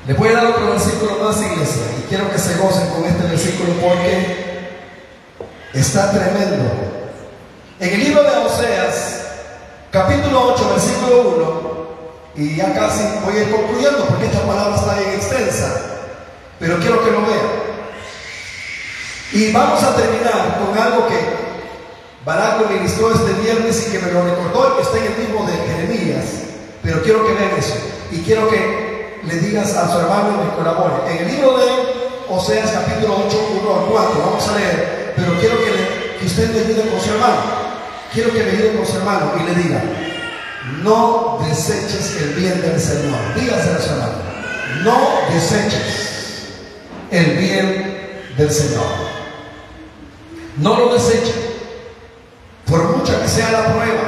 Le 0.06 0.14
voy 0.14 0.28
a 0.28 0.34
dar 0.34 0.46
otro 0.46 0.70
versículo 0.70 1.16
más, 1.22 1.42
iglesia, 1.42 1.82
y 1.98 2.08
quiero 2.08 2.30
que 2.30 2.38
se 2.38 2.56
gocen 2.58 2.88
con 2.90 3.04
este 3.04 3.26
versículo 3.26 3.72
porque 3.80 4.46
está 5.74 6.12
tremendo. 6.12 6.64
En 7.80 7.92
el 7.92 8.00
libro 8.04 8.22
de 8.22 8.30
Oseas, 8.30 9.22
capítulo 9.90 10.54
8, 10.54 10.70
versículo 10.70 11.28
1, 12.36 12.44
y 12.44 12.56
ya 12.56 12.72
casi 12.72 13.02
voy 13.24 13.36
a 13.36 13.42
ir 13.42 13.50
concluyendo 13.50 14.06
porque 14.06 14.26
esta 14.26 14.46
palabra 14.46 14.76
está 14.76 14.94
bien 14.94 15.10
extensa, 15.10 15.95
pero 16.58 16.78
quiero 16.78 17.04
que 17.04 17.10
lo 17.10 17.20
vean. 17.22 17.66
Y 19.32 19.52
vamos 19.52 19.82
a 19.82 19.94
terminar 19.96 20.58
con 20.64 20.78
algo 20.78 21.06
que 21.08 21.18
Barak 22.24 22.60
lo 22.60 22.68
ministró 22.68 23.12
este 23.12 23.32
viernes 23.34 23.86
y 23.86 23.92
que 23.92 23.98
me 23.98 24.12
lo 24.12 24.22
recordó 24.22 24.72
y 24.72 24.76
que 24.76 24.82
está 24.82 24.98
en 24.98 25.12
el 25.12 25.26
libro 25.26 25.44
de 25.46 25.56
Jeremías, 25.56 26.24
pero 26.82 27.02
quiero 27.02 27.26
que 27.26 27.34
vean 27.34 27.50
eso. 27.58 27.74
Y 28.10 28.18
quiero 28.22 28.48
que 28.48 29.20
le 29.24 29.34
digas 29.40 29.74
a 29.76 29.92
su 29.92 29.98
hermano 29.98 30.30
y 30.32 30.46
me 30.46 30.56
colabore. 30.56 31.12
En 31.12 31.24
el 31.24 31.34
libro 31.34 31.58
de 31.58 31.66
Oseas 32.28 32.70
capítulo 32.70 33.24
8, 33.26 33.36
1 33.62 33.74
al 33.74 33.86
4, 33.86 34.20
vamos 34.24 34.48
a 34.48 34.58
leer, 34.58 35.12
pero 35.16 35.38
quiero 35.38 35.56
que, 35.58 36.18
que 36.18 36.26
usted 36.26 36.50
me 36.52 36.60
ayude 36.60 36.90
con 36.90 37.00
su 37.00 37.12
hermano. 37.12 37.66
Quiero 38.12 38.32
que 38.32 38.42
me 38.42 38.50
ayude 38.50 38.76
con 38.76 38.86
su 38.86 38.96
hermano 38.96 39.32
y 39.38 39.42
le 39.44 39.62
diga, 39.62 39.82
no 40.82 41.38
deseches 41.46 42.16
el 42.22 42.34
bien 42.34 42.60
del 42.62 42.80
Señor. 42.80 43.18
Dígase 43.34 43.70
a 43.70 43.80
su 43.80 43.90
hermano, 43.90 44.14
no 44.84 45.34
deseches 45.34 46.15
el 47.10 47.36
bien 47.36 48.34
del 48.36 48.50
Señor. 48.50 48.86
No 50.58 50.78
lo 50.78 50.94
deseches. 50.94 51.34
Por 52.66 52.96
mucha 52.96 53.20
que 53.22 53.28
sea 53.28 53.52
la 53.52 53.72
prueba, 53.72 54.02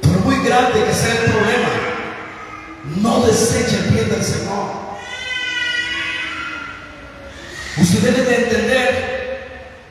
por 0.00 0.18
muy 0.20 0.44
grande 0.46 0.84
que 0.84 0.94
sea 0.94 1.12
el 1.12 1.32
problema, 1.32 1.68
no 3.00 3.26
deseche 3.26 3.78
el 3.78 3.94
bien 3.94 4.08
del 4.08 4.22
Señor. 4.22 4.82
Usted 7.78 8.00
debe 8.00 8.22
de 8.22 8.44
entender 8.44 9.12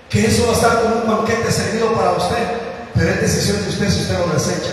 que 0.09 0.27
eso 0.27 0.45
va 0.45 0.53
a 0.53 0.55
estar 0.55 0.81
como 0.81 0.95
un 0.95 1.07
banquete 1.07 1.51
servido 1.51 1.93
para 1.93 2.11
usted, 2.11 2.47
pero 2.95 3.09
es 3.09 3.21
decisión 3.21 3.61
de 3.63 3.69
usted 3.69 3.89
si 3.89 4.01
usted 4.01 4.19
lo 4.19 4.27
desecha. 4.27 4.71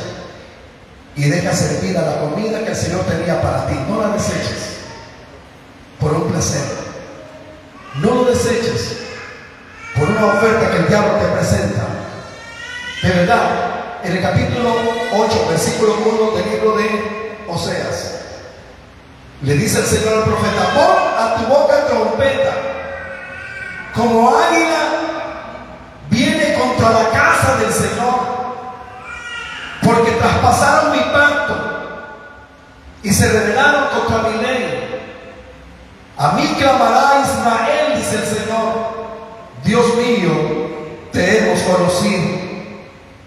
Y 1.16 1.24
deja 1.24 1.52
servida 1.52 2.02
la 2.02 2.20
comida 2.20 2.64
que 2.64 2.70
el 2.70 2.76
Señor 2.76 3.00
tenía 3.06 3.42
para 3.42 3.66
ti. 3.66 3.74
No 3.88 4.00
la 4.00 4.08
deseches 4.10 4.78
por 5.98 6.12
un 6.12 6.30
placer. 6.30 6.77
Deseches 8.38 8.96
por 9.98 10.08
una 10.08 10.26
oferta 10.26 10.70
que 10.70 10.76
el 10.76 10.86
diablo 10.86 11.14
te 11.14 11.26
presenta. 11.26 11.88
De 13.02 13.08
verdad, 13.08 14.00
en 14.04 14.12
el 14.16 14.22
capítulo 14.22 14.76
8, 15.12 15.46
versículo 15.50 15.96
1 16.06 16.36
del 16.36 16.50
libro 16.52 16.76
de 16.76 17.36
Oseas, 17.48 18.20
le 19.42 19.54
dice 19.54 19.80
el 19.80 19.86
Señor 19.86 20.18
al 20.18 20.22
profeta, 20.22 20.72
pon 20.72 20.96
a 21.18 21.34
tu 21.36 21.46
boca 21.52 21.86
trompeta, 21.86 22.52
como 23.96 24.28
águila 24.28 24.86
viene 26.08 26.54
contra 26.54 26.90
la 26.90 27.10
casa 27.10 27.56
del 27.56 27.72
Señor, 27.72 28.20
porque 29.82 30.12
traspasaron 30.12 30.92
mi 30.92 31.00
pacto 31.12 31.56
y 33.02 33.12
se 33.12 33.32
rebelaron 33.32 33.88
contra 33.88 34.30
mi 34.30 34.38
ley. 34.40 34.84
A 36.16 36.32
mí 36.32 36.54
clamará 36.58 37.22
Israel, 37.22 37.87
el 38.12 38.24
Señor, 38.24 39.08
Dios 39.64 39.86
mío, 39.96 40.30
te 41.12 41.38
hemos 41.38 41.60
conocido. 41.62 42.22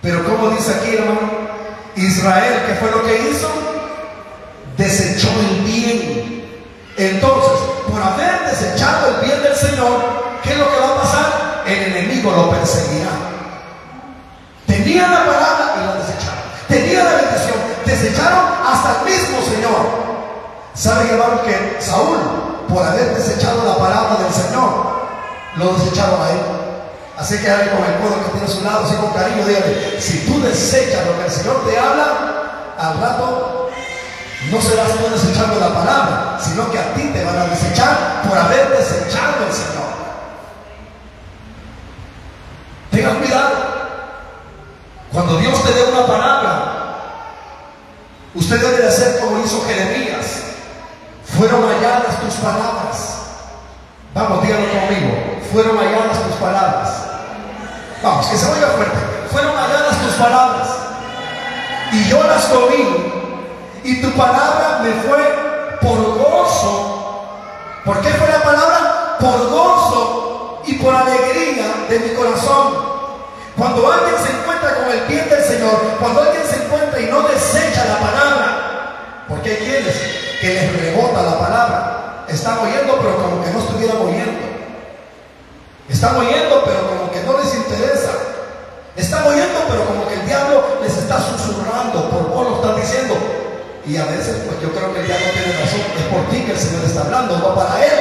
Pero 0.01 0.23
como 0.25 0.49
dice 0.49 0.73
aquí, 0.73 0.95
hermano, 0.95 1.29
Israel, 1.95 2.63
¿qué 2.67 2.75
fue 2.75 2.91
lo 2.91 3.03
que 3.03 3.29
hizo? 3.29 3.71
desechó 4.82 5.29
el 5.39 5.61
bien. 5.63 6.43
Entonces, 6.97 7.51
por 7.89 8.01
haber 8.01 8.49
desechado 8.49 9.15
el 9.15 9.25
bien 9.25 9.43
del 9.43 9.55
Señor, 9.55 10.39
¿qué 10.43 10.53
es 10.53 10.57
lo 10.57 10.71
que 10.71 10.79
va 10.79 10.89
a 10.89 11.01
pasar? 11.01 11.63
El 11.65 11.84
enemigo 11.84 12.32
lo 12.32 12.49
perseguirá. 12.49 13.11
Tenía 14.67 15.07
la 15.07 15.25
palabra 15.25 15.75
y 15.77 15.86
la 15.86 15.95
desecharon. 15.95 16.43
Tenía 16.67 17.03
la 17.03 17.11
bendición. 17.11 17.55
Desecharon 17.86 18.45
hasta 18.65 18.99
el 18.99 19.11
mismo 19.11 19.41
Señor. 19.41 20.01
¿Saben, 20.73 21.07
hermano, 21.07 21.41
que 21.43 21.77
Saúl, 21.79 22.17
por 22.72 22.86
haber 22.86 23.15
desechado 23.15 23.63
la 23.65 23.78
palabra 23.78 24.24
del 24.24 24.34
Señor, 24.34 25.01
lo 25.57 25.74
desecharon 25.74 26.22
a 26.22 26.30
él? 26.30 26.39
Así 27.17 27.38
que 27.38 27.49
alguien 27.49 27.76
con 27.76 27.86
el 27.86 27.99
codo 27.99 28.24
que 28.24 28.32
tiene 28.32 28.45
a 28.45 28.49
su 28.49 28.63
lado, 28.63 28.86
así 28.86 28.95
con 28.95 29.11
cariño, 29.11 29.45
dígale, 29.45 30.01
si 30.01 30.26
tú 30.26 30.41
desechas 30.41 31.05
lo 31.05 31.17
que 31.17 31.26
el 31.26 31.32
Señor 31.32 31.63
te 31.67 31.78
habla, 31.78 32.74
al 32.78 32.99
rato 32.99 33.69
no 34.49 34.61
serás 34.61 34.89
tú 34.97 35.13
desechando 35.13 35.59
la 35.59 35.74
palabra, 35.74 36.39
sino 36.43 36.72
que 36.72 36.80
a 36.80 36.93
ti 36.93 37.03
te 37.13 37.24
van 37.24 37.38
a 37.38 37.45
desechar 37.45 38.24
por 38.28 38.38
haber 38.38 38.69
desechado 38.69 39.45
al 39.45 39.53
Señor. 39.53 39.91
Tenga 42.89 43.19
cuidado. 43.19 43.72
Cuando 45.11 45.38
Dios 45.38 45.63
te 45.63 45.74
dé 45.74 45.84
una 45.91 46.07
palabra, 46.07 46.74
usted 48.34 48.61
debe 48.61 48.78
de 48.78 48.88
hacer 48.88 49.19
como 49.19 49.43
hizo 49.43 49.63
Jeremías. 49.65 50.51
Fueron 51.38 51.63
halladas 51.63 52.19
tus 52.19 52.36
palabras. 52.36 53.21
Vamos, 54.13 54.43
dígalo 54.43 54.65
conmigo. 54.67 55.39
Fueron 55.51 55.77
halladas 55.77 56.23
tus 56.23 56.36
palabras. 56.36 56.89
Vamos, 58.03 58.25
que 58.27 58.38
se 58.38 58.51
oiga 58.51 58.67
fuerte. 58.67 58.97
Fueron 59.32 59.55
halladas 59.55 59.97
tus 60.01 60.13
palabras. 60.15 60.67
Y 61.93 62.09
yo 62.09 62.21
las 62.23 62.45
comí 62.45 63.11
y 63.84 64.01
tu 64.01 64.11
palabra 64.11 64.82
me 64.84 64.91
fue 65.01 65.77
por 65.82 66.17
gozo. 66.17 67.27
¿Por 67.86 68.01
qué 68.01 68.09
fue 68.09 68.27
la 68.27 68.43
palabra? 68.43 69.17
Por 69.19 69.49
gozo 69.49 70.61
y 70.65 70.73
por 70.75 70.93
alegría 70.93 71.86
de 71.89 71.99
mi 71.99 72.15
corazón. 72.15 72.91
Cuando 73.57 73.91
alguien 73.91 74.15
se 74.23 74.32
encuentra 74.32 74.75
con 74.75 74.91
el 74.91 75.01
bien 75.07 75.29
del 75.29 75.43
Señor, 75.43 75.97
cuando 75.99 76.21
alguien 76.21 76.43
se 76.45 76.63
encuentra 76.63 76.99
y 76.99 77.05
no 77.07 77.21
desecha 77.23 77.86
la 77.86 77.99
palabra, 77.99 79.25
porque 79.27 79.51
hay 79.51 79.57
quienes 79.57 80.20
que 80.41 80.49
les 80.55 80.81
rebota 80.81 81.21
la 81.21 81.37
palabra, 81.37 82.25
están 82.27 82.57
oyendo 82.57 82.97
pero 82.97 83.15
como 83.21 83.43
que 83.43 83.51
no 83.51 83.59
estuvieran 83.59 83.97
oyendo. 83.97 84.41
Están 85.87 86.17
oyendo 86.17 86.63
pero 86.65 86.87
como 86.89 87.11
que 87.11 87.21
no 87.21 87.37
les 87.37 87.53
interesa. 87.53 88.09
Están 88.97 89.27
oyendo 89.27 89.59
pero 89.69 89.85
como 89.85 90.07
que 90.07 90.15
el 90.15 90.25
diablo 90.25 90.81
les 90.81 90.97
está 90.97 91.21
susurrando, 91.21 92.09
por 92.09 92.29
vos 92.29 92.49
lo 92.49 92.55
están 92.55 92.75
diciendo, 92.81 93.15
y 93.85 93.97
a 93.97 94.05
veces, 94.05 94.41
pues 94.47 94.59
yo 94.61 94.73
creo 94.73 94.91
que 94.93 95.01
el 95.01 95.07
diablo 95.07 95.27
tiene 95.31 95.53
razón. 95.61 95.81
Es 95.97 96.05
por 96.09 96.25
ti 96.29 96.41
que 96.41 96.51
el 96.53 96.59
Señor 96.59 96.85
está 96.85 97.01
hablando, 97.01 97.37
no 97.37 97.55
para 97.55 97.85
él. 97.85 97.99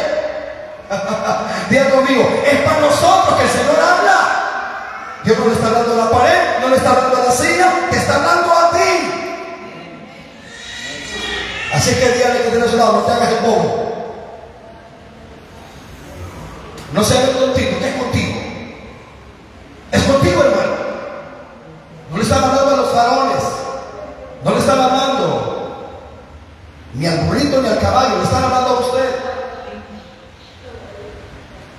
Diga 1.70 1.90
conmigo, 1.90 2.24
es 2.44 2.60
para 2.60 2.80
nosotros 2.80 3.36
que 3.36 3.44
el 3.44 3.50
Señor 3.50 3.76
habla. 3.76 5.20
Dios 5.24 5.38
no 5.38 5.44
le 5.46 5.52
está 5.52 5.66
hablando 5.66 5.92
a 5.92 6.04
la 6.04 6.10
pared, 6.10 6.40
no 6.62 6.68
le 6.68 6.76
está 6.76 6.90
hablando 6.90 7.16
a 7.20 7.24
la 7.26 7.32
silla, 7.32 7.68
te 7.90 7.96
está 7.98 8.14
hablando 8.16 8.49
Así 11.80 11.94
que 11.94 12.12
dígale 12.12 12.42
que 12.42 12.50
tiene 12.50 12.68
su 12.68 12.76
lado, 12.76 12.92
no 12.92 13.00
te 13.04 13.12
hagas 13.12 13.32
el 13.32 13.38
bobo. 13.38 13.90
No 16.92 17.02
se 17.02 17.16
haga 17.16 17.32
contigo, 17.38 17.70
¿qué 17.78 17.88
es 17.88 17.94
contigo? 17.94 18.40
Es 19.90 20.02
contigo, 20.02 20.42
hermano. 20.42 20.72
No 22.10 22.16
le 22.18 22.22
estaba 22.22 22.48
hablando 22.48 22.74
a 22.74 22.76
los 22.76 22.90
faraones. 22.90 23.42
No 24.44 24.50
le 24.50 24.58
estaba 24.58 24.84
hablando 24.84 26.00
ni 26.92 27.06
al 27.06 27.20
burrito 27.20 27.62
ni 27.62 27.68
al 27.68 27.78
caballo. 27.78 28.18
Le 28.18 28.24
estaba 28.24 28.44
hablando 28.48 28.68
a 28.68 28.80
usted. 28.80 29.10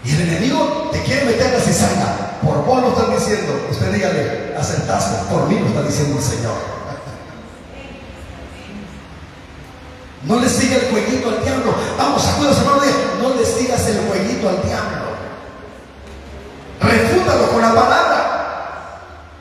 Y 0.04 0.16
el 0.16 0.22
enemigo 0.22 0.90
te 0.92 1.04
quiere 1.04 1.26
meter 1.26 1.54
la 1.54 1.60
cizaña. 1.60 2.40
Por 2.44 2.66
vos 2.66 2.82
lo 2.82 2.90
están 2.90 3.14
diciendo. 3.14 3.68
Usted 3.70 3.92
dígale, 3.94 4.56
aceptaste. 4.58 5.32
Por 5.32 5.48
mí 5.48 5.60
lo 5.60 5.68
está 5.68 5.84
diciendo 5.84 6.18
el 6.18 6.24
Señor. 6.24 6.82
No 10.24 10.40
le 10.40 10.48
siga 10.48 10.76
el 10.76 10.92
jueguito 10.92 11.30
al 11.30 11.44
diablo. 11.44 11.74
Vamos, 11.98 12.22
sacudos 12.22 12.58
hermano, 12.60 12.82
no 13.22 13.36
le 13.36 13.46
sigas 13.46 13.88
el 13.88 14.08
jueguito 14.08 14.50
al 14.50 14.62
diablo. 14.62 15.12
Refútalo 16.80 17.48
con 17.50 17.62
la 17.62 17.74
palabra. 17.74 18.22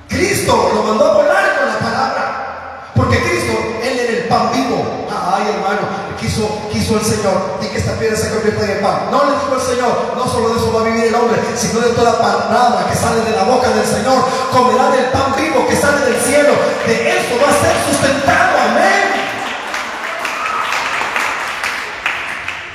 Cristo 0.08 0.72
lo 0.74 0.82
mandó 0.82 1.10
a 1.10 1.14
volar 1.14 1.58
con 1.58 1.68
la 1.68 1.78
palabra. 1.78 2.92
Porque 2.94 3.18
Cristo, 3.22 3.52
Él 3.82 3.98
era 3.98 4.12
el 4.12 4.28
pan 4.28 4.50
vivo. 4.52 5.06
Ay, 5.10 5.52
hermano, 5.54 5.86
quiso, 6.18 6.48
quiso 6.72 6.96
el 6.96 7.04
Señor 7.04 7.58
y 7.62 7.66
que 7.66 7.78
esta 7.78 7.92
piedra 7.98 8.16
se 8.16 8.30
convierta 8.30 8.72
en 8.72 8.80
pan. 8.80 9.10
No 9.10 9.24
le 9.24 9.32
dijo 9.32 9.54
el 9.54 9.60
Señor, 9.60 10.14
no 10.16 10.26
solo 10.26 10.48
de 10.50 10.60
eso 10.60 10.72
va 10.72 10.80
a 10.80 10.84
vivir 10.84 11.04
el 11.04 11.14
hombre, 11.14 11.38
sino 11.56 11.80
de 11.80 11.90
toda 11.90 12.18
palabra 12.18 12.86
que 12.90 12.96
sale 12.96 13.20
de 13.22 13.36
la 13.36 13.44
boca 13.44 13.68
del 13.68 13.86
Señor. 13.86 14.24
Comerá 14.50 14.90
del 14.90 15.06
pan 15.12 15.34
vivo 15.36 15.66
que 15.68 15.76
sale 15.76 16.00
del 16.06 16.20
cielo. 16.20 16.52
De 16.86 17.18
eso 17.18 17.36
va 17.36 17.50
a 17.50 17.60
ser 17.60 17.76
sustentado. 17.86 18.58
Amén. 18.70 19.09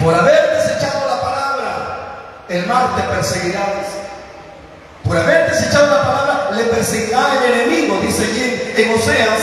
Por 0.05 0.13
haber 0.13 0.55
desechado 0.57 1.07
la 1.07 1.19
palabra, 1.19 2.45
el 2.47 2.67
mal 2.67 2.95
te 2.95 3.01
perseguirá. 3.01 3.73
Por 5.03 5.17
haber 5.17 5.49
desechado 5.49 5.87
la 5.87 6.03
palabra, 6.03 6.51
le 6.51 6.63
perseguirá 6.65 7.43
el 7.43 7.51
enemigo, 7.51 7.97
dice 8.03 8.25
allí 8.25 8.73
en 8.77 8.93
Oseas. 8.93 9.41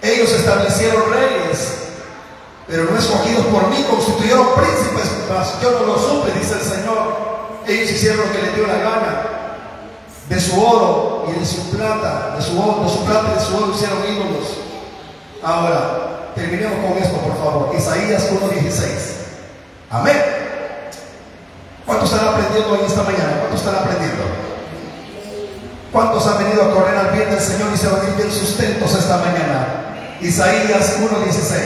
Ellos 0.00 0.30
establecieron 0.30 1.12
reyes, 1.12 1.74
pero 2.68 2.84
no 2.84 2.96
escogidos 2.96 3.46
por 3.46 3.66
mí, 3.66 3.84
constituyeron 3.90 4.46
príncipes, 4.54 5.10
yo 5.60 5.70
no 5.72 5.86
lo 5.86 5.98
supe, 5.98 6.38
dice 6.38 6.54
el 6.54 6.60
Señor. 6.60 7.62
Ellos 7.66 7.90
hicieron 7.90 8.18
lo 8.18 8.32
que 8.32 8.42
les 8.42 8.54
dio 8.54 8.64
la 8.68 8.76
gana. 8.76 9.22
De 10.28 10.40
su 10.40 10.64
oro 10.64 11.26
y 11.34 11.40
de 11.40 11.44
su 11.44 11.68
plata, 11.70 12.36
de 12.36 12.42
su, 12.42 12.62
oro, 12.62 12.84
de 12.84 12.90
su 12.90 13.04
plata 13.04 13.32
y 13.32 13.40
de 13.40 13.44
su 13.44 13.56
oro 13.56 13.72
hicieron 13.74 13.98
ídolos. 14.06 14.46
Ahora, 15.42 16.30
terminemos 16.36 16.78
con 16.86 17.02
esto, 17.02 17.18
por 17.18 17.36
favor. 17.38 17.74
Isaías 17.76 18.30
1.16. 18.30 19.21
Amén. 19.92 20.16
¿Cuántos 21.84 22.10
están 22.10 22.28
aprendiendo 22.28 22.76
en 22.76 22.84
esta 22.86 23.02
mañana? 23.02 23.40
¿Cuántos 23.40 23.60
están 23.60 23.74
aprendiendo? 23.76 24.22
¿Cuántos 25.92 26.26
han 26.26 26.38
venido 26.38 26.62
a 26.62 26.70
correr 26.72 26.96
al 26.96 27.10
bien 27.10 27.28
del 27.28 27.40
Señor 27.40 27.68
y 27.74 27.76
se 27.76 27.88
van 27.88 28.00
a 28.00 28.16
bien 28.16 28.32
sustentos 28.32 28.94
esta 28.94 29.18
mañana? 29.18 29.66
Isaías 30.22 30.98
1.16. 30.98 31.58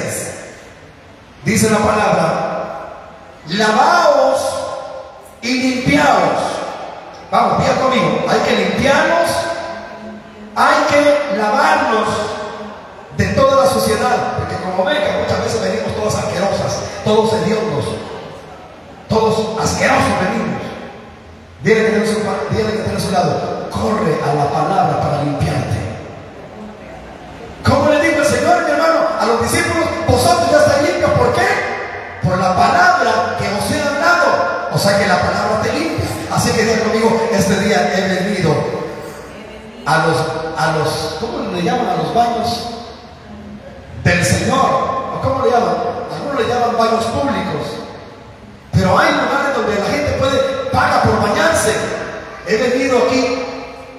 Dice 1.45 1.71
la 1.71 1.79
palabra, 1.79 2.87
lavaos 3.47 4.41
y 5.43 5.63
limpiaos. 5.63 6.41
Vamos, 7.31 7.59
bien 7.65 7.77
conmigo. 7.77 8.25
Hay 8.29 8.41
que 8.41 8.57
limpiarnos, 8.57 9.31
hay 10.57 10.85
que 10.91 11.37
lavarnos 11.39 12.09
de 13.17 13.27
toda 13.27 13.65
la 13.65 13.71
sociedad. 13.71 14.39
Porque 14.39 14.57
como 14.57 14.83
ven 14.83 14.97
que 14.97 15.23
muchas 15.23 15.45
veces 15.45 15.61
venimos 15.61 15.95
todas 15.95 16.17
asquerosas, 16.17 16.81
todos 17.05 17.33
hediondos 17.35 17.85
todos 19.09 19.61
asquerosos 19.61 20.21
venimos. 20.21 20.63
Dile 21.63 21.85
que 21.85 21.91
tiene 21.91 22.97
a 22.97 23.01
su 23.01 23.11
lado, 23.11 23.71
corre 23.71 24.19
a 24.23 24.35
la 24.35 24.51
palabra 24.51 25.01
para 25.01 25.23
limpiarte. 25.25 25.77
Como 27.65 27.91
le 27.91 28.01
dijo 28.01 28.21
el 28.21 28.27
Señor, 28.27 28.65
mi 28.65 28.71
hermano, 28.71 29.01
a 29.21 29.27
los 29.27 29.43
discípulos, 29.43 29.89
vosotros 30.07 30.51
ya 30.51 30.59
estáis 30.59 30.89
limpios. 30.89 31.11
¿Por 31.13 31.33
qué? 31.33 31.49
Por 32.23 32.39
la 32.39 32.55
palabra 32.55 33.37
que 33.39 33.49
os 33.49 33.71
he 33.71 33.83
hablado. 33.83 34.71
O 34.73 34.79
sea 34.79 34.99
que 34.99 35.07
la 35.07 35.21
palabra 35.21 35.63
te 35.63 35.73
limpia. 35.73 36.05
Así 36.31 36.51
que 36.53 36.65
diga 36.65 36.85
conmigo, 36.85 37.29
este 37.33 37.61
día 37.61 37.93
he 37.97 38.01
venido 38.23 38.55
a 39.87 40.07
los, 40.07 40.17
a 40.57 40.77
los, 40.79 41.17
¿cómo 41.21 41.53
le 41.53 41.63
llaman 41.63 41.89
a 41.89 41.97
los 41.97 42.15
baños? 42.15 42.69
Del 44.05 44.25
Señor. 44.25 45.17
¿O 45.17 45.21
cómo 45.23 45.45
le 45.45 45.51
llaman? 45.51 45.75
Algunos 46.15 46.41
le 46.41 46.49
llaman 46.49 46.77
baños 46.79 47.05
públicos. 47.07 47.86
Pero 48.77 48.99
hay 48.99 49.11
lugares 49.13 49.57
donde 49.57 49.75
la 49.81 49.87
gente 49.87 50.13
puede 50.19 50.39
pagar 50.71 51.03
por 51.03 51.23
bañarse. 51.23 51.73
He 52.47 52.57
venido 52.57 52.99
aquí 52.99 53.43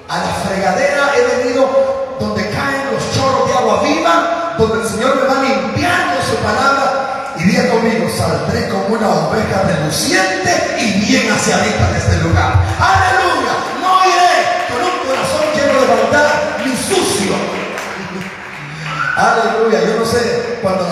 a 0.08 0.18
la 0.18 0.32
fregadera, 0.46 1.10
he 1.16 1.42
venido 1.42 2.16
donde 2.20 2.48
caen 2.50 2.94
los 2.94 3.02
chorros 3.12 3.48
de 3.48 3.54
agua 3.58 3.82
viva, 3.82 4.54
donde 4.56 4.82
el 4.82 4.88
Señor 4.88 5.16
me 5.16 5.22
va 5.26 5.42
limpiando 5.42 6.22
su 6.22 6.36
palabra. 6.36 7.34
Y 7.38 7.42
diga 7.42 7.68
conmigo, 7.70 8.08
saldré 8.16 8.68
como 8.68 8.96
una 8.96 9.08
oveja 9.08 9.62
reluciente 9.62 10.76
y 10.78 11.06
bien 11.06 11.30
aseadita 11.30 11.90
de 11.92 11.98
este 11.98 12.16
lugar. 12.18 12.54
Aleluya, 12.78 13.54
no 13.82 14.04
iré 14.06 14.34
con 14.70 14.82
un 14.82 14.96
corazón 15.06 15.44
lleno 15.54 15.80
de 15.80 15.86
maldad 15.88 16.30
ni 16.64 16.76
sucio. 16.76 17.34
Aleluya, 19.16 19.80
yo 19.86 20.00
no 20.00 20.06
sé, 20.06 20.58
cuando 20.62 20.84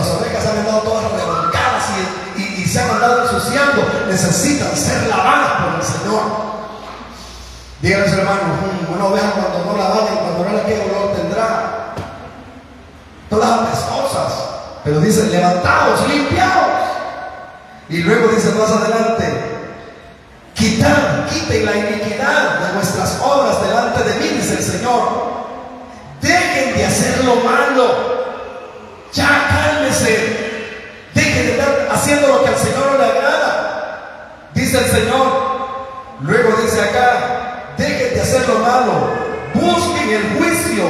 andado 3.07 3.22
ensuciando, 3.22 3.82
necesitan 4.09 4.76
ser 4.76 5.07
lavadas 5.09 5.62
por 5.62 5.74
el 5.80 5.82
Señor. 5.82 6.22
Díganles 7.80 8.12
hermanos, 8.12 8.42
mm, 8.62 8.94
una 8.94 9.04
oveja 9.07 9.30
cuando 9.32 9.72
no 9.72 9.78
la 9.78 9.88
bañan, 9.88 10.16
cuando 10.16 10.44
no 10.44 10.57
la 10.57 10.64
queda 10.64 10.84
olor 10.84 11.16
tendrá. 11.16 11.94
Todas 13.30 13.62
las 13.62 13.80
cosas. 13.80 14.32
Pero 14.84 15.00
dice, 15.00 15.26
levantados, 15.26 16.09
limpiados. 16.09 16.64
Y 17.88 17.98
luego 17.98 18.28
dice 18.28 18.52
más 18.52 18.70
adelante, 18.70 19.68
quitar, 20.54 21.26
quiten 21.28 21.66
la 21.66 21.76
iniquidad 21.76 22.61
de 22.61 22.72
vuestras 22.74 23.20
obras 23.22 23.62
delante 23.62 24.02
de 24.02 24.14
mí, 24.16 24.28
dice 24.38 24.54
el 24.54 24.62
Señor. 24.62 25.36
Dejen 26.20 26.76
de 26.76 26.86
hacer 26.86 27.24
lo 27.24 27.36
malo. 27.36 28.16
Ya 29.12 29.48
cálmese. 29.48 30.25
Haciendo 31.90 32.28
lo 32.28 32.42
que 32.42 32.48
al 32.48 32.56
Señor 32.56 32.92
no 32.92 32.98
le 32.98 33.04
agrada. 33.04 34.50
Dice 34.54 34.78
el 34.78 34.86
Señor. 34.86 35.56
Luego 36.20 36.56
dice 36.62 36.80
acá, 36.80 37.74
dejen 37.76 38.14
de 38.14 38.20
hacer 38.20 38.48
lo 38.48 38.58
malo. 38.60 38.92
Busquen 39.54 40.10
el 40.10 40.38
juicio. 40.38 40.84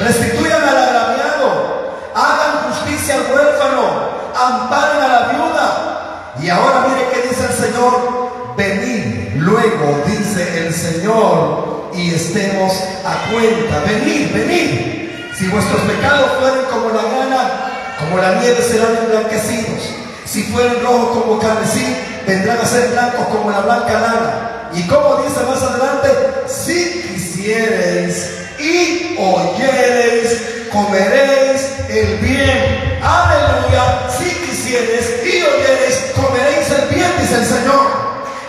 Restituyan 0.00 0.62
al 0.62 0.76
agraviado. 0.76 1.98
Hagan 2.14 2.72
justicia 2.72 3.14
al 3.14 3.32
huérfano. 3.32 4.18
Amparen 4.34 5.02
a 5.02 5.08
la 5.08 5.28
viuda. 5.28 6.34
Y 6.42 6.48
ahora 6.50 6.86
mire 6.88 7.08
qué 7.12 7.28
dice 7.28 7.44
el 7.44 7.54
Señor. 7.54 8.28
Venid 8.56 9.36
luego, 9.36 10.02
dice 10.06 10.66
el 10.66 10.74
Señor, 10.74 11.90
y 11.94 12.12
estemos 12.12 12.72
a 13.04 13.30
cuenta. 13.30 13.80
Venid, 13.86 14.32
venid. 14.32 15.10
Si 15.32 15.46
vuestros 15.46 15.80
pecados 15.82 16.32
fueren 16.40 16.64
como 16.68 16.88
la 16.88 17.02
gana, 17.02 17.94
como 18.00 18.18
la 18.18 18.34
nieve 18.40 18.60
serán 18.60 18.96
emblanquecidos. 18.96 19.94
Si 20.28 20.42
fueren 20.42 20.82
rojos 20.82 21.22
como 21.22 21.38
carmesí, 21.38 21.96
vendrán 22.26 22.58
a 22.58 22.64
ser 22.66 22.90
blancos 22.90 23.28
como 23.28 23.50
la 23.50 23.60
blanca 23.60 23.92
lana. 23.94 24.70
Y 24.74 24.86
como 24.86 25.22
dice 25.22 25.40
más 25.40 25.62
adelante, 25.62 26.08
si 26.46 27.00
quisiereis 27.00 28.30
y 28.58 29.16
oyereis, 29.18 30.66
comeréis 30.70 31.62
el 31.88 32.18
bien. 32.18 33.00
Aleluya. 33.02 34.06
Si 34.18 34.28
quisiereis 34.44 35.06
y 35.24 35.42
oyereis, 35.42 36.12
comeréis 36.14 36.70
el 36.72 36.94
bien, 36.94 37.10
dice 37.18 37.34
el 37.36 37.46
Señor. 37.46 37.86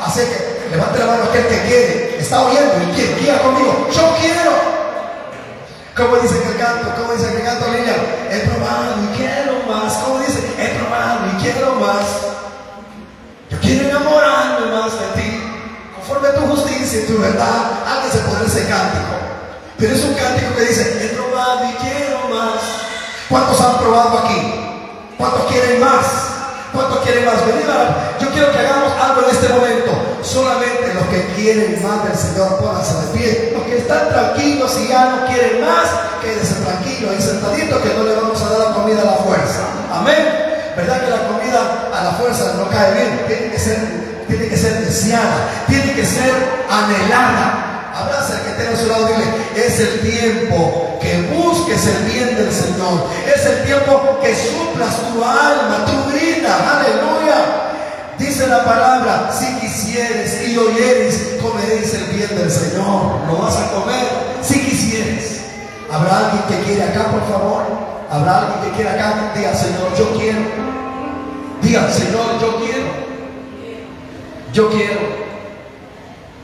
Así 0.01 0.19
que 0.19 0.75
levante 0.75 0.99
la 0.99 1.05
mano 1.05 1.23
aquel 1.29 1.47
que 1.47 1.61
quiere. 1.61 2.17
Está 2.19 2.41
oyendo 2.41 2.73
y 2.89 2.93
quiere. 2.93 3.13
Quiera 3.13 3.41
conmigo. 3.41 3.87
Yo 3.89 4.17
quiero. 4.19 4.78
¿Cómo 5.99 6.15
dice 6.15 6.41
que 6.41 6.47
el 6.47 6.57
canto? 6.57 6.95
¿Cómo 6.95 7.11
dice 7.11 7.29
que 7.29 7.37
el 7.39 7.43
canto, 7.43 7.67
niña? 7.67 7.93
He 8.31 8.39
probado 8.47 9.03
y 9.03 9.17
quiero 9.17 9.59
más. 9.67 9.93
¿Cómo 9.95 10.19
dice? 10.19 10.39
He 10.57 10.79
probado 10.79 11.27
y 11.27 11.41
quiero 11.41 11.75
más. 11.75 12.05
Yo 13.49 13.59
quiero 13.59 13.89
enamorarme 13.89 14.71
más 14.71 14.93
de 14.93 15.21
ti. 15.21 15.43
Conforme 15.95 16.29
a 16.29 16.35
tu 16.35 16.41
justicia 16.47 17.01
y 17.01 17.05
tu 17.05 17.19
verdad, 17.19 17.83
alguien 17.85 18.11
se 18.13 18.19
pone 18.19 18.45
ese 18.45 18.65
cántico. 18.69 19.11
Pero 19.77 19.93
es 19.93 20.03
un 20.05 20.13
cántico 20.13 20.55
que 20.55 20.61
dice, 20.61 21.05
he 21.05 21.15
probado 21.17 21.65
y 21.65 21.73
quiero 21.73 22.29
más. 22.29 22.61
¿Cuántos 23.27 23.59
han 23.59 23.77
probado 23.79 24.19
aquí? 24.19 24.53
¿Cuántos 25.17 25.51
quieren 25.51 25.81
más? 25.81 26.05
¿Cuántos 26.71 26.99
quieren 26.99 27.25
más? 27.25 27.45
Venid 27.45 27.69
Quiero 28.33 28.51
que 28.51 28.59
hagamos 28.59 28.93
algo 29.01 29.21
en 29.23 29.35
este 29.35 29.49
momento. 29.49 29.91
Solamente 30.21 30.93
los 30.93 31.05
que 31.07 31.25
quieren 31.35 31.81
más 31.83 32.03
del 32.03 32.17
Señor, 32.17 32.57
pónganse 32.57 32.93
de 32.93 33.17
pie. 33.17 33.53
Los 33.55 33.63
que 33.63 33.77
están 33.77 34.09
tranquilos 34.09 34.77
y 34.79 34.87
ya 34.87 35.05
no 35.05 35.25
quieren 35.25 35.61
más, 35.61 35.87
quédense 36.21 36.55
tranquilos 36.63 37.15
y 37.17 37.21
sentaditos 37.21 37.81
que 37.81 37.93
no 37.93 38.03
le 38.03 38.15
vamos 38.15 38.41
a 38.41 38.49
dar 38.49 38.59
la 38.69 38.73
comida 38.73 39.01
a 39.01 39.05
la 39.05 39.17
fuerza. 39.23 39.61
Amén. 39.91 40.49
¿Verdad 40.75 41.01
que 41.01 41.09
la 41.09 41.27
comida 41.27 41.89
a 41.93 42.03
la 42.03 42.11
fuerza 42.11 42.53
no 42.57 42.69
cae 42.69 42.93
bien? 42.93 43.25
Tiene 43.27 43.51
que 43.51 43.59
ser, 43.59 43.77
tiene 44.27 44.47
que 44.47 44.57
ser 44.57 44.85
deseada, 44.85 45.49
tiene 45.67 45.93
que 45.93 46.05
ser 46.05 46.31
anhelada. 46.69 47.91
Abraza 47.95 48.39
el 48.39 48.45
que 48.45 48.63
tenga 48.63 48.77
a 48.77 48.81
su 48.81 48.87
lado, 48.87 49.07
dile, 49.07 49.25
es 49.55 49.79
el 49.79 49.99
tiempo 49.99 50.97
que 51.01 51.21
busques 51.33 51.85
el 51.87 52.03
bien 52.05 52.35
del 52.35 52.51
Señor. 52.51 53.07
Es 53.25 53.45
el 53.45 53.65
tiempo 53.65 54.19
que 54.21 54.35
suplas 54.35 54.95
tu 55.11 55.23
alma, 55.23 55.85
tu 55.85 56.11
vida. 56.11 56.77
Aleluya. 56.77 57.58
Dice 58.39 58.51
la 58.51 58.63
palabra, 58.63 59.29
si 59.37 59.53
quisieres 59.59 60.47
y 60.47 60.57
oyeres, 60.57 61.39
comeréis 61.41 61.93
el 61.93 62.05
bien 62.15 62.29
del 62.37 62.49
Señor. 62.49 63.19
Lo 63.27 63.37
vas 63.37 63.57
a 63.57 63.69
comer 63.73 64.07
si 64.41 64.61
quisieres. 64.61 65.41
¿Habrá 65.91 66.19
alguien 66.19 66.43
que 66.47 66.65
quiere 66.65 66.83
acá, 66.83 67.11
por 67.11 67.27
favor? 67.27 67.63
¿Habrá 68.09 68.43
alguien 68.43 68.61
que 68.61 68.75
quiere 68.77 68.91
acá? 68.91 69.33
Diga, 69.35 69.53
Señor, 69.53 69.93
yo 69.97 70.17
quiero. 70.17 70.39
Diga, 71.61 71.91
Señor, 71.91 72.39
yo 72.39 72.59
quiero. 72.59 72.87
Yo 74.53 74.69
quiero. 74.69 75.01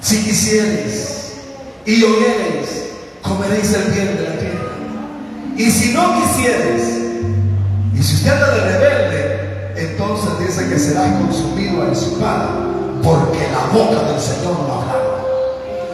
Si 0.02 0.22
quisieres 0.22 1.32
y 1.86 2.04
oyeres, 2.04 2.90
comeréis 3.22 3.74
el 3.74 3.84
bien 3.94 4.18
de 4.18 4.22
la 4.22 4.38
tierra. 4.38 4.72
Y 5.56 5.72
si 5.72 5.94
no 5.94 6.14
quisieres, 6.22 6.90
y 7.94 8.04
si 8.04 8.16
usted 8.16 8.32
anda 8.34 8.52
de 8.54 8.60
rebelde, 8.60 9.35
entonces 9.92 10.32
dice 10.40 10.70
que 10.70 10.80
será 10.80 11.18
consumido 11.20 11.84
a 11.84 11.92
espada, 11.92 12.50
porque 13.04 13.40
la 13.52 13.78
boca 13.78 14.12
del 14.12 14.20
Señor 14.20 14.54
no 14.68 14.82
habla. 14.82 14.96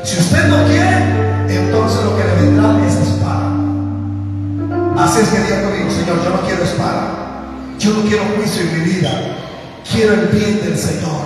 Si 0.03 0.19
usted 0.19 0.47
no 0.47 0.65
quiere, 0.65 1.31
entonces 1.47 2.03
lo 2.03 2.17
que 2.17 2.23
le 2.23 2.35
vendrá 2.41 2.87
es 2.87 2.95
espada. 2.95 3.51
Así 4.97 5.19
es 5.21 5.29
que 5.29 5.39
diga 5.39 5.63
conmigo, 5.63 5.89
Señor, 5.89 6.23
yo 6.23 6.29
no 6.29 6.41
quiero 6.41 6.63
espada. 6.63 7.21
Yo 7.79 7.93
no 7.93 8.01
quiero 8.01 8.23
juicio 8.35 8.61
en 8.61 8.79
mi 8.79 8.91
vida. 8.91 9.09
Quiero 9.91 10.13
el 10.13 10.27
bien 10.27 10.61
del 10.63 10.77
Señor. 10.77 11.25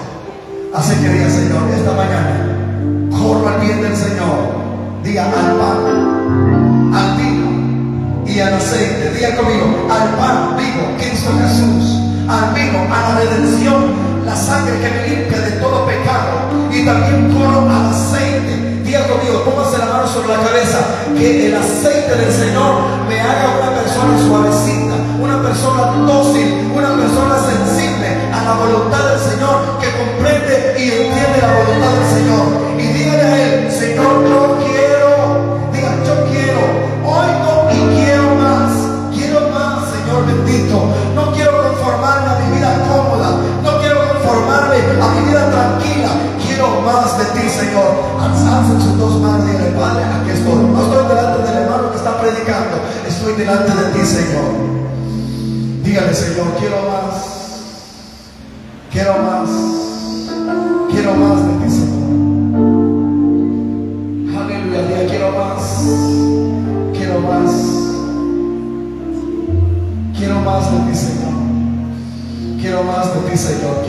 Así 0.73 0.95
que 0.95 1.09
diga, 1.09 1.29
Señor, 1.29 1.69
esta 1.73 1.91
mañana 1.91 3.09
corro 3.11 3.47
al 3.47 3.59
bien 3.61 3.81
del 3.81 3.95
Señor. 3.95 4.55
Diga 5.03 5.25
al 5.25 5.57
pan, 5.57 6.93
al 6.93 7.17
vino 7.17 8.25
y 8.25 8.39
al 8.39 8.53
aceite. 8.53 9.11
Diga 9.13 9.35
conmigo, 9.35 9.87
al 9.89 10.09
pan 10.15 10.57
vivo, 10.57 10.95
Cristo 10.97 11.31
Jesús. 11.41 12.04
Al 12.27 12.53
vino, 12.55 12.79
a 12.91 13.01
la 13.09 13.19
redención, 13.19 13.93
la 14.25 14.35
sangre 14.35 14.79
que 14.81 14.89
me 14.89 15.07
limpia 15.07 15.39
de 15.41 15.51
todo 15.61 15.85
pecado. 15.85 16.49
Y 16.71 16.83
también 16.83 17.31
corro 17.31 17.69
al 17.69 17.93
aceite. 17.93 18.81
Diga 18.83 19.07
conmigo, 19.07 19.43
póngase 19.45 19.77
la 19.77 19.85
mano 19.85 20.07
sobre 20.07 20.29
la 20.29 20.41
cabeza. 20.41 20.79
Que 21.15 21.47
el 21.47 21.55
aceite 21.55 22.15
del 22.15 22.33
Señor 22.33 23.05
me 23.07 23.21
haga 23.21 23.61
una 23.61 23.71
persona 23.79 24.17
suavecita, 24.25 24.95
una 25.21 25.41
persona 25.43 25.81
dócil, 26.05 26.71
una 26.73 26.95
persona 26.97 27.35
sensible 27.45 28.09
a 28.33 28.43
la 28.43 28.53
voluntad 28.53 29.09
del 29.09 29.19
Señor, 29.19 29.79
que 29.79 29.87
comprende 29.93 30.75
y 30.79 30.83
entiende 30.89 31.37
la 31.41 31.53
voluntad 31.61 31.91
del 31.93 32.09
Señor. 32.09 32.45
Y 32.77 32.85
dígale 32.87 33.21
a 33.21 33.45
Él, 33.45 33.71
Señor, 33.71 34.27
yo 34.27 34.57
Sus 48.65 48.97
dos 48.97 49.21
manos 49.21 49.47
y 49.47 49.51
dígale, 49.51 49.71
Padre, 49.71 50.03
aquí 50.05 50.31
estoy. 50.31 50.55
No 50.55 50.81
estoy 50.81 51.07
delante 51.07 51.43
del 51.43 51.57
hermano 51.63 51.91
que 51.91 51.97
está 51.97 52.19
predicando, 52.19 52.77
estoy 53.07 53.33
delante 53.33 53.71
de 53.71 53.91
ti, 53.93 54.05
Señor. 54.05 54.51
Dígale, 55.83 56.13
Señor, 56.15 56.47
quiero 56.59 56.77
más, 56.89 57.61
quiero 58.91 59.13
más, 59.19 59.49
quiero 60.91 61.15
más 61.15 61.45
de 61.45 61.53
ti, 61.63 61.71
Señor. 61.71 62.05
Aleluya, 64.41 64.81
diga, 64.87 65.05
quiero 65.09 65.31
más, 65.31 65.61
quiero 66.91 67.19
más, 67.21 67.51
quiero 70.17 70.41
más 70.41 70.71
de 70.71 70.91
ti, 70.91 70.97
Señor. 70.97 71.35
Quiero 72.59 72.83
más 72.83 73.13
de 73.13 73.19
ti, 73.29 73.37
Señor, 73.37 73.84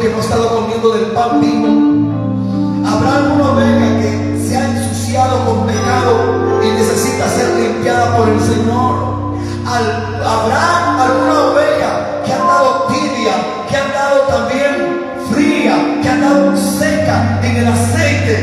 que 0.00 0.10
no 0.10 0.18
ha 0.18 0.20
estado 0.20 0.48
comiendo 0.54 0.90
del 0.90 1.06
pan 1.12 1.40
vivo? 1.40 1.68
¿Habrá 2.86 3.16
alguna 3.16 3.52
oveja 3.52 4.00
que 4.00 4.46
se 4.46 4.56
ha 4.56 4.66
ensuciado 4.66 5.44
con 5.44 5.66
pecado 5.66 6.60
y 6.62 6.68
necesita 6.70 7.28
ser 7.28 7.54
limpiada 7.58 8.16
por 8.16 8.28
el 8.28 8.40
Señor? 8.40 9.36
¿Habrá 9.66 11.02
alguna 11.02 11.40
oveja 11.52 12.22
que 12.24 12.32
ha 12.32 12.40
andado 12.40 12.86
tibia, 12.88 13.34
que 13.68 13.76
ha 13.76 13.84
andado 13.84 14.20
también 14.28 15.02
fría, 15.32 16.00
que 16.02 16.08
ha 16.08 16.12
andado 16.12 16.56
seca 16.56 17.40
en 17.42 17.56
el 17.56 17.66
aceite? 17.68 18.34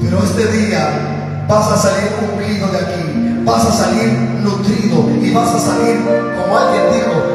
Pero 0.00 0.24
este 0.24 0.46
día 0.52 1.44
vas 1.48 1.70
a 1.72 1.76
salir 1.76 2.10
ungido 2.32 2.68
de 2.68 2.78
aquí, 2.78 3.42
vas 3.44 3.66
a 3.66 3.72
salir 3.72 4.12
nutrido 4.42 5.10
y 5.22 5.32
vas 5.32 5.54
a 5.54 5.60
salir, 5.60 6.00
como 6.36 6.58
alguien 6.58 6.82
dijo, 6.92 7.29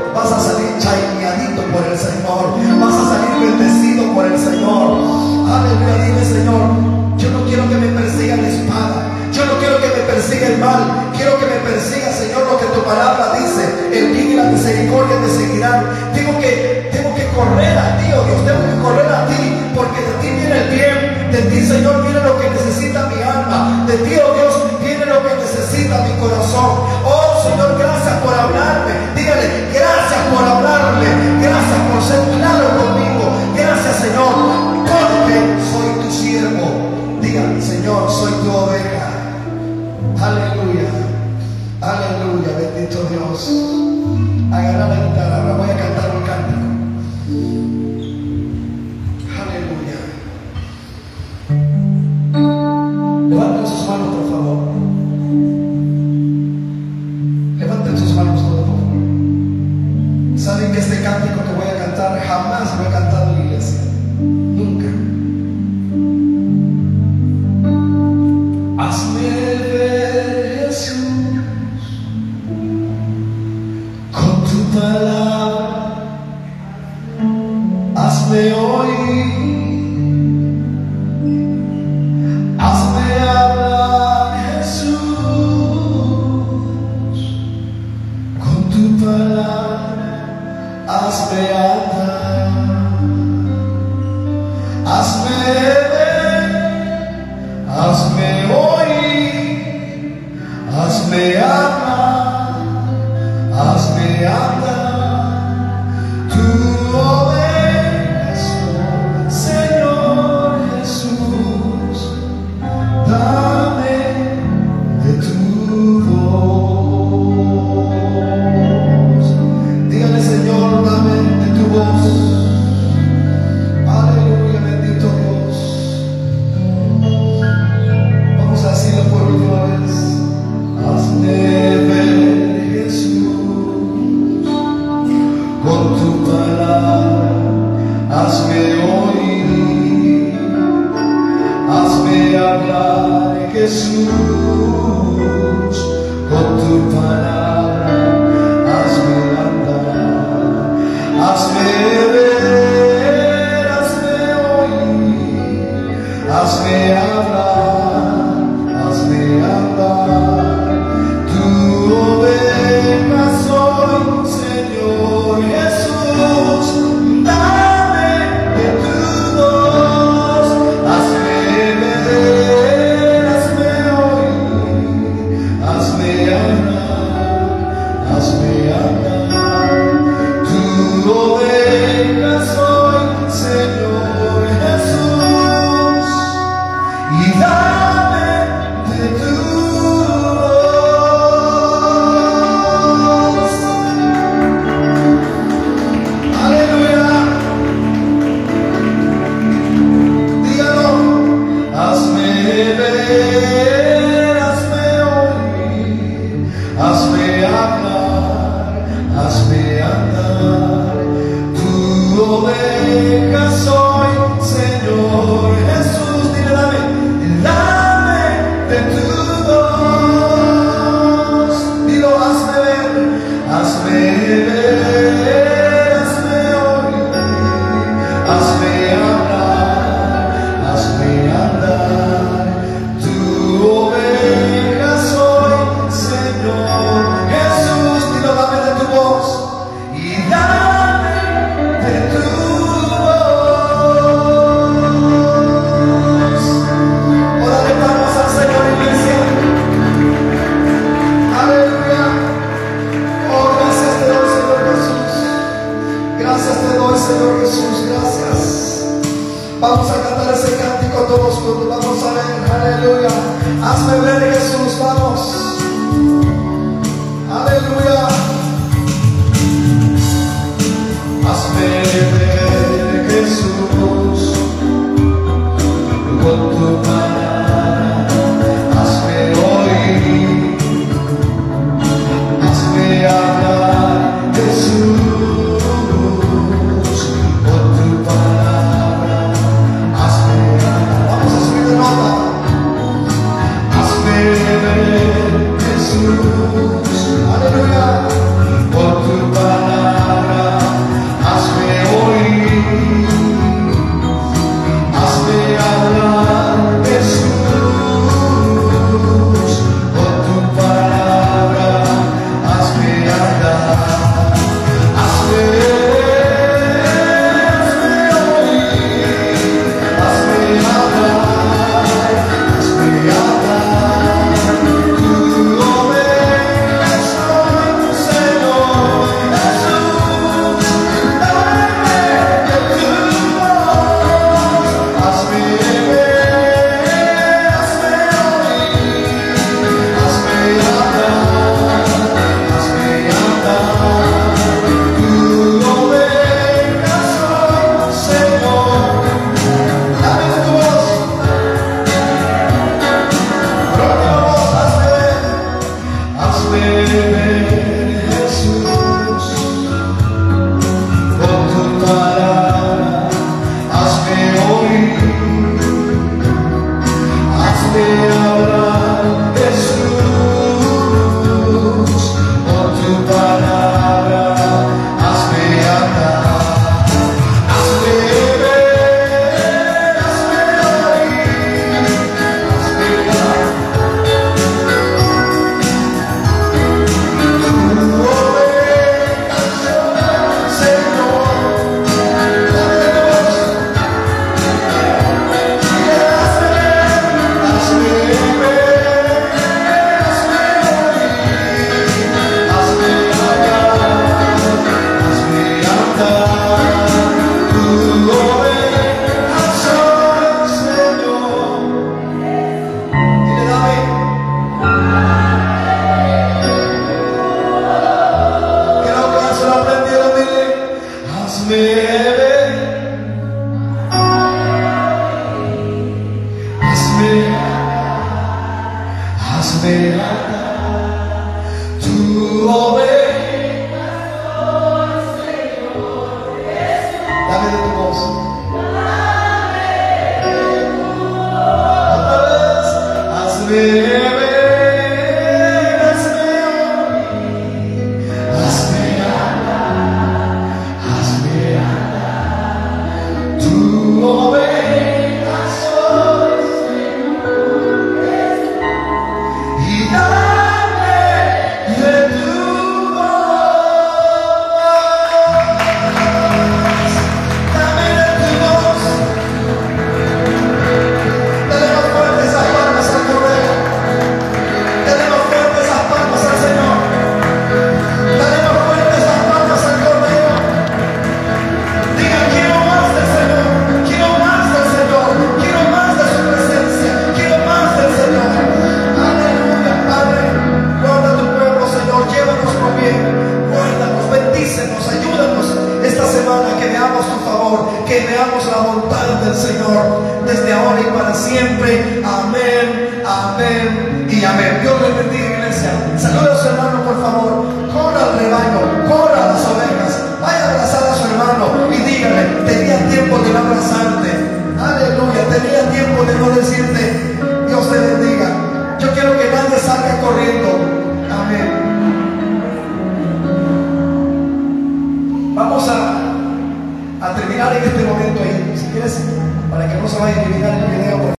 chega 212.85 213.49
só. 213.49 213.94